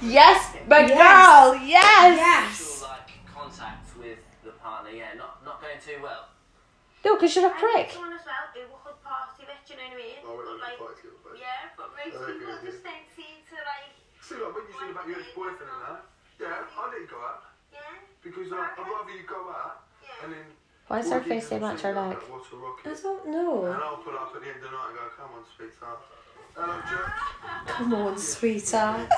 Yes, 0.04 0.52
my 0.68 0.80
Yes. 0.84 0.92
girl. 0.92 1.56
Yes. 1.64 2.12
Yes. 2.20 2.82
Like 2.84 3.08
contact 3.24 3.88
with 3.96 4.18
the 4.44 4.52
partner, 4.60 4.90
yeah, 4.92 5.16
not 5.16 5.40
not 5.48 5.62
going 5.64 5.80
too 5.80 5.96
well. 6.04 6.28
No, 7.06 7.16
because 7.16 7.32
you're 7.36 7.48
a 7.48 7.56
I 7.56 7.56
prick. 7.56 7.88
someone 7.96 8.12
as 8.12 8.20
well 8.28 8.52
who 8.52 8.68
would 8.68 9.00
party 9.00 9.48
with, 9.48 9.64
you 9.64 9.76
know 9.80 9.88
what 9.88 9.96
I 9.96 10.04
mean? 10.04 10.20
Oh, 10.28 10.36
But, 10.36 10.44
wait, 10.44 10.60
like, 10.60 10.76
party 10.76 11.00
together, 11.08 11.24
but- 11.24 11.38
yeah, 11.40 11.72
but 11.72 11.88
most 11.96 12.16
oh, 12.20 12.28
Okay, 12.28 12.36
people 12.36 12.60
just 12.68 12.84
don't 12.84 13.08
seem 13.16 13.36
to 13.48 13.56
like, 13.64 13.92
See, 14.20 14.36
like 14.36 14.52
when 14.52 14.64
you 14.68 14.74
said 14.76 14.90
about 14.92 15.06
your 15.08 15.20
ex-boyfriend 15.24 15.72
and 15.72 15.82
that, 15.88 16.00
yeah, 16.36 16.68
I'll 16.76 16.92
let 16.92 17.08
go 17.08 17.16
out 17.24 17.48
yeah, 17.72 17.80
because 18.20 18.52
like, 18.52 18.76
I'd 18.76 18.84
rather 18.92 19.08
you 19.16 19.24
go 19.24 19.40
out 19.56 19.88
yeah. 20.04 20.20
and 20.20 20.36
then 20.36 20.46
Why 20.92 21.00
is 21.00 21.08
her 21.08 21.24
face 21.24 21.48
so 21.48 21.56
much 21.64 21.80
her 21.80 21.96
neck? 21.96 22.20
What's 22.28 22.52
a 22.52 22.60
rocket? 22.60 22.92
I 22.92 22.94
don't 23.00 23.24
know. 23.32 23.72
And 23.72 23.80
I'll 23.80 24.04
pull 24.04 24.12
up 24.20 24.36
at 24.36 24.44
the 24.44 24.48
end 24.52 24.60
of 24.60 24.68
the 24.68 24.76
night 24.76 24.92
and 24.92 25.00
go, 25.00 25.08
come 25.16 25.32
on, 25.32 25.44
sweetheart. 25.56 26.04
Hello, 26.56 26.80
Jack. 26.88 27.66
Come 27.66 27.94
on, 27.94 28.16
sweetheart. 28.18 29.10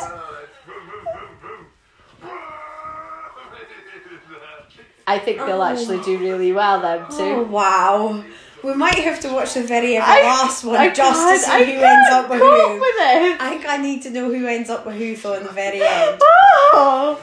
I 5.06 5.18
think 5.18 5.38
they'll 5.38 5.62
oh. 5.62 5.64
actually 5.64 6.02
do 6.02 6.18
really 6.18 6.52
well 6.52 6.80
then 6.80 6.98
too. 7.08 7.16
Oh 7.20 7.44
too. 7.44 7.50
wow. 7.50 8.24
We 8.62 8.74
might 8.74 8.96
have 8.96 9.20
to 9.20 9.32
watch 9.32 9.54
the 9.54 9.62
very 9.62 9.96
of 9.96 10.02
the 10.04 10.10
I- 10.10 10.22
last 10.22 10.64
one 10.64 10.76
I 10.76 10.90
just 10.90 10.98
to 11.20 11.26
can't- 11.26 11.40
see 11.40 11.50
I 11.50 11.64
who 11.64 11.80
ends 11.84 12.08
up 12.10 12.28
with 12.28 12.40
cope 12.40 12.70
who. 12.72 12.80
with 12.80 12.94
it. 12.98 13.40
I 13.40 13.50
think 13.50 13.68
I 13.68 13.76
need 13.78 14.02
to 14.02 14.10
know 14.10 14.28
who 14.30 14.46
ends 14.46 14.68
up 14.68 14.84
with 14.84 14.96
who 14.96 15.16
though 15.16 15.34
in 15.34 15.44
the 15.44 15.52
very 15.52 15.80
end. 15.82 16.20
Oh, 16.70 17.18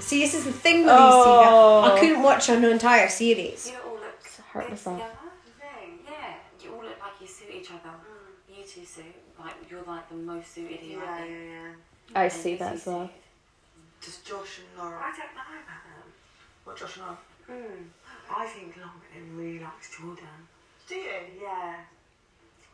See, 0.00 0.20
this 0.20 0.34
is 0.34 0.44
the 0.44 0.52
thing 0.52 0.82
with 0.84 0.90
Oh. 0.92 1.82
these 1.82 1.90
TV. 1.92 1.96
I 1.96 2.00
couldn't 2.00 2.22
watch 2.22 2.48
an 2.48 2.64
entire 2.64 3.08
series. 3.08 3.70
You 3.70 3.76
all 3.86 3.94
look 3.94 4.24
hurt 4.52 4.70
myself. 4.70 4.98
Yeah, 4.98 6.34
you 6.60 6.72
all 6.74 6.82
look 6.82 6.98
like 7.00 7.12
you 7.20 7.26
suit 7.26 7.48
each 7.54 7.70
other. 7.70 7.90
Mm. 7.90 8.56
You 8.58 8.64
two 8.64 8.84
suit. 8.84 9.04
Like 9.38 9.54
you're 9.70 9.82
like 9.82 10.08
the 10.08 10.14
most 10.16 10.52
suited 10.54 10.80
here. 10.80 11.00
I 11.04 11.18
think. 11.20 11.30
yeah. 11.30 12.20
I 12.20 12.28
see 12.28 12.56
that 12.56 12.74
as 12.74 12.86
well. 12.86 13.10
Does 14.00 14.18
Josh 14.18 14.60
and 14.60 14.78
Laura? 14.78 14.98
I 14.98 15.10
don't 15.10 15.34
know 15.34 15.58
about 15.62 15.84
them. 15.84 16.12
What 16.64 16.76
Josh 16.76 16.96
and 16.96 17.04
Laura? 17.06 17.18
Mm. 17.50 17.84
I 18.34 18.46
think 18.46 18.76
Longman 18.76 19.36
really 19.36 19.58
likes 19.60 19.96
Jordan. 19.96 20.26
Do 20.88 20.94
you? 20.94 21.10
Yeah. 21.40 21.76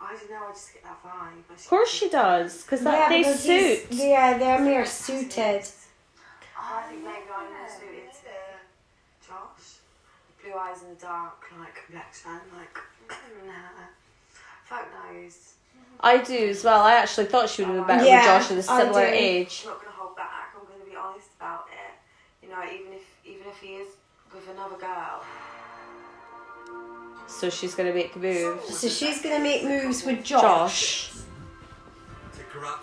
I 0.00 0.12
don't 0.16 0.30
know. 0.30 0.46
I 0.48 0.52
just 0.52 0.72
get 0.74 0.82
that 0.84 1.02
vibe. 1.02 1.54
Of 1.56 1.68
course 1.68 1.90
she 1.90 2.08
does, 2.08 2.62
because 2.62 2.82
that 2.82 2.98
Yeah, 2.98 3.08
they 3.08 3.18
because 3.22 3.40
suit. 3.40 3.86
he's- 3.88 3.88
Yeah, 3.90 4.38
they're 4.38 4.60
more 4.60 4.84
suited. 4.86 5.64
I 6.58 6.82
think 6.88 7.02
maybe 7.04 7.26
I'm 7.34 7.52
more 7.52 7.68
suited 7.68 8.10
to 8.12 9.26
Josh. 9.26 9.78
Blue 10.42 10.54
eyes 10.54 10.82
in 10.82 10.90
the 10.90 10.94
dark, 10.96 11.44
like 11.58 11.74
complexion, 11.86 12.40
like 12.58 12.76
nah. 13.46 13.84
Fuck 14.64 14.88
knows. 14.92 15.54
I 16.00 16.18
do 16.18 16.36
as 16.48 16.62
well. 16.64 16.82
I 16.82 16.94
actually 16.94 17.26
thought 17.26 17.48
she 17.48 17.62
would 17.62 17.74
have 17.76 17.86
been 17.86 17.96
better 17.96 18.08
Yeah, 18.08 18.38
with 18.38 18.48
Josh 18.48 18.50
at 18.52 18.68
a 18.68 18.72
I 18.72 18.80
similar 18.82 19.06
do. 19.06 19.12
age. 19.14 19.62
I'm 19.64 19.70
not 19.70 19.80
gonna 19.84 19.96
hold 19.96 20.16
back. 20.16 20.54
I'm 20.58 20.66
gonna 20.66 20.90
be 20.90 20.96
honest 20.96 21.28
about 21.38 21.66
it. 21.72 22.46
You 22.46 22.52
know, 22.52 22.62
even 22.64 22.92
if 22.92 23.02
even 23.24 23.46
if 23.48 23.58
he 23.58 23.68
is 23.76 23.88
with 24.34 24.48
another 24.50 24.76
girl. 24.76 25.22
So 27.26 27.48
she's 27.50 27.74
gonna 27.74 27.92
make 27.92 28.14
moves. 28.16 28.78
So 28.78 28.88
she's 28.88 29.22
gonna 29.22 29.40
make 29.42 29.64
moves 29.64 30.04
with 30.04 30.22
Josh. 30.22 30.42
Josh. 30.42 31.10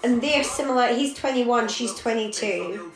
And 0.03 0.21
they're 0.21 0.43
similar. 0.43 0.87
He's 0.93 1.13
21, 1.17 1.67
she's 1.69 1.93
22. 1.95 2.91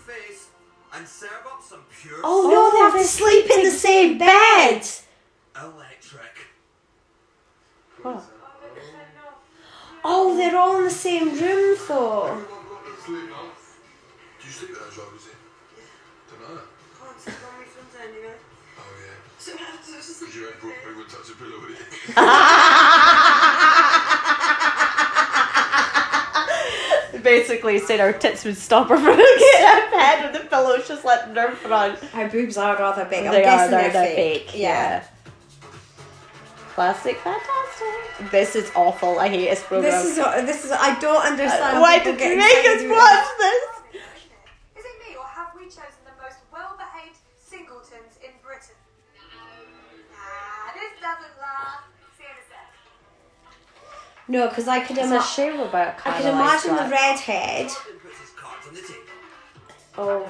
And 0.94 1.08
serve 1.08 1.30
up 1.46 1.62
some 1.64 1.82
pure 2.02 2.20
Oh, 2.24 2.46
oh 2.46 2.50
no, 2.50 2.72
they 2.72 2.78
have 2.78 2.94
to 3.02 3.04
sleep 3.08 3.50
in 3.50 3.64
the 3.64 3.72
same 3.72 4.18
bed! 4.18 4.82
electric. 5.62 6.36
What? 8.02 8.24
Oh, 10.04 10.36
they're 10.38 10.56
all 10.58 10.75
in 10.75 10.75
the 10.86 10.92
same 10.92 11.30
room 11.30 11.78
though. 11.88 12.38
Do 13.08 13.14
you 13.14 13.28
sleep 14.52 14.70
with 14.70 14.80
that 14.80 14.94
job, 14.94 15.08
is 15.18 15.26
it? 15.26 15.34
Don't 16.30 16.42
know. 16.42 16.62
Oh 18.78 18.82
yeah. 19.02 19.18
Because 19.40 20.36
you 20.36 20.46
had 20.46 20.60
brought 20.60 20.86
me 20.86 20.94
would 20.96 21.10
touch 21.10 21.30
a 21.32 21.34
pillow 21.34 21.60
with 21.62 21.72
it. 27.16 27.24
Basically, 27.24 27.80
said 27.80 28.00
our 28.00 28.14
tits 28.14 28.46
would 28.46 28.58
stop 28.58 28.90
her 28.90 28.98
from 28.98 29.06
getting 29.18 29.66
out 29.66 29.86
of 29.86 29.92
bed 29.92 30.32
with 30.34 30.44
the 30.44 30.48
pillows 30.48 30.88
just 30.88 31.04
letting 31.04 31.34
her 31.34 31.56
front. 31.56 31.98
Her 31.98 32.30
boobs 32.30 32.58
are 32.58 32.78
rather 32.78 33.06
big. 33.06 33.26
I'm 33.26 33.32
they 33.32 33.40
are, 33.40 33.44
guessing 33.44 33.72
they're, 33.72 33.92
they're, 33.92 34.06
they're 34.06 34.16
fake. 34.16 34.52
Yeah. 34.54 35.04
Classic, 36.76 37.18
fantastic. 37.18 38.32
This 38.32 38.56
is 38.56 38.70
awful. 38.76 39.18
I 39.20 39.30
hate 39.30 39.50
this 39.50 39.64
program. 39.64 39.92
This 39.92 40.06
is 40.06 40.16
this 40.46 40.66
is. 40.66 40.72
I 40.72 41.00
don't 41.00 41.24
understand. 41.26 41.78
Uh, 41.78 41.82
why 41.82 42.00
did 42.04 42.20
you 42.20 42.36
make 42.36 42.52
us 42.52 42.82
excited 42.84 42.86
about 42.92 42.98
watch 43.00 43.28
this? 43.38 43.64
Is 44.80 44.84
it 44.86 44.96
me 45.08 45.16
or 45.16 45.24
have 45.24 45.52
we 45.56 45.64
chosen 45.66 46.04
the 46.04 46.16
most 46.22 46.36
well-behaved 46.52 47.16
singletons 47.40 48.20
in 48.24 48.32
Britain? 48.44 48.76
Ah, 50.20 50.74
this 50.76 50.92
doesn't 51.00 51.36
laugh. 51.40 51.84
See 52.18 52.24
you 52.24 52.30
in 52.30 52.44
a 52.44 52.46
sec. 52.52 52.68
No, 54.28 54.48
because 54.50 54.68
I 54.68 54.80
could 54.82 54.98
It's 54.98 55.08
a 55.08 55.16
imagine. 55.16 55.28
shame 55.32 55.60
about 55.62 55.88
I 55.88 55.92
could 55.94 56.04
Caroline 56.04 56.42
imagine 56.42 56.72
the 56.76 56.88
Flack. 56.88 56.92
redhead. 56.92 57.68
puts 58.04 58.20
his 58.20 58.32
cards 58.36 58.68
on 58.68 58.74
the 58.76 58.82
table. 58.82 59.00
I 59.98 60.02
Oh, 60.02 60.28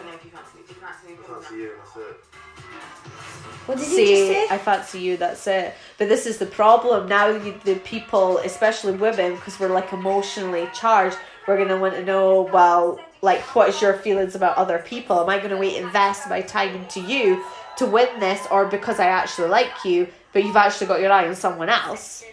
what 3.66 3.78
did 3.78 3.88
you 3.88 3.96
See, 3.96 4.06
just 4.08 4.32
say? 4.50 4.56
I 4.56 4.58
fancy 4.58 5.00
you. 5.00 5.18
That's 5.18 5.46
it. 5.48 5.74
But 5.98 6.10
this 6.10 6.26
is 6.26 6.38
the 6.38 6.46
problem 6.46 7.08
now. 7.08 7.28
You, 7.28 7.60
the 7.64 7.76
people, 7.76 8.38
especially 8.40 8.94
women, 8.94 9.36
because 9.36 9.60
we're 9.60 9.70
like 9.74 9.92
emotionally 9.94 10.68
charged, 10.74 11.18
we're 11.48 11.58
gonna 11.58 11.78
want 11.80 11.94
to 11.96 12.04
know. 12.04 12.42
Well, 12.54 13.00
like, 13.22 13.42
what 13.56 13.70
is 13.70 13.82
your 13.82 13.94
feelings 13.94 14.36
about 14.36 14.58
other 14.58 14.80
people? 14.80 15.20
Am 15.20 15.30
I 15.30 15.40
gonna 15.40 15.58
wait 15.58 15.78
and 15.78 15.86
invest 15.86 16.30
my 16.30 16.42
time 16.42 16.76
into 16.76 17.02
you 17.02 17.44
to 17.78 17.86
win 17.86 18.20
this, 18.20 18.46
or 18.52 18.66
because 18.66 19.00
I 19.00 19.08
actually 19.08 19.50
like 19.50 19.84
you, 19.84 20.08
but 20.34 20.44
you've 20.44 20.56
actually 20.56 20.88
got 20.88 21.02
your 21.02 21.12
eye 21.12 21.28
on 21.28 21.36
someone 21.36 21.70
else? 21.70 22.24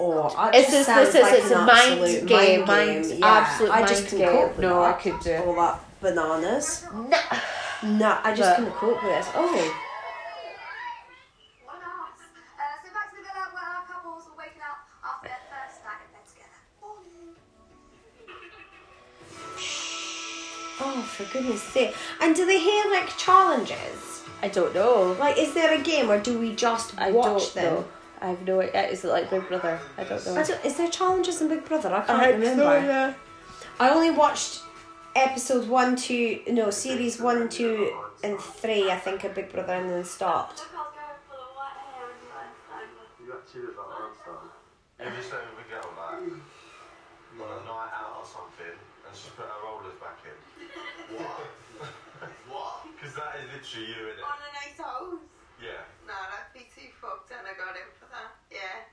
Oh, 0.00 0.28
It's 0.54 0.70
just 0.70 0.88
this 0.88 1.14
is 1.14 1.22
like 1.22 1.38
it's 1.40 1.50
a 1.50 1.64
mind 1.64 2.28
game, 2.28 2.60
mind 2.60 2.66
mind, 2.68 3.04
game. 3.08 3.18
Yeah, 3.18 3.26
absolute 3.26 3.72
I 3.72 3.76
mind 3.80 3.88
just 3.88 4.04
couldn't 4.04 4.18
game. 4.18 4.28
cope 4.48 4.58
no, 4.60 4.80
that. 4.82 4.94
I 4.94 5.00
could 5.02 5.20
do. 5.20 5.36
All 5.38 5.54
that 5.56 5.80
bananas. 6.00 6.86
No. 6.94 7.18
No, 7.82 8.18
I 8.22 8.32
just 8.34 8.48
But- 8.50 8.56
couldn't 8.56 8.74
cope 8.74 9.02
with 9.02 9.12
this. 9.12 9.26
Oh, 9.34 9.87
oh, 20.80 21.02
for 21.02 21.24
goodness 21.32 21.62
sake! 21.62 21.94
And 22.20 22.34
do 22.34 22.46
they 22.46 22.58
have 22.60 22.90
like 22.90 23.16
challenges? 23.16 24.22
I 24.42 24.48
don't 24.48 24.74
know. 24.74 25.16
Like, 25.18 25.36
is 25.38 25.54
there 25.54 25.74
a 25.78 25.82
game 25.82 26.10
or 26.10 26.20
do 26.20 26.38
we 26.38 26.54
just 26.54 26.96
I 26.98 27.10
watch 27.10 27.54
don't 27.54 27.54
them? 27.54 27.74
know. 27.74 27.84
I 28.20 28.30
have 28.30 28.42
no 28.46 28.60
idea. 28.60 28.88
Is 28.88 29.04
it 29.04 29.08
like 29.08 29.30
Big 29.30 29.46
Brother? 29.48 29.78
I 29.96 30.04
don't 30.04 30.24
know. 30.26 30.36
I 30.36 30.42
don't, 30.42 30.64
is 30.64 30.76
there 30.76 30.88
challenges 30.88 31.40
in 31.40 31.48
Big 31.48 31.64
Brother? 31.64 31.92
I 31.92 32.00
can't 32.02 32.22
I 32.22 32.30
remember. 32.30 32.62
so, 32.62 32.72
yeah. 32.78 33.14
I 33.80 33.90
only 33.90 34.10
watched 34.10 34.62
episodes 35.14 35.66
one, 35.66 35.96
two, 35.96 36.40
no, 36.48 36.70
series 36.70 37.20
one, 37.20 37.48
two, 37.48 37.92
and 38.24 38.38
three. 38.38 38.90
I 38.90 38.96
think 38.96 39.24
of 39.24 39.34
Big 39.34 39.52
Brother, 39.52 39.74
and 39.74 39.90
then 39.90 40.04
stopped. 40.04 40.62
You 43.24 43.34
actually 43.34 43.62
look 43.62 43.76
like 43.76 43.88
Einstein. 44.00 44.48
You 44.98 45.16
just 45.16 45.32
let 45.32 45.42
a 45.42 45.66
girl 45.70 45.90
like 45.98 46.18
on 47.38 47.46
a 47.46 47.64
night 47.66 47.92
out 47.94 48.18
or 48.18 48.26
something 48.26 48.74
and 49.08 49.16
she's 49.16 49.32
put 49.32 49.46
her 49.46 49.60
rollers 49.64 49.96
back 50.02 50.20
in. 50.26 50.36
What? 52.18 52.30
what? 52.46 52.86
Because 52.94 53.18
that 53.18 53.42
is 53.42 53.50
literally 53.50 53.90
you, 53.90 54.06
innit? 54.06 54.22
On 54.22 54.38
a 54.38 54.50
nice 54.54 54.78
house? 54.78 55.18
Yeah. 55.58 55.82
No, 56.06 56.14
that'd 56.14 56.54
be 56.54 56.70
too 56.70 56.94
fucked 56.94 57.34
and 57.34 57.42
I 57.42 57.58
got 57.58 57.74
in 57.74 57.90
for 57.98 58.06
that. 58.14 58.38
Yeah. 58.50 58.86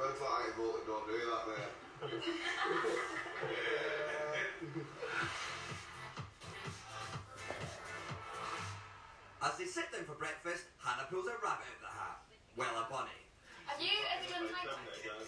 Looks 0.00 0.16
like 0.20 0.48
I 0.48 0.50
thought 0.56 0.86
don't 0.88 1.04
do 1.04 1.20
that, 1.28 1.44
mate. 1.44 2.08
As 9.44 9.58
they 9.58 9.66
sit 9.66 9.92
down 9.92 10.04
for 10.04 10.14
breakfast, 10.14 10.64
Hannah 10.80 11.06
pulls 11.10 11.26
a 11.26 11.32
rabbit 11.44 11.66
out 11.68 11.76
of 11.76 11.82
the 11.84 11.92
hat. 11.92 12.22
Well, 12.56 12.80
a 12.80 12.88
bunny. 12.90 13.27
Have 13.68 13.80
you 13.84 13.92
ever 14.10 14.26
done 14.32 14.48
night 14.48 14.72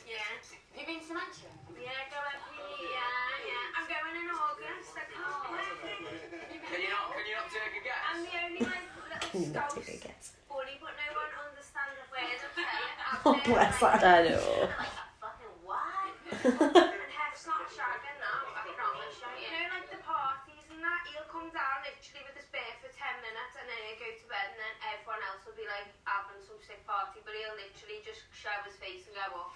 Yeah. 0.08 0.16
Have 0.16 0.74
you 0.74 0.84
been 0.88 1.04
to 1.04 1.12
Manchester? 1.12 1.52
Yeah, 1.76 2.08
go 2.08 2.18
up 2.24 2.40
here. 2.50 2.88
Yeah, 2.88 3.46
yeah. 3.46 3.76
I'm 3.76 3.84
going 3.84 4.16
in 4.16 4.28
August. 4.32 4.96
I 4.96 5.04
can't 5.12 5.28
oh, 5.28 5.52
wait. 5.52 6.64
Can 6.70 6.78
you 6.80 6.90
not, 6.94 7.10
can 7.10 7.26
you 7.26 7.34
not 7.34 7.50
take 7.50 7.74
a 7.76 7.82
guess? 7.82 7.98
I'm 8.06 8.22
the 8.22 8.34
only 8.46 8.62
like 8.62 8.86
Can 9.26 9.42
you 9.42 9.50
little 9.50 9.58
not 9.58 9.74
take 9.74 9.90
a 9.90 10.06
guess? 10.06 10.38
bully, 10.46 10.78
but 10.78 10.94
no 10.94 11.08
one 11.18 11.32
understands 11.50 11.98
the 11.98 12.06
words 12.14 12.42
I'm. 12.46 13.26
Oh, 13.26 13.36
bless 13.42 13.74
her. 13.82 13.90
I 13.90 14.22
know. 14.30 14.70
Fucking 15.22 15.54
what? 15.66 16.14
and 16.30 17.10
Hef's 17.10 17.44
not 17.50 17.66
shagging 17.74 18.18
now, 18.22 18.54
I 18.54 18.70
promise 18.70 19.18
you. 19.18 19.30
You 19.42 19.50
know, 19.50 19.66
like 19.74 19.90
the 19.90 19.98
parties 20.06 20.66
and 20.70 20.78
that, 20.78 21.02
he'll 21.10 21.26
come 21.26 21.50
down 21.50 21.82
literally 21.82 22.22
with 22.22 22.38
his 22.38 22.46
beer 22.54 22.72
for 22.78 22.90
10 22.94 23.18
minutes 23.18 23.54
and 23.58 23.66
then 23.66 23.78
he'll 23.90 23.98
go 23.98 24.10
to 24.14 24.26
bed 24.30 24.46
and 24.54 24.58
then 24.62 24.74
everyone 24.94 25.22
else 25.26 25.42
will 25.42 25.58
be 25.58 25.66
like 25.66 25.90
having 26.06 26.38
some 26.46 26.62
sick 26.62 26.78
party, 27.00 27.20
but 27.24 27.32
he'll 27.34 27.56
literally 27.56 28.00
just 28.04 28.20
shove 28.32 28.64
his 28.66 28.76
face 28.76 29.06
and 29.06 29.16
go 29.16 29.40
off. 29.40 29.52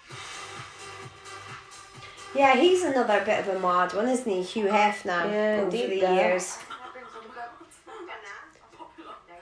Yeah, 2.35 2.55
he's 2.55 2.83
another 2.83 3.23
bit 3.23 3.39
of 3.47 3.55
a 3.55 3.59
mad 3.59 3.93
one, 3.93 4.07
isn't 4.09 4.29
he? 4.31 4.41
Hugh 4.43 4.65
Hefner 4.65 5.31
Yeah, 5.31 5.55
over 5.57 5.63
indeed, 5.63 5.89
the 5.91 5.95
yeah. 5.97 6.13
years. 6.15 6.57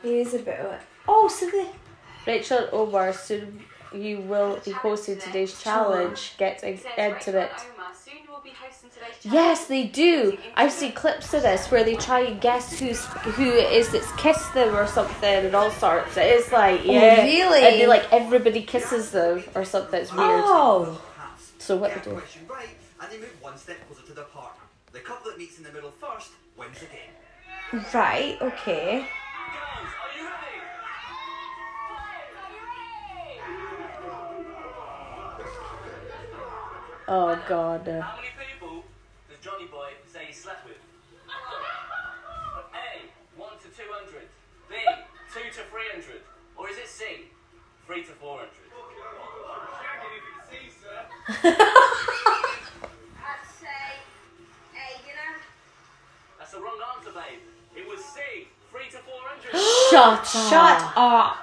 He 0.01 0.19
is 0.19 0.33
a 0.33 0.39
bit 0.39 0.59
of 0.59 0.65
a. 0.65 0.79
Oh, 1.07 1.29
so 1.29 1.45
the. 1.49 1.65
Rachel 2.27 2.57
and 2.57 2.67
Omar, 2.73 3.13
soon 3.13 3.63
you 3.93 4.19
will 4.19 4.59
be 4.65 4.71
hosting 4.71 5.17
today's 5.17 5.57
challenge. 5.61 6.33
Get 6.37 6.61
in- 6.61 6.77
into 6.97 7.39
it. 7.39 7.51
Yes, 9.23 9.67
they 9.67 9.85
do. 9.87 10.37
I've 10.55 10.71
seen 10.71 10.91
clips 10.91 11.33
of 11.33 11.43
this 11.43 11.71
where 11.71 11.83
they 11.83 11.95
try 11.95 12.21
and 12.21 12.41
guess 12.41 12.79
who's 12.79 13.05
who 13.05 13.51
it 13.51 13.71
is 13.71 13.91
that's 13.91 14.11
kissed 14.13 14.53
them 14.53 14.75
or 14.75 14.87
something 14.87 15.45
and 15.45 15.55
all 15.55 15.71
sorts. 15.71 16.17
It 16.17 16.27
is 16.35 16.51
like 16.51 16.81
oh, 16.81 16.91
yeah, 16.91 17.17
Oh, 17.19 17.23
really? 17.23 17.63
And 17.63 17.75
they 17.75 17.87
like 17.87 18.11
everybody 18.11 18.63
kisses 18.63 19.11
them 19.11 19.43
or 19.55 19.63
something. 19.65 20.01
It's 20.01 20.11
weird. 20.11 20.29
Oh. 20.29 21.01
So 21.59 21.77
what 21.77 21.93
they 21.95 22.01
do? 22.01 22.21
and 23.03 23.11
they 23.11 23.17
move 23.19 23.41
one 23.41 23.57
step 23.57 23.77
closer 23.87 24.05
to 24.07 24.13
their 24.13 24.25
partner. 24.25 24.63
The 24.91 24.99
couple 24.99 25.31
that 25.31 25.37
meets 25.37 25.57
in 25.57 25.63
the 25.63 25.71
middle 25.71 25.91
first 25.91 26.31
wins 26.57 26.79
the 26.79 26.85
game. 26.85 27.85
Right, 27.93 28.37
okay. 28.41 29.07
Oh 37.07 37.37
god. 37.49 37.85
no. 37.85 37.99
How 38.01 38.15
many 38.15 38.29
people 38.39 38.83
does 39.29 39.39
Johnny 39.43 39.67
Boy 39.67 39.91
say 40.07 40.25
he 40.27 40.33
slept 40.33 40.65
with? 40.65 40.77
A. 42.73 43.09
1 43.37 43.49
to 43.59 43.67
200. 43.67 44.27
B. 44.69 44.75
2 45.33 45.39
to 45.39 45.63
300. 45.67 46.21
Or 46.55 46.69
is 46.69 46.77
it 46.77 46.87
C. 46.87 47.27
3 47.87 48.03
to 48.03 48.11
400? 48.11 48.49
I'd 51.27 51.47
say 53.59 53.99
A, 54.75 54.85
you 55.07 55.13
know? 55.15 55.35
That's 56.37 56.51
the 56.51 56.59
wrong 56.59 56.79
answer, 56.95 57.11
babe. 57.11 57.39
It 57.75 57.87
was 57.87 57.99
C. 58.03 58.47
3 58.71 58.81
to 58.91 58.97
400. 58.97 59.51
Shut 59.89 60.25
Shut 60.25 60.93
up. 60.95 61.42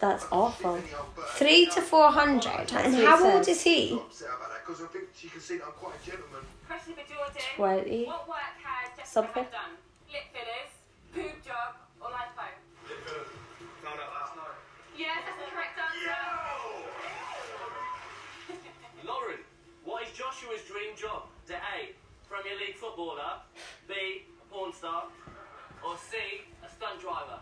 That's 0.00 0.24
awful. 0.32 0.80
Three 1.36 1.66
to 1.66 1.80
four 1.82 2.10
hundred. 2.10 2.72
And 2.72 2.94
how 2.96 3.22
old 3.22 3.46
is 3.46 3.62
he? 3.62 3.92
upset 3.92 4.28
about 4.28 4.48
that 4.48 4.66
because 4.66 4.80
I 4.82 4.86
think 4.86 5.04
she 5.14 5.28
can 5.28 5.40
see 5.40 5.58
that 5.58 5.66
I'm 5.66 5.72
quite 5.76 5.94
a 6.00 6.04
gentleman. 6.10 6.40
Question 6.66 6.94
for 6.94 7.04
Jordan. 7.04 7.42
Twenty. 7.56 8.04
What 8.06 8.26
work 8.28 8.56
has 8.64 9.08
Something. 9.08 9.44
done? 9.52 9.76
Lip 10.08 10.24
fillers, 10.32 10.72
poop 11.12 11.44
job, 11.44 11.76
or 12.00 12.08
lipo? 12.08 12.48
Found 13.84 14.00
out 14.00 14.10
last 14.16 14.36
night. 14.40 14.56
Yes, 14.96 15.20
that's 15.26 15.36
the 15.36 15.48
correct 15.52 15.76
answer. 15.76 16.16
Lauren, 19.06 19.40
what 19.84 20.02
is 20.08 20.10
Joshua's 20.16 20.62
dream 20.64 20.96
job? 20.96 21.28
Is 21.44 21.52
A. 21.52 21.92
Premier 22.28 22.56
League 22.56 22.76
footballer, 22.76 23.42
B. 23.86 23.94
A 23.94 24.44
porn 24.52 24.72
star, 24.72 25.04
or 25.84 25.96
C. 25.98 26.16
A 26.64 26.68
stunt 26.70 27.00
driver? 27.00 27.40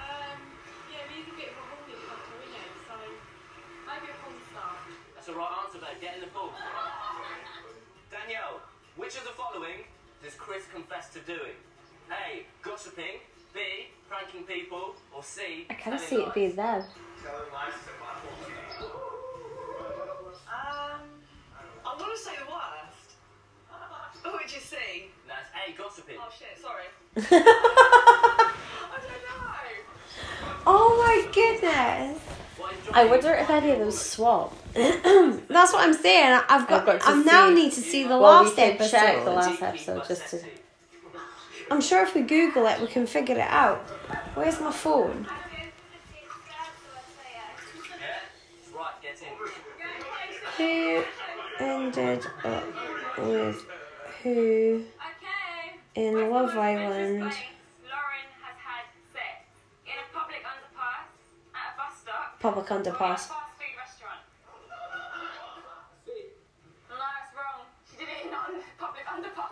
Um, 0.00 0.40
yeah, 0.94 1.10
he's 1.10 1.26
a 1.26 1.34
bit 1.34 1.50
of 1.50 1.58
a 1.58 1.64
horny 1.66 1.98
fucker, 2.06 2.38
isn't 2.38 2.54
he? 2.54 2.70
So, 2.86 2.94
maybe 3.90 4.06
a 4.06 4.16
porn 4.22 4.38
star. 4.50 4.78
That's 5.14 5.26
the 5.26 5.34
right 5.34 5.54
answer, 5.66 5.78
babe. 5.82 5.98
Get 5.98 6.14
in 6.14 6.20
the 6.22 6.30
pool. 6.30 6.54
Danielle, 8.10 8.62
which 8.94 9.18
of 9.18 9.24
the 9.26 9.34
following 9.34 9.90
does 10.22 10.34
Chris 10.38 10.64
confess 10.70 11.10
to 11.14 11.20
doing? 11.26 11.58
A. 12.14 12.46
Gossiping. 12.62 13.18
B. 13.52 13.90
Pranking 14.08 14.44
people. 14.46 14.94
Or 15.14 15.22
C. 15.22 15.66
I 15.70 15.74
kind 15.74 15.96
of 15.96 16.02
telling 16.02 16.24
see 16.24 16.28
it 16.28 16.34
being 16.34 16.54
them. 16.54 16.84
Telling 17.22 17.50
lies 17.50 17.74
is 17.74 17.90
a 17.90 17.94
bad 17.98 18.22
one. 18.22 18.54
Um, 20.46 21.00
I 21.82 21.90
want 21.98 22.12
to 22.14 22.18
say 22.22 22.38
the 22.38 22.46
worst. 22.46 23.18
What 24.22 24.32
would 24.40 24.52
you 24.52 24.60
see? 24.60 25.10
That's 25.28 25.50
A. 25.52 25.72
Gossiping. 25.76 26.16
Oh 26.18 26.30
shit, 26.32 26.56
sorry. 26.60 26.88
Oh 30.66 30.96
my 31.04 31.32
goodness. 31.32 32.20
I 32.92 33.04
wonder 33.06 33.32
if 33.34 33.50
any 33.50 33.70
of 33.70 33.78
them 33.78 33.90
swap. 33.90 34.54
That's 34.74 35.72
what 35.72 35.84
I'm 35.86 35.94
saying. 35.94 36.40
I've 36.48 36.66
got. 36.68 36.88
I 37.06 37.22
now 37.22 37.48
see. 37.48 37.54
need 37.54 37.72
to 37.72 37.80
see 37.80 38.02
the 38.04 38.18
Well, 38.18 38.42
we 38.44 38.48
last 38.50 38.58
episode. 38.58 38.90
check 38.96 39.24
the 39.24 39.30
last 39.30 39.62
episode 39.62 40.02
just 40.08 40.28
to. 40.30 40.40
I'm 41.70 41.80
sure 41.80 42.02
if 42.02 42.14
we 42.14 42.22
Google 42.22 42.66
it, 42.66 42.80
we 42.80 42.86
can 42.86 43.06
figure 43.06 43.36
it 43.36 43.40
out. 43.40 43.78
Where's 44.34 44.60
my 44.60 44.70
phone? 44.72 45.26
Right, 48.74 48.92
get 49.02 49.20
in. 49.22 49.28
Who 50.58 51.04
ended 51.64 52.26
up 52.44 52.64
with 53.18 53.64
who 54.22 54.84
in 55.94 56.30
Love 56.30 56.56
Island? 56.56 57.20
Lauren 57.20 57.32
has 58.42 58.56
had 58.58 58.84
sex 59.12 59.46
in 59.86 59.92
a 59.92 60.06
public 60.16 60.42
underpass, 60.42 61.08
at 61.54 61.74
a 61.74 61.76
bus 61.78 61.94
stop, 62.02 62.33
Public 62.33 62.33
or 62.33 62.33
in 62.33 62.33
a 62.33 62.33
underpass. 62.33 62.33
fast 62.33 62.33
food 62.33 62.33
restaurant. 62.33 62.33
No, 62.33 62.33
it's 62.33 62.33
wrong. 62.33 62.33
She 62.33 62.33
did 62.33 62.33
it 62.33 62.33
in 62.33 62.33
not 62.33 62.33
a 62.33 62.33
public 62.44 62.66
underpass. 62.66 63.30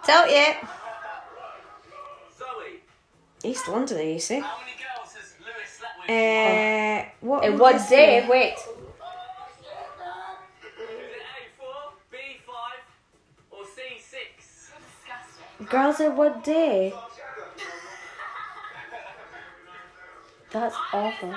Tell 0.04 0.30
you. 0.30 0.52
East 3.44 3.66
London, 3.68 4.06
you 4.08 4.18
see. 4.20 4.40
how 4.40 4.58
many 4.60 4.72
girls 4.82 5.14
has 5.14 5.32
Lewis 5.40 5.70
slept 5.78 5.94
with? 6.00 6.10
Uh, 6.10 7.04
what 7.26 7.44
In 7.44 7.58
one 7.58 7.80
day, 7.88 8.26
wait. 8.28 8.52
Is 8.52 8.60
it 11.08 11.22
A4, 11.58 11.92
B5, 12.12 12.52
or 13.52 13.64
C6? 13.74 15.68
Girls 15.70 15.98
in 16.00 16.14
one 16.14 16.40
day. 16.42 16.92
That's 20.50 20.76
awful. 20.92 21.34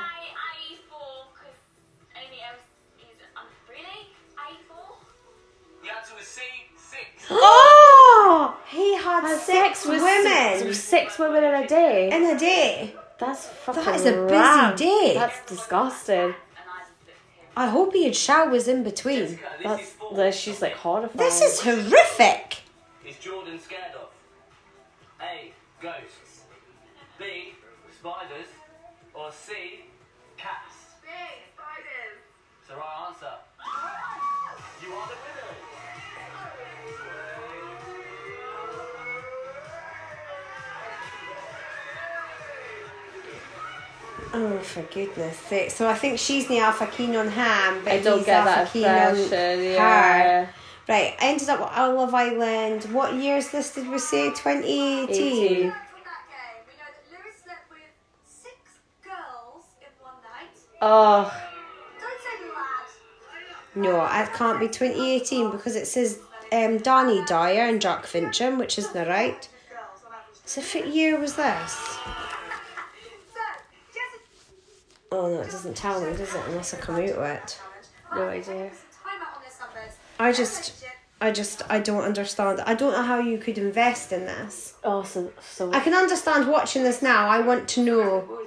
Oh, 7.30 8.58
he 8.70 8.96
had, 8.96 9.22
Had 9.24 9.40
six, 9.40 9.86
with 9.86 10.02
women 10.02 10.60
Six, 10.60 10.80
six 10.80 11.20
women 11.20 11.44
in 11.44 11.54
a 11.64 11.68
day. 11.68 12.10
in 12.12 12.24
a 12.36 12.38
day. 12.40 12.94
That's 13.20 13.48
fucking. 13.48 13.94
is 13.96 14.06
a 14.06 14.12
busy 14.28 14.84
day. 14.86 15.14
That's 15.16 15.40
disgusting. 15.50 16.36
I 17.58 17.68
hope 17.68 17.94
he 17.94 18.04
had 18.04 18.16
showers 18.16 18.68
in 18.68 18.84
between. 18.84 19.40
That's. 19.64 19.94
that 20.14 20.34
She's 20.36 20.62
like 20.62 20.74
horrified. 20.74 21.18
This 21.18 21.42
is 21.42 21.62
horrific. 21.62 22.58
Is 23.08 23.16
Jordan 23.18 23.58
scared 23.60 23.94
of? 23.96 24.10
A. 25.22 25.54
Ghosts. 25.82 26.44
B. 27.18 27.54
Spiders. 27.98 28.48
Or 29.14 29.32
C. 29.32 29.54
Cats. 30.36 30.76
B, 31.02 31.08
spiders. 31.56 32.20
It's 32.60 32.70
the 32.70 32.76
right 32.76 33.08
answer. 33.08 33.36
You 34.84 34.94
are 34.94 35.08
the 35.08 35.14
winner. 35.14 35.45
Oh, 44.38 44.60
for 44.60 44.82
goodness 44.94 45.38
sake. 45.38 45.72
So 45.72 45.88
I 45.88 45.94
think 45.94 46.20
she's 46.20 46.48
the 46.48 46.60
alpha 46.60 46.88
keen 46.88 47.16
on 47.16 47.30
ham, 47.30 47.82
but 47.86 47.94
I 47.94 48.00
don't 48.02 48.18
he's 48.18 48.26
get 48.26 48.46
alpha 48.46 48.50
that 48.64 48.72
keen 48.74 48.84
on 48.86 49.16
impression. 49.18 49.82
her. 49.82 50.50
Right, 50.90 51.16
I 51.20 51.26
ended 51.26 51.50
up 51.50 51.78
on 51.78 51.96
Love 51.96 52.14
Island. 52.14 52.84
What 52.94 53.14
year 53.16 53.38
is 53.38 53.50
this, 53.50 53.74
did 53.74 53.90
we 53.90 53.98
say? 53.98 54.30
2018? 54.30 55.10
18. 55.10 55.62
From 55.62 55.70
that 55.70 55.72
game, 56.28 56.66
we 56.68 56.74
know 56.74 56.92
that 56.92 57.10
Lewis 57.10 57.36
slept 57.44 57.70
with 57.72 57.80
six 58.28 58.56
girls 59.04 59.64
in 59.80 59.88
one 60.04 60.14
night. 60.22 60.52
Oh, 60.82 61.34
Don't 62.00 62.20
say 62.22 62.46
lad. 62.54 63.84
No, 63.84 64.06
it 64.22 64.34
can't 64.34 64.60
be 64.60 64.68
2018 64.68 65.50
because 65.52 65.76
it 65.76 65.88
says 65.88 66.20
um, 66.52 66.78
Dani 66.80 67.26
Dyer 67.26 67.62
and 67.70 67.82
Jack 67.82 68.06
Fincham, 68.06 68.58
which 68.58 68.78
isn't 68.78 69.08
right. 69.08 69.48
So, 70.48 70.62
what 70.62 70.88
year 70.94 71.18
was 71.20 71.36
this? 71.36 71.98
Oh 75.12 75.30
no, 75.30 75.42
it 75.42 75.52
doesn't 75.52 75.76
tell 75.78 76.02
me, 76.02 76.16
does 76.16 76.34
it? 76.34 76.42
Unless 76.48 76.74
I 76.74 76.78
come 76.78 76.96
out 76.96 77.10
of 77.10 77.24
it. 77.24 77.60
no 78.14 78.28
idea. 78.28 78.46
Time 78.46 79.22
out 79.22 79.38
on 79.38 79.44
this 79.44 79.60
numbers. 79.60 79.98
I 80.20 80.32
just, 80.32 80.84
I 81.22 81.32
just, 81.32 81.62
I 81.70 81.80
don't 81.80 82.04
understand. 82.04 82.62
I 82.62 82.74
don't 82.74 82.92
know 82.92 83.04
how 83.04 83.20
you 83.20 83.38
could 83.38 83.58
invest 83.58 84.12
in 84.12 84.22
this. 84.22 84.76
Oh, 84.84 85.04
so 85.04 85.32
so. 85.42 85.72
I 85.72 85.80
can 85.80 85.94
understand 85.94 86.50
watching 86.50 86.84
this 86.84 87.02
now. 87.02 87.28
I 87.28 87.40
want 87.42 87.68
to 87.70 87.84
know 87.84 88.40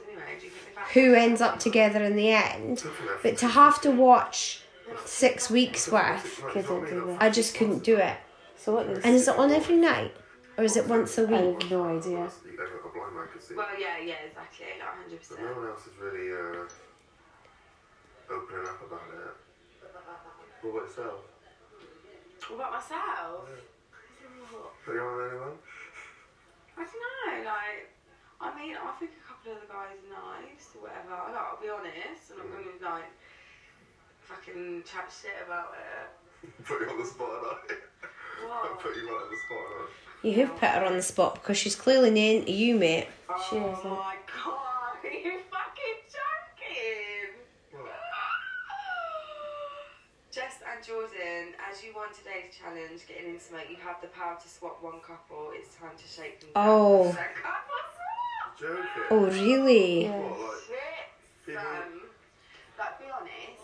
who 0.95 1.15
ends 1.15 1.41
up 1.41 1.59
together 1.61 2.03
in 2.03 2.17
the 2.17 2.31
end, 2.31 2.85
but 3.23 3.37
to 3.39 3.49
have 3.49 3.81
to 3.83 3.91
watch 3.91 4.63
six 5.05 5.51
weeks 5.51 5.91
worth, 5.91 6.43
couldn't 6.51 6.89
do 6.89 7.07
that. 7.07 7.23
I 7.23 7.31
just 7.31 7.55
couldn't 7.55 7.85
do 7.85 7.97
it. 7.97 8.17
So 8.57 8.75
what 8.75 8.87
is? 8.87 9.05
And 9.05 9.15
is 9.15 9.29
it 9.29 9.37
on 9.37 9.53
every 9.53 9.77
night, 9.77 10.15
or 10.57 10.65
is 10.65 10.77
it 10.77 10.87
once 10.87 11.17
a 11.19 11.25
week? 11.25 11.63
have 11.63 11.71
no 11.71 11.85
idea. 11.85 12.31
A 13.09 13.11
blind 13.11 13.33
can 13.33 13.41
see. 13.41 13.57
Well, 13.57 13.73
yeah, 13.81 13.97
yeah, 14.05 14.21
exactly, 14.29 14.69
like 14.77 14.85
hundred 14.85 15.17
But 15.17 15.41
percent. 15.41 15.41
no 15.41 15.53
one 15.57 15.73
else 15.73 15.89
is 15.89 15.97
really 15.97 16.29
uh, 16.29 16.69
opening 18.29 18.69
up 18.69 18.85
about 18.85 19.09
it. 19.17 19.33
What 20.61 20.77
about 20.77 20.85
yourself? 20.93 21.25
What 22.53 22.57
about 22.61 22.73
myself? 22.77 23.49
Are 23.49 24.93
you 24.93 25.01
on 25.01 25.25
anyone? 25.25 25.57
I 26.77 26.85
don't 26.85 27.01
know, 27.01 27.49
like, 27.49 27.89
I 28.45 28.49
mean, 28.61 28.77
I 28.77 28.93
think 29.01 29.17
a 29.17 29.25
couple 29.25 29.57
of 29.57 29.65
the 29.65 29.73
guys 29.73 29.97
are 29.97 30.13
nice 30.13 30.69
or 30.77 30.85
whatever. 30.85 31.17
Like, 31.33 31.49
I'll 31.49 31.59
be 31.65 31.73
honest, 31.73 32.29
I'm 32.37 32.45
not 32.45 32.61
gonna 32.61 32.93
like 32.93 33.09
fucking 34.21 34.85
chat 34.85 35.09
shit 35.09 35.49
about 35.49 35.73
it. 35.81 36.13
Put 36.69 36.85
you 36.85 36.93
on 36.93 37.01
the 37.01 37.09
spot, 37.09 37.33
and 37.41 37.49
I 37.49 37.57
What? 38.47 38.79
put 38.85 38.95
you 38.95 39.09
right 39.09 39.25
on 39.25 39.31
the 39.33 39.41
spot, 39.49 39.65
and 39.65 39.89
I. 39.89 40.08
You 40.23 40.33
have 40.35 40.57
put 40.57 40.69
her 40.71 40.85
on 40.85 40.97
the 40.97 41.03
spot 41.03 41.35
because 41.35 41.57
she's 41.57 41.77
clearly 41.77 42.11
not 42.11 42.19
into 42.19 42.53
you, 42.53 42.77
mate. 42.77 43.07
She 43.49 43.57
is. 43.57 43.79
Oh 43.85 43.91
my 43.91 44.17
god, 44.27 44.99
are 45.05 45.11
you 45.13 45.39
fucking 45.47 46.01
joking? 46.11 47.39
Jess 50.33 50.59
and 50.67 50.85
Jordan, 50.85 51.55
as 51.71 51.85
you 51.85 51.93
won 51.95 52.09
today's 52.13 52.53
challenge, 52.53 53.07
getting 53.07 53.31
intimate, 53.35 53.71
you 53.71 53.77
have 53.77 54.01
the 54.01 54.09
power 54.09 54.37
to 54.43 54.49
swap 54.49 54.83
one 54.83 55.01
couple. 55.07 55.53
It's 55.55 55.77
time 55.77 55.97
to 55.97 56.09
shake 56.09 56.41
them. 56.41 56.51
Oh. 56.57 57.05
So 57.05 57.19
couple 57.19 57.79
swap! 57.95 58.59
Joking. 58.59 59.03
Oh, 59.11 59.27
really? 59.27 60.09
What, 60.09 60.41
like, 60.41 60.59
Shit, 61.47 61.55
son. 61.55 62.01
Like, 62.77 62.99
be 62.99 63.05
honest, 63.07 63.31
right? 63.31 63.55
Is 63.55 63.58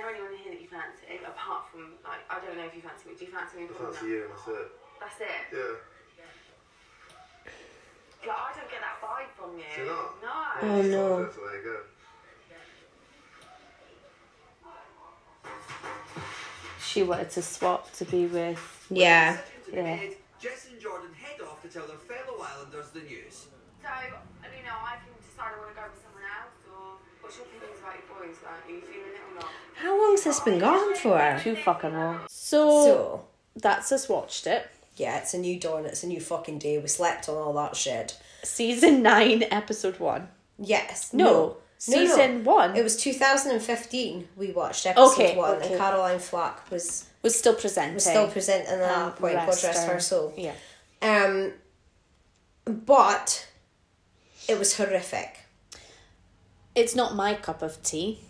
there 0.00 0.08
anyone 0.08 0.32
here 0.40 0.56
that 0.56 0.60
you 0.64 0.68
fancy, 0.72 1.04
apart 1.20 1.68
from, 1.68 2.00
like, 2.08 2.24
I 2.32 2.40
don't 2.40 2.56
know 2.56 2.64
if 2.64 2.72
you 2.72 2.80
fancy 2.80 3.12
me. 3.12 3.20
Do 3.20 3.28
you 3.28 3.32
fancy 3.36 3.60
me? 3.60 3.68
I 3.68 3.76
fancy 3.76 4.08
you, 4.08 4.24
and 4.24 4.32
that's 4.32 4.48
it. 4.48 4.72
That's 4.96 5.20
it? 5.20 5.44
Yeah. 5.52 5.76
Like, 8.24 8.32
I 8.32 8.52
don't 8.56 8.70
get 8.72 8.80
that 8.80 8.96
vibe 9.04 9.28
from 9.36 9.60
you. 9.60 9.68
Do 9.76 9.84
you 9.84 9.92
not? 9.92 10.16
No. 10.24 10.32
Oh, 10.64 10.80
no. 10.80 11.28
So 11.28 11.40
there 11.44 11.60
you 11.60 11.64
go. 11.68 11.84
She 16.80 17.02
wanted 17.04 17.30
to 17.30 17.42
swap 17.42 17.92
to 18.00 18.04
be 18.06 18.24
with. 18.26 18.58
Yeah. 18.90 19.36
Yeah. 19.70 20.00
Jess 20.40 20.68
and 20.72 20.80
Jordan 20.80 21.12
head 21.12 21.40
off 21.44 21.60
to 21.62 21.68
tell 21.68 21.86
their 21.86 22.00
fellow 22.00 22.40
islanders 22.40 22.90
the 22.90 23.00
news. 23.00 23.46
So, 23.84 23.92
you 24.48 24.64
know, 24.64 24.76
I 24.80 24.96
can 24.96 25.12
decide 25.20 25.52
I 25.54 25.60
want 25.60 25.70
to 25.70 25.76
go 25.76 25.84
with 25.86 26.00
someone 26.02 26.24
else, 26.24 26.56
or 26.66 26.98
what's 27.20 27.36
your 27.36 27.46
opinions 27.46 27.69
about 27.82 27.94
your 27.94 28.26
boys? 28.28 28.36
Like, 28.44 28.68
are 28.68 28.70
you 28.70 28.80
feeling 28.80 29.08
it 29.14 29.20
or 29.32 29.34
not? 29.40 29.48
How 29.76 30.00
long's 30.00 30.24
this 30.24 30.40
been 30.40 30.58
gone 30.58 30.94
for? 30.96 31.40
Too 31.42 31.56
fucking 31.56 31.92
long. 31.94 32.20
So, 32.28 32.84
So, 32.84 33.26
that's 33.56 33.90
us 33.92 34.08
watched 34.08 34.46
it. 34.46 34.68
yeah, 34.96 35.18
it's 35.18 35.34
a 35.34 35.38
new 35.38 35.58
dawn, 35.58 35.86
it's 35.86 36.02
a 36.02 36.06
new 36.06 36.20
fucking 36.20 36.58
day. 36.58 36.78
We 36.78 36.86
slept 36.88 37.28
on 37.28 37.36
all 37.36 37.52
that 37.54 37.76
shit. 37.76 38.18
Season 38.42 39.02
9, 39.02 39.44
episode 39.50 39.98
1. 39.98 40.28
Yes. 40.58 41.12
No. 41.12 41.24
No. 41.24 41.30
No, 41.32 41.46
no. 41.46 41.56
Season 41.78 42.44
1 42.44 42.76
It 42.76 42.82
was 42.82 42.96
2015 42.98 44.28
we 44.36 44.52
watched 44.52 44.84
episode 44.84 45.12
Okay, 45.12 45.34
one, 45.36 45.56
okay. 45.56 45.68
and 45.70 45.78
Caroline 45.78 46.18
Flack 46.18 46.70
was, 46.70 47.06
was 47.22 47.34
still 47.38 47.54
presenting. 47.54 47.94
was 47.94 48.04
still 48.04 48.28
presenting 48.28 48.78
that 48.78 48.98
Um, 48.98 49.12
point, 49.12 49.34
God 49.34 49.46
rest 49.48 49.64
Rester. 49.64 49.92
her 49.94 50.00
soul. 50.00 50.34
Yeah. 50.36 50.52
Um, 51.00 51.54
but 52.66 53.46
it 54.48 54.58
was 54.58 54.76
horrific. 54.76 55.38
It's 56.74 56.94
not 56.94 57.14
my 57.14 57.34
cup 57.34 57.62
of 57.62 57.82
tea. 57.82 58.20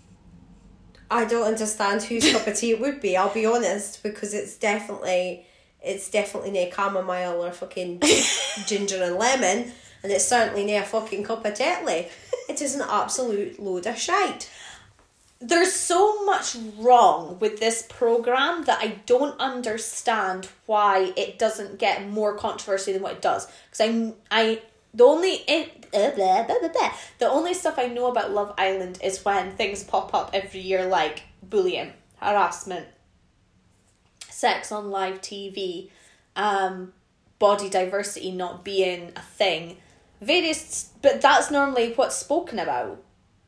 I 1.11 1.25
don't 1.25 1.47
understand 1.47 2.03
whose 2.03 2.31
cup 2.31 2.47
of 2.47 2.57
tea 2.57 2.71
it 2.71 2.81
would 2.81 3.01
be. 3.01 3.17
I'll 3.17 3.35
be 3.35 3.47
honest, 3.47 4.03
because 4.03 4.33
it's 4.33 4.57
definitely 4.57 5.47
it's 5.83 6.11
definitely 6.11 6.51
no 6.51 6.71
chamomile 6.71 7.43
or 7.43 7.53
fucking 7.53 8.03
ginger 8.67 9.03
and 9.03 9.17
lemon, 9.17 9.73
and 10.03 10.13
it's 10.13 10.27
certainly 10.27 10.65
no 10.67 10.83
fucking 10.83 11.25
cup 11.25 11.45
of 11.45 11.55
Tetley. 11.55 12.09
It 12.49 12.61
is 12.61 12.75
an 12.75 12.83
absolute 12.89 13.61
load 13.61 13.87
of 13.87 13.99
shite. 13.99 14.51
There's 15.43 15.73
so 15.73 16.25
much 16.27 16.55
wrong 16.77 17.39
with 17.39 17.61
this 17.61 17.87
program 17.89 18.65
that 18.65 18.81
I 18.83 19.01
don't 19.07 19.41
understand 19.41 20.49
why 20.67 21.15
it 21.17 21.39
doesn't 21.39 21.79
get 21.79 22.07
more 22.07 22.37
controversy 22.37 22.93
than 22.93 23.01
what 23.01 23.13
it 23.13 23.23
does. 23.23 23.47
Because 23.71 23.81
I, 23.81 24.13
I, 24.31 24.63
the 24.93 25.05
only 25.05 25.45
uh, 25.49 26.11
blah, 26.11 26.45
blah, 26.45 26.69
blah, 26.69 26.93
the 27.19 27.29
only 27.29 27.55
stuff 27.55 27.75
I 27.79 27.87
know 27.87 28.09
about 28.09 28.33
Love 28.33 28.55
Island 28.59 28.99
is 29.03 29.25
when 29.25 29.53
things 29.53 29.85
pop 29.85 30.15
up 30.15 30.31
every 30.33 30.61
year, 30.61 30.87
like 30.87 31.23
bullying, 31.43 31.93
harassment, 32.17 32.87
sex 34.29 34.73
on 34.73 34.91
live 34.91 35.21
TV, 35.21 35.91
um, 36.37 36.93
body 37.39 37.69
diversity 37.69 38.31
not 38.31 38.65
being 38.65 39.13
a 39.17 39.21
thing. 39.21 39.77
Various, 40.21 40.91
but 41.03 41.21
that's 41.21 41.51
normally 41.51 41.93
what's 41.95 42.17
spoken 42.17 42.59
about. 42.59 43.03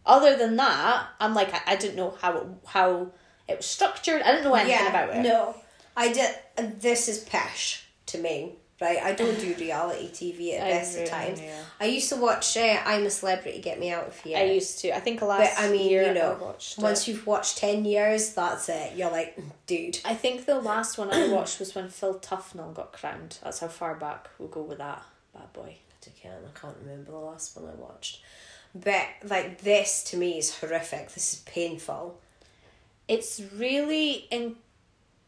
Other 0.05 0.37
than 0.37 0.57
that, 0.57 1.07
I'm 1.21 1.35
like 1.35 1.53
I, 1.55 1.61
I 1.73 1.77
didn't 1.77 1.97
know 1.97 2.17
how 2.21 2.37
it, 2.39 2.47
how 2.67 3.13
it 3.49 3.59
was 3.59 3.67
structured. 3.67 4.23
I 4.23 4.33
didn't 4.33 4.45
know 4.45 4.55
anything 4.55 4.87
about 4.89 5.11
it. 5.11 5.23
No, 5.23 5.55
I 5.97 6.13
did. 6.13 6.35
This 6.81 7.09
is 7.09 7.25
pesh 7.25 7.83
to 8.07 8.19
me, 8.19 8.57
right? 8.83 8.99
I 9.03 9.13
don't 9.13 9.39
do 9.41 9.55
reality 9.59 10.09
TV 10.11 10.59
at 10.59 10.67
I 10.67 10.71
best 10.71 10.93
really- 10.95 11.05
of 11.05 11.11
times. 11.11 11.41
yeah. 11.41 11.63
I 11.81 11.87
used 11.87 12.09
to 12.11 12.17
watch 12.17 12.57
uh, 12.57 12.81
I'm 12.85 13.07
a 13.07 13.11
Celebrity, 13.11 13.61
Get 13.61 13.81
Me 13.81 13.91
Out 13.91 14.09
of 14.09 14.19
Here. 14.21 14.37
I 14.39 14.45
used 14.45 14.81
to. 14.81 14.95
I 14.95 15.01
think 15.01 15.21
But 15.21 15.29
last 15.31 15.59
I 15.59 15.71
mean, 15.71 15.89
year 15.89 16.09
you 16.09 16.15
know, 16.15 16.55
once 16.79 17.03
it. 17.03 17.09
you've 17.09 17.27
watched 17.27 17.59
10 17.59 17.85
years, 17.85 18.35
that's 18.35 18.69
it. 18.69 18.97
You're 18.97 19.11
like, 19.11 19.39
dude. 19.67 19.99
I 20.05 20.15
think 20.15 20.45
the 20.45 20.61
last 20.61 20.99
one 20.99 21.11
I 21.11 21.29
watched 21.29 21.59
was 21.61 21.75
when 21.75 21.89
Phil 21.89 22.19
Tufnell 22.19 22.75
got 22.75 22.93
crowned. 22.93 23.39
That's 23.43 23.61
how 23.61 23.69
far 23.69 23.95
back 23.95 24.29
we'll 24.39 24.49
go 24.49 24.63
with 24.63 24.79
that 24.79 25.03
bad 25.33 25.53
boy. 25.53 25.77
I 26.07 26.11
can't, 26.21 26.35
I 26.45 26.59
can't 26.59 26.77
remember 26.83 27.13
the 27.13 27.19
last 27.19 27.57
one 27.57 27.71
I 27.71 27.75
watched. 27.81 28.21
But, 28.75 29.07
like, 29.25 29.61
this 29.63 30.03
to 30.05 30.17
me 30.17 30.39
is 30.39 30.59
horrific. 30.59 31.13
This 31.13 31.33
is 31.35 31.39
painful. 31.41 32.19
It's 33.09 33.41
really 33.57 34.27
in 34.31 34.57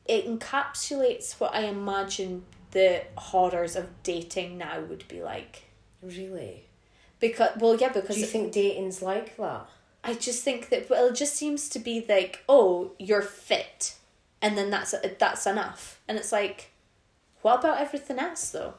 it 0.07 0.27
encapsulates 0.29 1.39
what 1.41 1.55
I 1.55 1.63
imagine 1.63 2.45
the 2.75 3.03
horrors 3.17 3.77
of 3.77 3.89
dating 4.03 4.59
now 4.59 4.81
would 4.81 5.09
be 5.09 5.23
like. 5.23 5.63
Really? 6.03 6.67
Because 7.19 7.57
well, 7.59 7.77
yeah, 7.77 7.89
because 7.89 8.17
Do 8.17 8.21
you 8.21 8.27
think 8.27 8.53
dating's 8.53 9.01
like 9.01 9.37
that? 9.39 9.67
I 10.03 10.13
just 10.13 10.43
think 10.43 10.69
that 10.69 10.91
well, 10.91 11.07
it 11.07 11.15
just 11.15 11.35
seems 11.35 11.71
to 11.71 11.79
be 11.79 12.05
like, 12.07 12.45
oh, 12.47 12.93
you're 12.99 13.23
fit, 13.23 13.95
and 14.43 14.59
then 14.59 14.69
that's 14.69 14.95
that's 15.19 15.47
enough, 15.47 16.01
and 16.07 16.19
it's 16.19 16.33
like, 16.33 16.73
what 17.41 17.61
about 17.61 17.81
everything 17.81 18.19
else 18.19 18.51
though? 18.51 18.75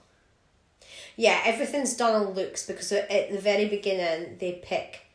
Yeah, 1.16 1.42
everything's 1.46 1.96
done 1.96 2.14
on 2.14 2.34
looks 2.34 2.68
because 2.68 2.92
at 2.92 3.10
at 3.10 3.32
the 3.32 3.40
very 3.40 3.68
beginning 3.68 4.38
they 4.40 4.62
pick 4.64 5.08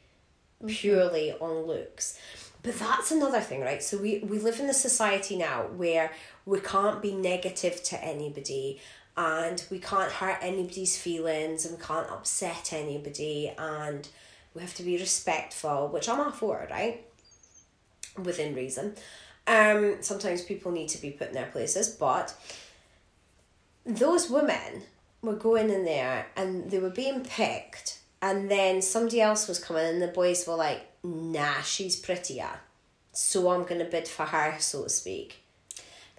mm-hmm. 0.60 0.68
purely 0.68 1.32
on 1.32 1.66
looks. 1.66 2.18
But 2.62 2.78
that's 2.78 3.10
another 3.10 3.40
thing, 3.40 3.62
right? 3.62 3.82
So 3.82 3.96
we, 3.96 4.18
we 4.18 4.38
live 4.38 4.60
in 4.60 4.68
a 4.68 4.74
society 4.74 5.36
now 5.36 5.62
where 5.76 6.12
we 6.50 6.58
can't 6.58 7.00
be 7.00 7.14
negative 7.14 7.80
to 7.84 8.04
anybody 8.04 8.80
and 9.16 9.64
we 9.70 9.78
can't 9.78 10.10
hurt 10.10 10.38
anybody's 10.42 10.98
feelings 10.98 11.64
and 11.64 11.78
we 11.78 11.84
can't 11.84 12.10
upset 12.10 12.72
anybody 12.72 13.52
and 13.56 14.08
we 14.52 14.60
have 14.60 14.74
to 14.74 14.82
be 14.82 14.96
respectful, 14.98 15.86
which 15.86 16.08
I'm 16.08 16.18
all 16.18 16.32
for, 16.32 16.66
right? 16.68 17.06
Within 18.20 18.56
reason. 18.56 18.96
Um, 19.46 19.98
sometimes 20.00 20.42
people 20.42 20.72
need 20.72 20.88
to 20.88 21.00
be 21.00 21.10
put 21.10 21.28
in 21.28 21.34
their 21.34 21.46
places, 21.46 21.88
but 21.88 22.34
those 23.86 24.28
women 24.28 24.82
were 25.22 25.36
going 25.36 25.70
in 25.70 25.84
there 25.84 26.26
and 26.36 26.68
they 26.68 26.80
were 26.80 26.90
being 26.90 27.22
picked 27.22 28.00
and 28.20 28.50
then 28.50 28.82
somebody 28.82 29.20
else 29.20 29.46
was 29.46 29.62
coming 29.62 29.86
and 29.86 30.02
the 30.02 30.08
boys 30.08 30.48
were 30.48 30.56
like 30.56 30.80
nah 31.02 31.60
she's 31.62 31.96
prettier 31.96 32.60
so 33.12 33.50
i'm 33.50 33.64
gonna 33.64 33.84
bid 33.84 34.06
for 34.06 34.26
her 34.26 34.56
so 34.58 34.84
to 34.84 34.90
speak 34.90 35.39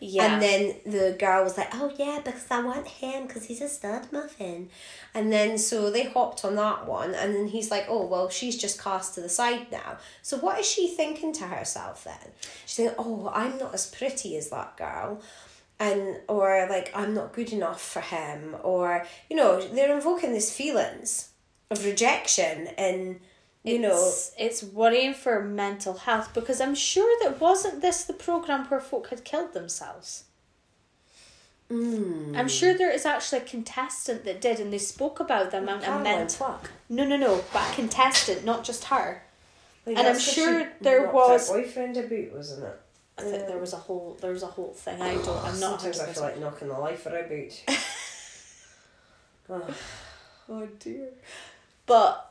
Yeah. 0.04 0.34
and 0.34 0.42
then 0.42 0.76
the 0.86 1.16
girl 1.18 1.44
was 1.44 1.58
like 1.58 1.70
oh 1.74 1.94
yeah 1.96 2.20
because 2.24 2.48
i 2.50 2.60
want 2.60 2.88
him 2.88 3.28
because 3.28 3.46
he's 3.46 3.62
a 3.62 3.70
stud 3.70 4.12
muffin. 4.12 4.70
And 5.14 5.32
then 5.32 5.58
so 5.58 5.92
they 5.92 6.06
hopped 6.06 6.44
on 6.44 6.56
that 6.56 6.88
one 6.88 7.14
and 7.14 7.36
then 7.36 7.48
he's 7.48 7.70
like 7.70 7.86
oh 7.88 8.06
well 8.08 8.30
she's 8.30 8.58
just 8.58 8.82
cast 8.82 9.16
to 9.16 9.22
the 9.22 9.30
side 9.30 9.68
now. 9.72 9.98
So 10.22 10.38
what 10.38 10.60
is 10.60 10.66
she 10.66 10.88
thinking 10.88 11.34
to 11.34 11.44
herself 11.44 12.04
then? 12.04 12.32
She's 12.66 12.78
thinking 12.78 12.96
oh 12.98 13.32
i'm 13.34 13.58
not 13.58 13.74
as 13.74 13.88
pretty 13.88 14.36
as 14.38 14.50
that 14.50 14.76
girl 14.76 15.22
and 15.82 16.20
or 16.28 16.68
like 16.70 16.92
I'm 16.96 17.14
not 17.14 17.34
good 17.34 17.52
enough 17.52 17.82
for 17.82 18.02
him 18.02 18.56
or 18.64 19.06
you 19.30 19.36
know 19.36 19.60
they're 19.60 19.94
invoking 19.94 20.32
these 20.32 20.54
feelings 20.54 21.30
of 21.72 21.84
rejection 21.84 22.68
and 22.78 23.20
you 23.64 23.80
know 23.80 24.08
it's, 24.08 24.34
it's 24.38 24.64
worrying 24.64 25.14
for 25.14 25.44
mental 25.44 25.94
health 25.94 26.34
because 26.34 26.60
I'm 26.60 26.76
sure 26.76 27.18
that 27.24 27.40
wasn't 27.40 27.82
this 27.82 28.04
the 28.04 28.14
program 28.14 28.66
where 28.66 28.80
folk 28.80 29.10
had 29.10 29.24
killed 29.24 29.54
themselves. 29.54 30.26
mm, 31.70 32.36
I'm 32.36 32.48
sure 32.48 32.74
there 32.74 32.92
is 32.92 33.06
actually 33.06 33.40
a 33.40 33.46
contestant 33.46 34.26
that 34.26 34.42
did, 34.42 34.60
and 34.60 34.72
they 34.74 34.80
spoke 34.80 35.20
about 35.20 35.52
the 35.52 35.60
amount 35.60 35.88
of 35.88 36.02
mental. 36.02 36.60
No, 36.90 37.06
no, 37.06 37.18
no, 37.18 37.44
but 37.54 37.72
a 37.72 37.76
contestant, 37.76 38.46
not 38.46 38.64
just 38.64 38.86
her. 38.86 39.24
Like, 39.86 39.98
and 39.98 40.08
I'm 40.08 40.20
sure 40.20 40.72
there 40.82 41.12
was. 41.12 41.50
her 41.50 41.62
boyfriend 41.62 41.98
a 41.98 42.04
boot 42.04 42.34
wasn't 42.34 42.64
it 42.66 42.80
I 43.18 43.24
think 43.24 43.48
there 43.48 43.58
was 43.58 43.74
a 43.74 43.78
whole 43.78 44.18
there 44.22 44.32
was 44.32 44.44
a 44.44 44.48
whole 44.48 44.74
thing. 44.74 45.02
I 45.02 45.16
don't. 45.16 45.30
I'm 45.30 45.60
not. 45.60 45.82
sometimes 45.82 46.00
I 46.00 46.14
feel 46.14 46.24
like 46.24 46.40
knocking 46.40 46.70
the 46.70 46.78
life 46.78 47.06
out 47.08 47.14
of 47.14 47.26
a 47.26 47.30
boot 47.30 47.64
oh, 49.50 49.64
Oh 50.50 50.66
dear. 50.80 51.10
But 51.86 52.31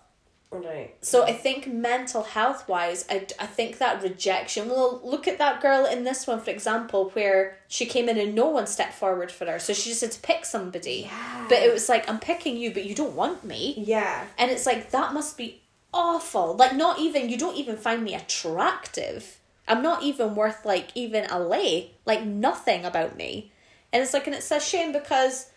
right 0.51 0.97
so 1.01 1.25
I 1.25 1.33
think 1.33 1.67
mental 1.67 2.23
health 2.23 2.69
wise, 2.69 3.07
I, 3.09 3.27
I 3.39 3.47
think 3.47 3.79
that 3.79 4.03
rejection. 4.03 4.69
Well, 4.69 5.01
look 5.03 5.27
at 5.27 5.39
that 5.39 5.63
girl 5.63 5.87
in 5.87 6.05
this 6.05 6.27
one, 6.27 6.41
for 6.41 6.51
example, 6.51 7.11
where 7.11 7.57
she 7.69 7.87
came 7.87 8.09
in 8.09 8.19
and 8.19 8.35
no 8.35 8.49
one 8.49 8.67
stepped 8.67 8.95
forward 8.95 9.31
for 9.33 9.47
her, 9.47 9.59
so 9.59 9.73
she 9.73 9.91
just 9.91 10.03
had 10.03 10.13
to 10.13 10.21
pick 10.21 10.45
somebody. 10.45 11.09
Yeah. 11.11 11.47
But 11.49 11.59
it 11.59 11.73
was 11.73 11.89
like 11.89 12.09
I'm 12.09 12.19
picking 12.19 12.57
you, 12.57 12.73
but 12.73 12.85
you 12.85 12.95
don't 12.95 13.15
want 13.15 13.45
me. 13.45 13.75
yeah 13.87 14.27
And 14.39 14.51
it's 14.51 14.67
like 14.67 14.91
that 14.91 15.15
must 15.15 15.39
be 15.39 15.63
awful. 15.95 16.57
Like 16.57 16.75
not 16.75 16.99
even 16.99 17.29
you 17.29 17.39
don't 17.39 17.57
even 17.57 17.77
find 17.77 18.03
me 18.03 18.15
attractive. 18.15 19.39
I'm 19.69 19.83
not 19.83 20.03
even 20.03 20.35
worth 20.35 20.65
like 20.65 20.89
even 20.95 21.27
a 21.31 21.39
lay. 21.39 21.93
Like 22.05 22.25
nothing 22.25 22.85
about 22.85 23.17
me. 23.17 23.53
And 23.93 24.03
it's 24.03 24.13
like 24.13 24.27
and 24.27 24.37
it's 24.37 24.51
a 24.51 24.61
shame 24.61 24.93
because 24.93 25.51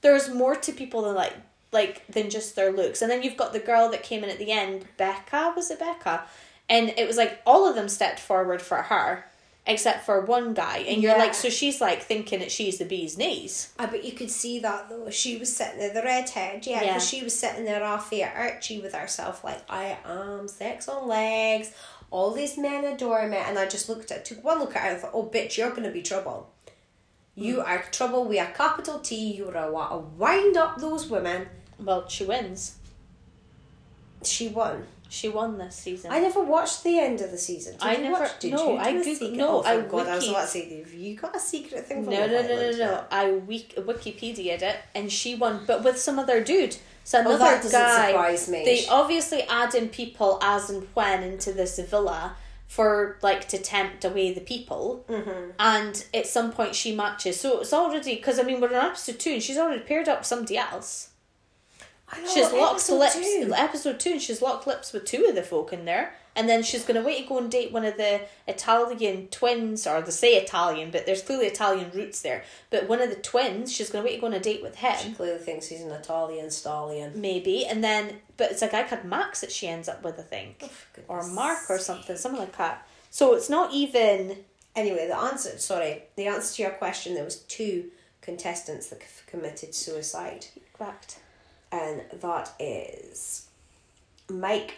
there's 0.00 0.32
more 0.32 0.56
to 0.56 0.72
people 0.72 1.02
than 1.02 1.14
like 1.14 1.34
like 1.72 2.06
than 2.08 2.30
just 2.30 2.56
their 2.56 2.72
looks. 2.72 3.02
And 3.02 3.10
then 3.10 3.22
you've 3.22 3.36
got 3.36 3.52
the 3.52 3.58
girl 3.60 3.90
that 3.90 4.02
came 4.02 4.22
in 4.24 4.30
at 4.30 4.38
the 4.38 4.52
end, 4.52 4.86
Becca, 4.96 5.52
was 5.56 5.70
it 5.70 5.78
Becca? 5.78 6.24
And 6.68 6.94
it 6.96 7.06
was 7.06 7.16
like 7.16 7.40
all 7.46 7.68
of 7.68 7.74
them 7.74 7.88
stepped 7.88 8.20
forward 8.20 8.62
for 8.62 8.82
her. 8.82 9.24
Except 9.68 10.06
for 10.06 10.20
one 10.20 10.54
guy, 10.54 10.84
and 10.86 11.02
you're 11.02 11.10
Yeah. 11.16 11.18
like, 11.18 11.34
so 11.34 11.50
she's 11.50 11.80
like 11.80 12.00
thinking 12.00 12.38
that 12.38 12.52
she's 12.52 12.78
the 12.78 12.84
bee's 12.84 13.18
knees. 13.18 13.70
I 13.76 13.86
bet 13.86 14.04
you 14.04 14.12
could 14.12 14.30
see 14.30 14.60
that 14.60 14.88
though. 14.88 15.10
She 15.10 15.38
was 15.38 15.56
sitting 15.56 15.78
there, 15.80 15.92
the 15.92 16.02
redhead, 16.04 16.64
yeah, 16.64 16.82
Yeah. 16.84 16.86
because 16.94 17.08
she 17.08 17.24
was 17.24 17.36
sitting 17.36 17.64
there 17.64 17.82
all 17.82 17.98
fair 17.98 18.32
archy 18.32 18.78
with 18.78 18.94
herself, 18.94 19.42
like, 19.42 19.62
I 19.68 19.98
am 20.04 20.46
sex 20.46 20.86
on 20.88 21.08
legs, 21.08 21.72
all 22.12 22.30
these 22.30 22.56
men 22.56 22.84
adore 22.84 23.26
me. 23.26 23.38
And 23.38 23.58
I 23.58 23.66
just 23.66 23.88
looked 23.88 24.12
at, 24.12 24.24
took 24.24 24.44
one 24.44 24.60
look 24.60 24.76
at 24.76 24.82
her 24.82 24.88
and 24.90 25.00
thought, 25.00 25.10
oh, 25.12 25.24
bitch, 25.24 25.56
you're 25.56 25.70
going 25.70 25.82
to 25.82 25.90
be 25.90 26.02
trouble. 26.02 26.48
You 27.38 27.60
are 27.60 27.82
trouble 27.92 28.24
with 28.24 28.40
a 28.40 28.46
capital 28.52 28.98
T. 28.98 29.34
You're 29.34 29.54
a 29.56 29.70
want 29.70 29.90
to 29.92 29.98
wind 30.18 30.56
up 30.56 30.78
those 30.78 31.06
women. 31.08 31.46
Well, 31.78 32.08
she 32.08 32.24
wins. 32.24 32.76
She 34.24 34.48
won. 34.48 34.86
She 35.08 35.28
won 35.28 35.56
this 35.58 35.76
season. 35.76 36.10
I 36.10 36.18
never 36.18 36.42
watched 36.42 36.82
the 36.82 36.98
end 36.98 37.20
of 37.20 37.30
the 37.30 37.38
season. 37.38 37.74
Did 37.74 37.82
I 37.82 37.94
you 37.96 38.02
never- 38.04 38.20
Watch, 38.22 38.38
did 38.40 38.52
no, 38.54 38.72
you? 38.72 38.76
I 38.78 38.88
a 38.88 39.04
secret- 39.04 39.32
no, 39.34 39.48
oh, 39.58 39.62
I 39.62 39.80
God, 39.82 40.08
I 40.08 40.14
was 40.16 40.28
about 40.28 40.40
to 40.42 40.46
say, 40.48 40.78
have 40.80 40.92
you 40.92 41.14
got 41.14 41.36
a 41.36 41.38
secret 41.38 41.86
thing 41.86 42.02
from 42.02 42.12
No, 42.12 42.26
no, 42.26 42.32
Love 42.34 42.48
no, 42.48 42.70
no, 42.72 42.76
no. 42.78 43.04
I 43.12 43.30
wik- 43.30 43.76
Wikipedia'd 43.76 44.62
it, 44.62 44.76
and 44.96 45.12
she 45.12 45.36
won, 45.36 45.62
but 45.64 45.84
with 45.84 45.96
some 46.00 46.18
other 46.18 46.42
dude. 46.42 46.76
So 47.04 47.18
Oh, 47.18 47.20
another 47.20 47.38
that 47.38 47.62
doesn't 47.62 47.80
guy. 47.80 48.06
surprise 48.08 48.48
me. 48.48 48.64
They 48.64 48.86
obviously 48.88 49.42
add 49.42 49.76
in 49.76 49.90
people 49.90 50.40
as 50.42 50.70
and 50.70 50.88
when 50.94 51.22
into 51.22 51.52
this 51.52 51.78
villa 51.78 52.34
for 52.66 53.18
like 53.22 53.48
to 53.48 53.58
tempt 53.58 54.04
away 54.04 54.32
the 54.32 54.40
people. 54.40 55.04
Mm-hmm. 55.08 55.50
And 55.58 56.04
at 56.12 56.26
some 56.26 56.52
point 56.52 56.74
she 56.74 56.94
matches. 56.94 57.40
So 57.40 57.60
it's 57.60 57.72
already 57.72 58.16
because 58.16 58.38
I 58.38 58.42
mean 58.42 58.60
we're 58.60 58.68
on 58.68 58.86
episode 58.86 59.18
two, 59.18 59.30
and 59.30 59.42
she's 59.42 59.58
already 59.58 59.82
paired 59.82 60.08
up 60.08 60.20
with 60.20 60.26
somebody 60.26 60.58
else. 60.58 61.10
I 62.08 62.20
know, 62.20 62.28
she's 62.28 62.52
locked 62.52 62.74
episode 62.74 62.98
lips. 62.98 63.14
two. 63.14 63.52
Episode 63.54 64.00
two, 64.00 64.10
and 64.12 64.22
she's 64.22 64.40
locked 64.42 64.66
lips 64.66 64.92
with 64.92 65.04
two 65.04 65.26
of 65.28 65.34
the 65.34 65.42
folk 65.42 65.72
in 65.72 65.84
there. 65.84 66.14
And 66.36 66.48
then 66.50 66.62
she's 66.62 66.84
going 66.84 67.00
to 67.00 67.06
wait 67.06 67.22
to 67.22 67.28
go 67.28 67.38
and 67.38 67.50
date 67.50 67.72
one 67.72 67.86
of 67.86 67.96
the 67.96 68.20
Italian 68.46 69.28
twins, 69.28 69.86
or 69.86 70.02
they 70.02 70.10
say 70.10 70.34
Italian, 70.36 70.90
but 70.90 71.06
there's 71.06 71.22
clearly 71.22 71.46
Italian 71.46 71.90
roots 71.94 72.20
there. 72.20 72.44
But 72.68 72.88
one 72.88 73.00
of 73.00 73.08
the 73.08 73.16
twins, 73.16 73.72
she's 73.72 73.88
going 73.88 74.04
to 74.04 74.08
wait 74.08 74.16
to 74.16 74.20
go 74.20 74.26
on 74.26 74.34
a 74.34 74.40
date 74.40 74.62
with 74.62 74.76
him. 74.76 74.96
She 75.02 75.12
clearly 75.12 75.38
thinks 75.38 75.66
he's 75.68 75.80
an 75.80 75.90
Italian 75.90 76.50
stallion. 76.50 77.18
Maybe. 77.18 77.64
And 77.64 77.82
then, 77.82 78.16
but 78.36 78.50
it's 78.50 78.60
a 78.60 78.68
guy 78.68 78.82
called 78.82 79.04
Max 79.04 79.40
that 79.40 79.50
she 79.50 79.66
ends 79.66 79.88
up 79.88 80.04
with, 80.04 80.18
I 80.18 80.22
think. 80.22 80.62
Oh, 80.62 80.70
or 81.08 81.26
Mark 81.26 81.70
or 81.70 81.78
something, 81.78 82.16
something 82.16 82.40
like 82.40 82.56
that. 82.58 82.86
So 83.10 83.34
it's 83.34 83.48
not 83.48 83.72
even. 83.72 84.36
Anyway, 84.74 85.06
the 85.06 85.16
answer, 85.16 85.56
sorry, 85.58 86.02
the 86.16 86.26
answer 86.26 86.56
to 86.56 86.62
your 86.62 86.72
question, 86.72 87.14
there 87.14 87.24
was 87.24 87.36
two 87.36 87.86
contestants 88.20 88.88
that 88.88 89.00
committed 89.26 89.74
suicide. 89.74 90.44
Correct. 90.74 91.18
And 91.72 92.02
that 92.20 92.52
is 92.60 93.46
Mike 94.28 94.74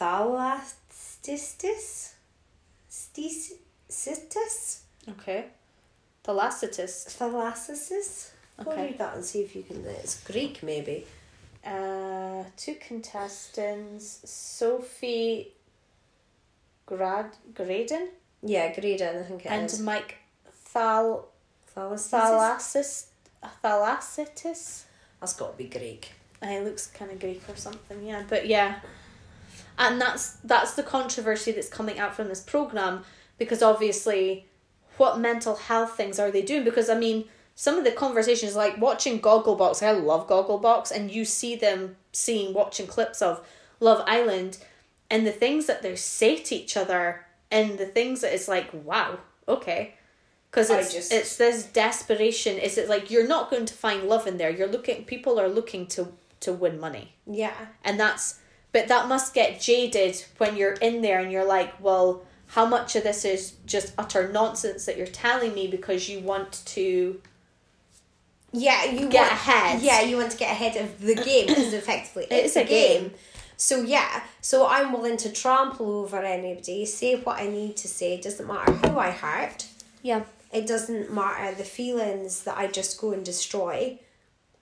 Thalastistis? 0.00 2.14
Stistis? 2.90 4.80
Okay. 5.08 5.44
Thalassitis. 6.24 7.06
Thalassisis? 7.18 8.30
Go 8.64 8.70
Okay. 8.70 8.86
read 8.86 8.98
that 8.98 9.14
and 9.16 9.24
see 9.24 9.42
if 9.42 9.54
you 9.56 9.62
can. 9.62 9.84
It's 9.86 10.22
Greek, 10.24 10.62
maybe. 10.62 11.06
Uh, 11.64 12.44
two 12.56 12.74
contestants 12.76 14.20
Sophie 14.24 15.52
Grad 16.86 17.36
Graydon 17.54 18.08
Yeah, 18.42 18.72
Graden, 18.72 19.18
I 19.18 19.22
think 19.24 19.44
it 19.44 19.52
and 19.52 19.66
is. 19.66 19.78
Mike 19.80 20.16
Thal 20.72 21.28
Thalassitis? 21.74 23.06
Thalassitis. 23.62 24.84
That's 25.20 25.34
got 25.34 25.52
to 25.52 25.58
be 25.58 25.64
Greek. 25.68 26.12
Uh, 26.42 26.46
It 26.46 26.64
looks 26.64 26.86
kind 26.86 27.10
of 27.10 27.20
Greek 27.20 27.42
or 27.48 27.56
something, 27.56 28.02
yeah. 28.02 28.24
But 28.28 28.46
yeah, 28.46 28.80
and 29.78 30.00
that's 30.00 30.32
that's 30.44 30.74
the 30.74 30.82
controversy 30.82 31.52
that's 31.52 31.68
coming 31.68 31.98
out 31.98 32.14
from 32.14 32.28
this 32.28 32.40
program 32.40 33.04
because 33.38 33.62
obviously, 33.62 34.46
what 34.98 35.18
mental 35.18 35.56
health 35.56 35.96
things 35.96 36.18
are 36.18 36.30
they 36.30 36.42
doing? 36.42 36.64
Because 36.64 36.88
I 36.90 36.98
mean, 36.98 37.24
some 37.54 37.78
of 37.78 37.84
the 37.84 37.92
conversations 37.92 38.54
like 38.56 38.78
watching 38.80 39.20
Gogglebox. 39.20 39.82
I 39.82 39.92
love 39.92 40.28
Gogglebox, 40.28 40.90
and 40.90 41.10
you 41.10 41.24
see 41.24 41.56
them 41.56 41.96
seeing 42.12 42.52
watching 42.54 42.86
clips 42.86 43.22
of 43.22 43.46
Love 43.80 44.02
Island, 44.06 44.58
and 45.10 45.26
the 45.26 45.32
things 45.32 45.66
that 45.66 45.82
they 45.82 45.96
say 45.96 46.36
to 46.36 46.54
each 46.54 46.76
other, 46.76 47.24
and 47.50 47.78
the 47.78 47.86
things 47.86 48.20
that 48.20 48.34
it's 48.34 48.48
like, 48.48 48.68
wow, 48.72 49.18
okay. 49.48 49.94
Because 50.50 50.68
it's 50.68 50.92
just- 50.92 51.12
it's 51.12 51.36
this 51.36 51.62
desperation. 51.64 52.58
Is 52.58 52.76
it 52.76 52.88
like 52.88 53.10
you're 53.10 53.26
not 53.28 53.50
going 53.50 53.66
to 53.66 53.74
find 53.74 54.08
love 54.08 54.26
in 54.26 54.36
there? 54.36 54.50
You're 54.50 54.66
looking. 54.68 55.04
People 55.04 55.38
are 55.40 55.48
looking 55.48 55.86
to 55.88 56.12
to 56.40 56.54
win 56.54 56.80
money 56.80 57.12
Yeah. 57.26 57.52
and 57.84 58.00
that's 58.00 58.38
but 58.72 58.88
that 58.88 59.08
must 59.08 59.34
get 59.34 59.60
jaded 59.60 60.22
when 60.38 60.56
you're 60.56 60.74
in 60.74 61.02
there 61.02 61.20
and 61.20 61.30
you're 61.32 61.44
like 61.44 61.72
well 61.80 62.22
how 62.48 62.66
much 62.66 62.96
of 62.96 63.02
this 63.04 63.24
is 63.24 63.52
just 63.66 63.92
utter 63.98 64.28
nonsense 64.32 64.84
that 64.86 64.96
you're 64.96 65.06
telling 65.06 65.54
me 65.54 65.66
because 65.68 66.08
you 66.08 66.20
want 66.20 66.62
to 66.66 67.20
Yeah, 68.52 68.84
you 68.84 69.08
Get 69.08 69.20
want, 69.20 69.32
ahead. 69.32 69.80
Yeah, 69.82 70.00
you 70.00 70.16
want 70.16 70.32
to 70.32 70.36
get 70.38 70.50
ahead 70.52 70.76
of 70.76 71.00
the 71.00 71.14
game 71.14 71.46
because 71.46 71.72
effectively 71.82 72.26
It's 72.30 72.56
it's, 72.56 72.56
a 72.56 72.62
a 72.62 72.64
game. 72.64 73.02
game. 73.02 73.14
So 73.56 73.82
yeah, 73.82 74.22
so 74.40 74.66
I'm 74.66 74.92
willing 74.92 75.16
to 75.18 75.30
trample 75.30 75.90
over 76.00 76.18
anybody, 76.18 76.84
say 76.86 77.16
what 77.20 77.38
I 77.38 77.46
need 77.48 77.76
to 77.78 77.88
say. 77.88 78.14
It 78.14 78.22
doesn't 78.22 78.46
matter 78.46 78.72
who 78.72 78.98
I 78.98 79.10
hurt. 79.10 79.66
Yeah. 80.02 80.24
It 80.52 80.66
doesn't 80.66 81.12
matter 81.12 81.54
the 81.54 81.64
feelings 81.64 82.42
that 82.44 82.56
I 82.58 82.66
just 82.66 83.00
go 83.00 83.12
and 83.12 83.24
destroy. 83.24 83.98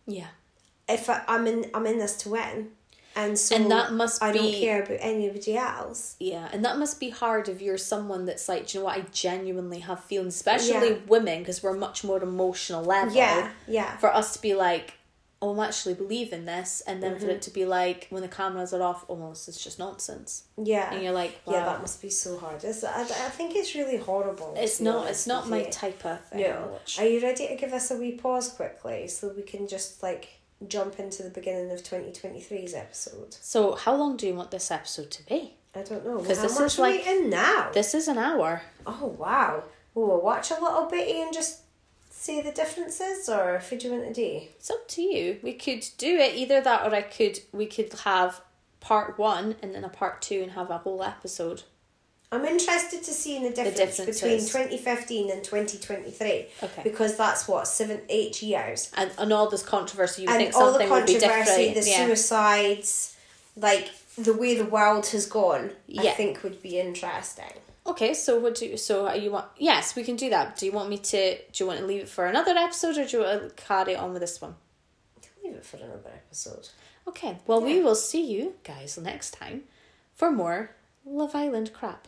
yeah 0.06 0.28
If 0.88 1.08
I, 1.08 1.22
I'm 1.28 1.46
in, 1.46 1.70
I'm 1.74 1.86
in 1.86 1.98
this 1.98 2.16
to 2.18 2.30
win, 2.30 2.72
and 3.20 3.38
so 3.38 3.56
And 3.56 3.70
that 3.70 3.88
must 3.92 4.22
I 4.22 4.30
don't 4.32 4.52
care 4.64 4.80
about 4.84 4.98
anybody 5.14 5.54
else. 5.56 6.00
yeah 6.32 6.46
and 6.52 6.60
that 6.66 6.76
must 6.82 6.96
be 7.04 7.10
hard 7.22 7.44
if 7.48 7.58
you're 7.64 7.82
someone 7.94 8.22
that's 8.28 8.46
like 8.52 8.62
"Do 8.66 8.70
you 8.72 8.80
know 8.80 8.86
what 8.88 8.98
i 8.98 9.02
genuinely 9.26 9.80
have 9.88 10.00
feelings 10.10 10.34
especially 10.42 10.90
Yeah. 10.92 11.14
women 11.16 11.36
because 11.40 11.62
we're 11.62 11.76
much 11.88 11.98
more 12.08 12.20
emotional 12.32 12.82
level 12.96 13.14
Yeah, 13.14 13.50
yeah. 13.78 13.96
for 14.02 14.10
us 14.20 14.28
to 14.36 14.40
be 14.48 14.54
like 14.68 14.86
oh 15.40 15.50
i'm 15.52 15.60
actually 15.68 15.94
believing 16.04 16.44
this 16.54 16.70
and 16.88 16.96
then 17.02 17.14
for 17.20 17.26
Mhm. 17.26 17.34
it 17.36 17.42
to 17.42 17.50
be 17.58 17.64
like 17.64 18.00
when 18.10 18.22
the 18.26 18.32
cameras 18.40 18.70
are 18.76 18.82
off 18.90 19.00
oh 19.08 19.30
it's 19.32 19.62
just 19.66 19.78
nonsense 19.86 20.30
Yeah, 20.72 20.92
and 20.92 20.98
you're 21.02 21.18
like 21.22 21.32
yeah, 21.46 21.64
that 21.70 21.80
must 21.80 21.98
be 22.02 22.10
so 22.10 22.30
hard. 22.42 22.58
It's, 22.64 22.82
I, 22.82 23.02
I 23.02 23.30
think 23.38 23.54
it's 23.54 23.72
really 23.80 23.98
horrible. 24.10 24.50
It's 24.64 24.80
not. 24.88 25.02
It's 25.12 25.26
not 25.32 25.42
my 25.48 25.60
you. 25.64 25.70
type 25.82 26.04
of 26.12 26.18
thing. 26.28 26.40
No. 26.40 26.78
Are 26.98 27.06
you 27.12 27.18
ready 27.28 27.46
to 27.46 27.54
give 27.62 27.72
us 27.72 27.86
a 27.92 27.96
wee 28.02 28.12
pause 28.24 28.48
quickly 28.60 29.06
so 29.06 29.28
we 29.36 29.42
can 29.52 29.68
just 29.68 30.02
like 30.02 30.24
jump 30.66 30.98
into 30.98 31.22
the 31.22 31.30
beginning 31.30 31.70
of 31.70 31.82
2023's 31.82 32.74
episode? 32.74 33.34
So, 33.40 33.74
how 33.74 33.94
long 33.94 34.16
do 34.16 34.26
you 34.26 34.34
want 34.34 34.50
this 34.50 34.70
episode 34.70 35.10
to 35.12 35.26
be? 35.26 35.54
I 35.74 35.82
don't 35.82 36.04
know. 36.04 36.18
Because 36.18 36.42
this 36.42 36.58
is 36.58 36.78
like 36.78 37.06
in 37.06 37.30
now? 37.30 37.70
This 37.72 37.94
is 37.94 38.08
an 38.08 38.18
hour. 38.18 38.62
Oh 38.86 39.14
wow. 39.18 39.64
Will 39.94 40.16
we 40.16 40.22
watch 40.22 40.50
a 40.50 40.54
little 40.54 40.86
bitty 40.86 41.20
and 41.20 41.32
just 41.32 41.60
see 42.10 42.40
the 42.40 42.52
differences, 42.52 43.28
or 43.28 43.56
if 43.56 43.70
you 43.70 43.90
want 43.90 44.06
to 44.06 44.14
do? 44.14 44.46
It's 44.56 44.70
up 44.70 44.88
to 44.88 45.02
you. 45.02 45.38
We 45.42 45.52
could 45.52 45.86
do 45.98 46.16
it 46.16 46.34
either 46.34 46.60
that, 46.60 46.86
or 46.86 46.94
I 46.94 47.02
could. 47.02 47.40
We 47.52 47.66
could 47.66 47.92
have 48.04 48.40
part 48.80 49.18
one 49.18 49.56
and 49.62 49.74
then 49.74 49.84
a 49.84 49.88
part 49.88 50.22
two 50.22 50.42
and 50.42 50.52
have 50.52 50.70
a 50.70 50.78
whole 50.78 51.02
episode. 51.02 51.62
I'm 52.30 52.44
interested 52.44 53.02
to 53.02 53.12
see 53.12 53.38
the 53.38 53.50
difference 53.50 53.96
between 53.96 54.38
differences. 54.38 54.52
2015 54.52 55.30
and 55.30 55.42
2023 55.42 56.46
Okay. 56.62 56.82
because 56.82 57.16
that's 57.16 57.48
what 57.48 57.66
seven, 57.66 58.00
eight 58.08 58.42
years. 58.42 58.92
And 58.96 59.10
and 59.18 59.32
all 59.32 59.48
this 59.48 59.62
controversy, 59.62 60.22
you 60.22 60.28
and 60.28 60.36
think 60.36 60.54
all 60.54 60.66
the 60.66 60.72
something 60.72 60.90
would 60.90 61.06
be 61.06 61.18
controversy, 61.18 61.72
the 61.72 61.88
yeah. 61.88 62.06
suicides, 62.06 63.16
like 63.56 63.90
the 64.16 64.34
way 64.34 64.56
the 64.58 64.66
world 64.66 65.06
has 65.06 65.26
gone, 65.26 65.70
I 65.98 66.08
think 66.08 66.42
would 66.42 66.60
be 66.62 66.78
interesting. 66.78 67.52
Okay, 67.86 68.12
so 68.12 68.38
what 68.38 68.56
do 68.56 68.66
you, 68.66 68.76
so 68.76 69.06
are 69.08 69.16
you 69.16 69.30
want? 69.30 69.46
Yes, 69.56 69.96
we 69.96 70.02
can 70.04 70.16
do 70.16 70.28
that. 70.28 70.58
Do 70.58 70.66
you 70.66 70.72
want 70.72 70.90
me 70.90 70.98
to? 70.98 71.36
Do 71.36 71.64
you 71.64 71.66
want 71.66 71.78
to 71.78 71.86
leave 71.86 72.02
it 72.02 72.08
for 72.10 72.26
another 72.26 72.52
episode, 72.52 72.98
or 72.98 73.06
do 73.06 73.16
you 73.16 73.22
want 73.24 73.56
to 73.56 73.62
carry 73.64 73.96
on 73.96 74.12
with 74.12 74.20
this 74.20 74.42
one? 74.42 74.56
Leave 75.42 75.54
it 75.54 75.64
for 75.64 75.78
another 75.78 76.10
episode. 76.14 76.68
Okay. 77.06 77.38
Well, 77.46 77.62
we 77.62 77.80
will 77.80 77.94
see 77.94 78.22
you 78.22 78.56
guys 78.64 78.98
next 78.98 79.30
time 79.30 79.62
for 80.14 80.30
more 80.30 80.72
Love 81.06 81.34
Island 81.34 81.72
crap. 81.72 82.06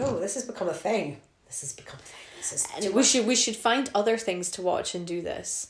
Oh, 0.00 0.18
this 0.18 0.34
has 0.34 0.44
become 0.44 0.68
a 0.68 0.74
thing. 0.74 1.20
This 1.46 1.60
has 1.62 1.72
become 1.72 1.98
a 1.98 2.02
thing. 2.02 2.20
This 2.38 2.52
is 2.52 2.88
we 2.88 2.94
much. 2.94 3.06
should 3.06 3.26
we 3.26 3.36
should 3.36 3.56
find 3.56 3.90
other 3.94 4.16
things 4.18 4.50
to 4.52 4.62
watch 4.62 4.94
and 4.94 5.06
do 5.06 5.22
this. 5.22 5.68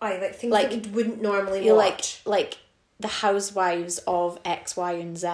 I 0.00 0.16
like 0.18 0.34
things 0.34 0.52
like- 0.52 0.70
that 0.70 0.86
we 0.86 0.92
wouldn't 0.92 1.20
normally 1.20 1.64
You 1.66 1.74
watch. 1.74 2.20
like 2.24 2.40
like 2.42 2.58
the 2.98 3.08
housewives 3.08 3.98
of 4.06 4.38
X, 4.44 4.76
Y, 4.76 4.92
and 4.92 5.16
Z. 5.18 5.28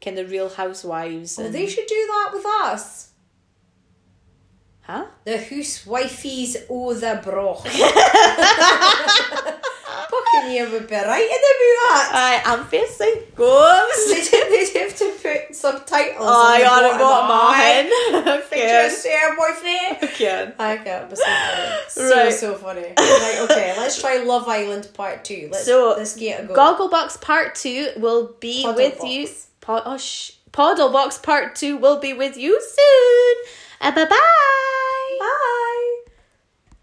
Can 0.00 0.14
the 0.16 0.26
Real 0.26 0.48
Housewives? 0.48 1.38
Oh, 1.38 1.44
and- 1.44 1.54
they 1.54 1.66
should 1.68 1.86
do 1.86 2.06
that 2.08 2.30
with 2.34 2.46
us. 2.46 3.10
Huh? 4.82 5.06
The 5.24 5.38
housewifeys 5.38 6.56
o 6.68 6.92
the 6.94 7.20
broch. 7.22 7.64
And 10.34 10.54
you 10.54 10.68
would 10.70 10.88
be 10.88 10.94
right 10.94 11.28
the 11.28 11.52
mood. 11.60 12.14
I 12.14 12.42
am 12.46 12.64
facing 12.64 13.22
goes. 13.34 14.30
They'd 14.30 14.80
have 14.80 14.96
to 14.96 15.12
put 15.22 15.54
subtitles 15.54 16.16
Oh, 16.20 16.54
on 16.54 16.60
the 16.60 16.66
on 16.66 16.82
the 16.92 16.98
bottom. 16.98 17.30
Aye. 17.32 18.42
Pictures 18.50 19.02
there, 19.02 19.36
boyfriend. 19.36 20.02
Again. 20.14 20.54
I 20.58 20.76
get 20.78 21.02
it, 21.02 21.08
but 21.10 21.18
so 21.18 21.24
funny. 21.24 21.76
So, 21.88 22.10
Right. 22.16 22.32
so 22.32 22.54
funny. 22.54 22.80
Right, 22.98 23.38
okay, 23.50 23.74
let's 23.76 24.00
try 24.00 24.18
Love 24.22 24.48
Island 24.48 24.88
Part 24.94 25.24
2. 25.24 25.48
Let's, 25.52 25.64
So, 25.66 25.94
let's 25.96 26.16
get 26.16 26.44
a 26.44 26.46
go. 26.46 26.54
Gogglebox 26.54 27.20
Part 27.20 27.54
2 27.54 27.92
will 27.96 28.34
be 28.40 28.64
Poddlebox. 28.64 28.76
with 28.76 29.04
you. 29.04 29.28
Pod, 29.60 29.82
oh, 29.84 29.96
sh- 29.98 30.32
Poddlebox 30.52 31.22
Part 31.22 31.54
2 31.56 31.76
will 31.76 31.98
be 32.00 32.12
with 32.14 32.36
you 32.36 32.60
soon. 32.60 33.36
Uh, 33.80 33.92
bye 33.94 34.04
bye. 34.06 34.18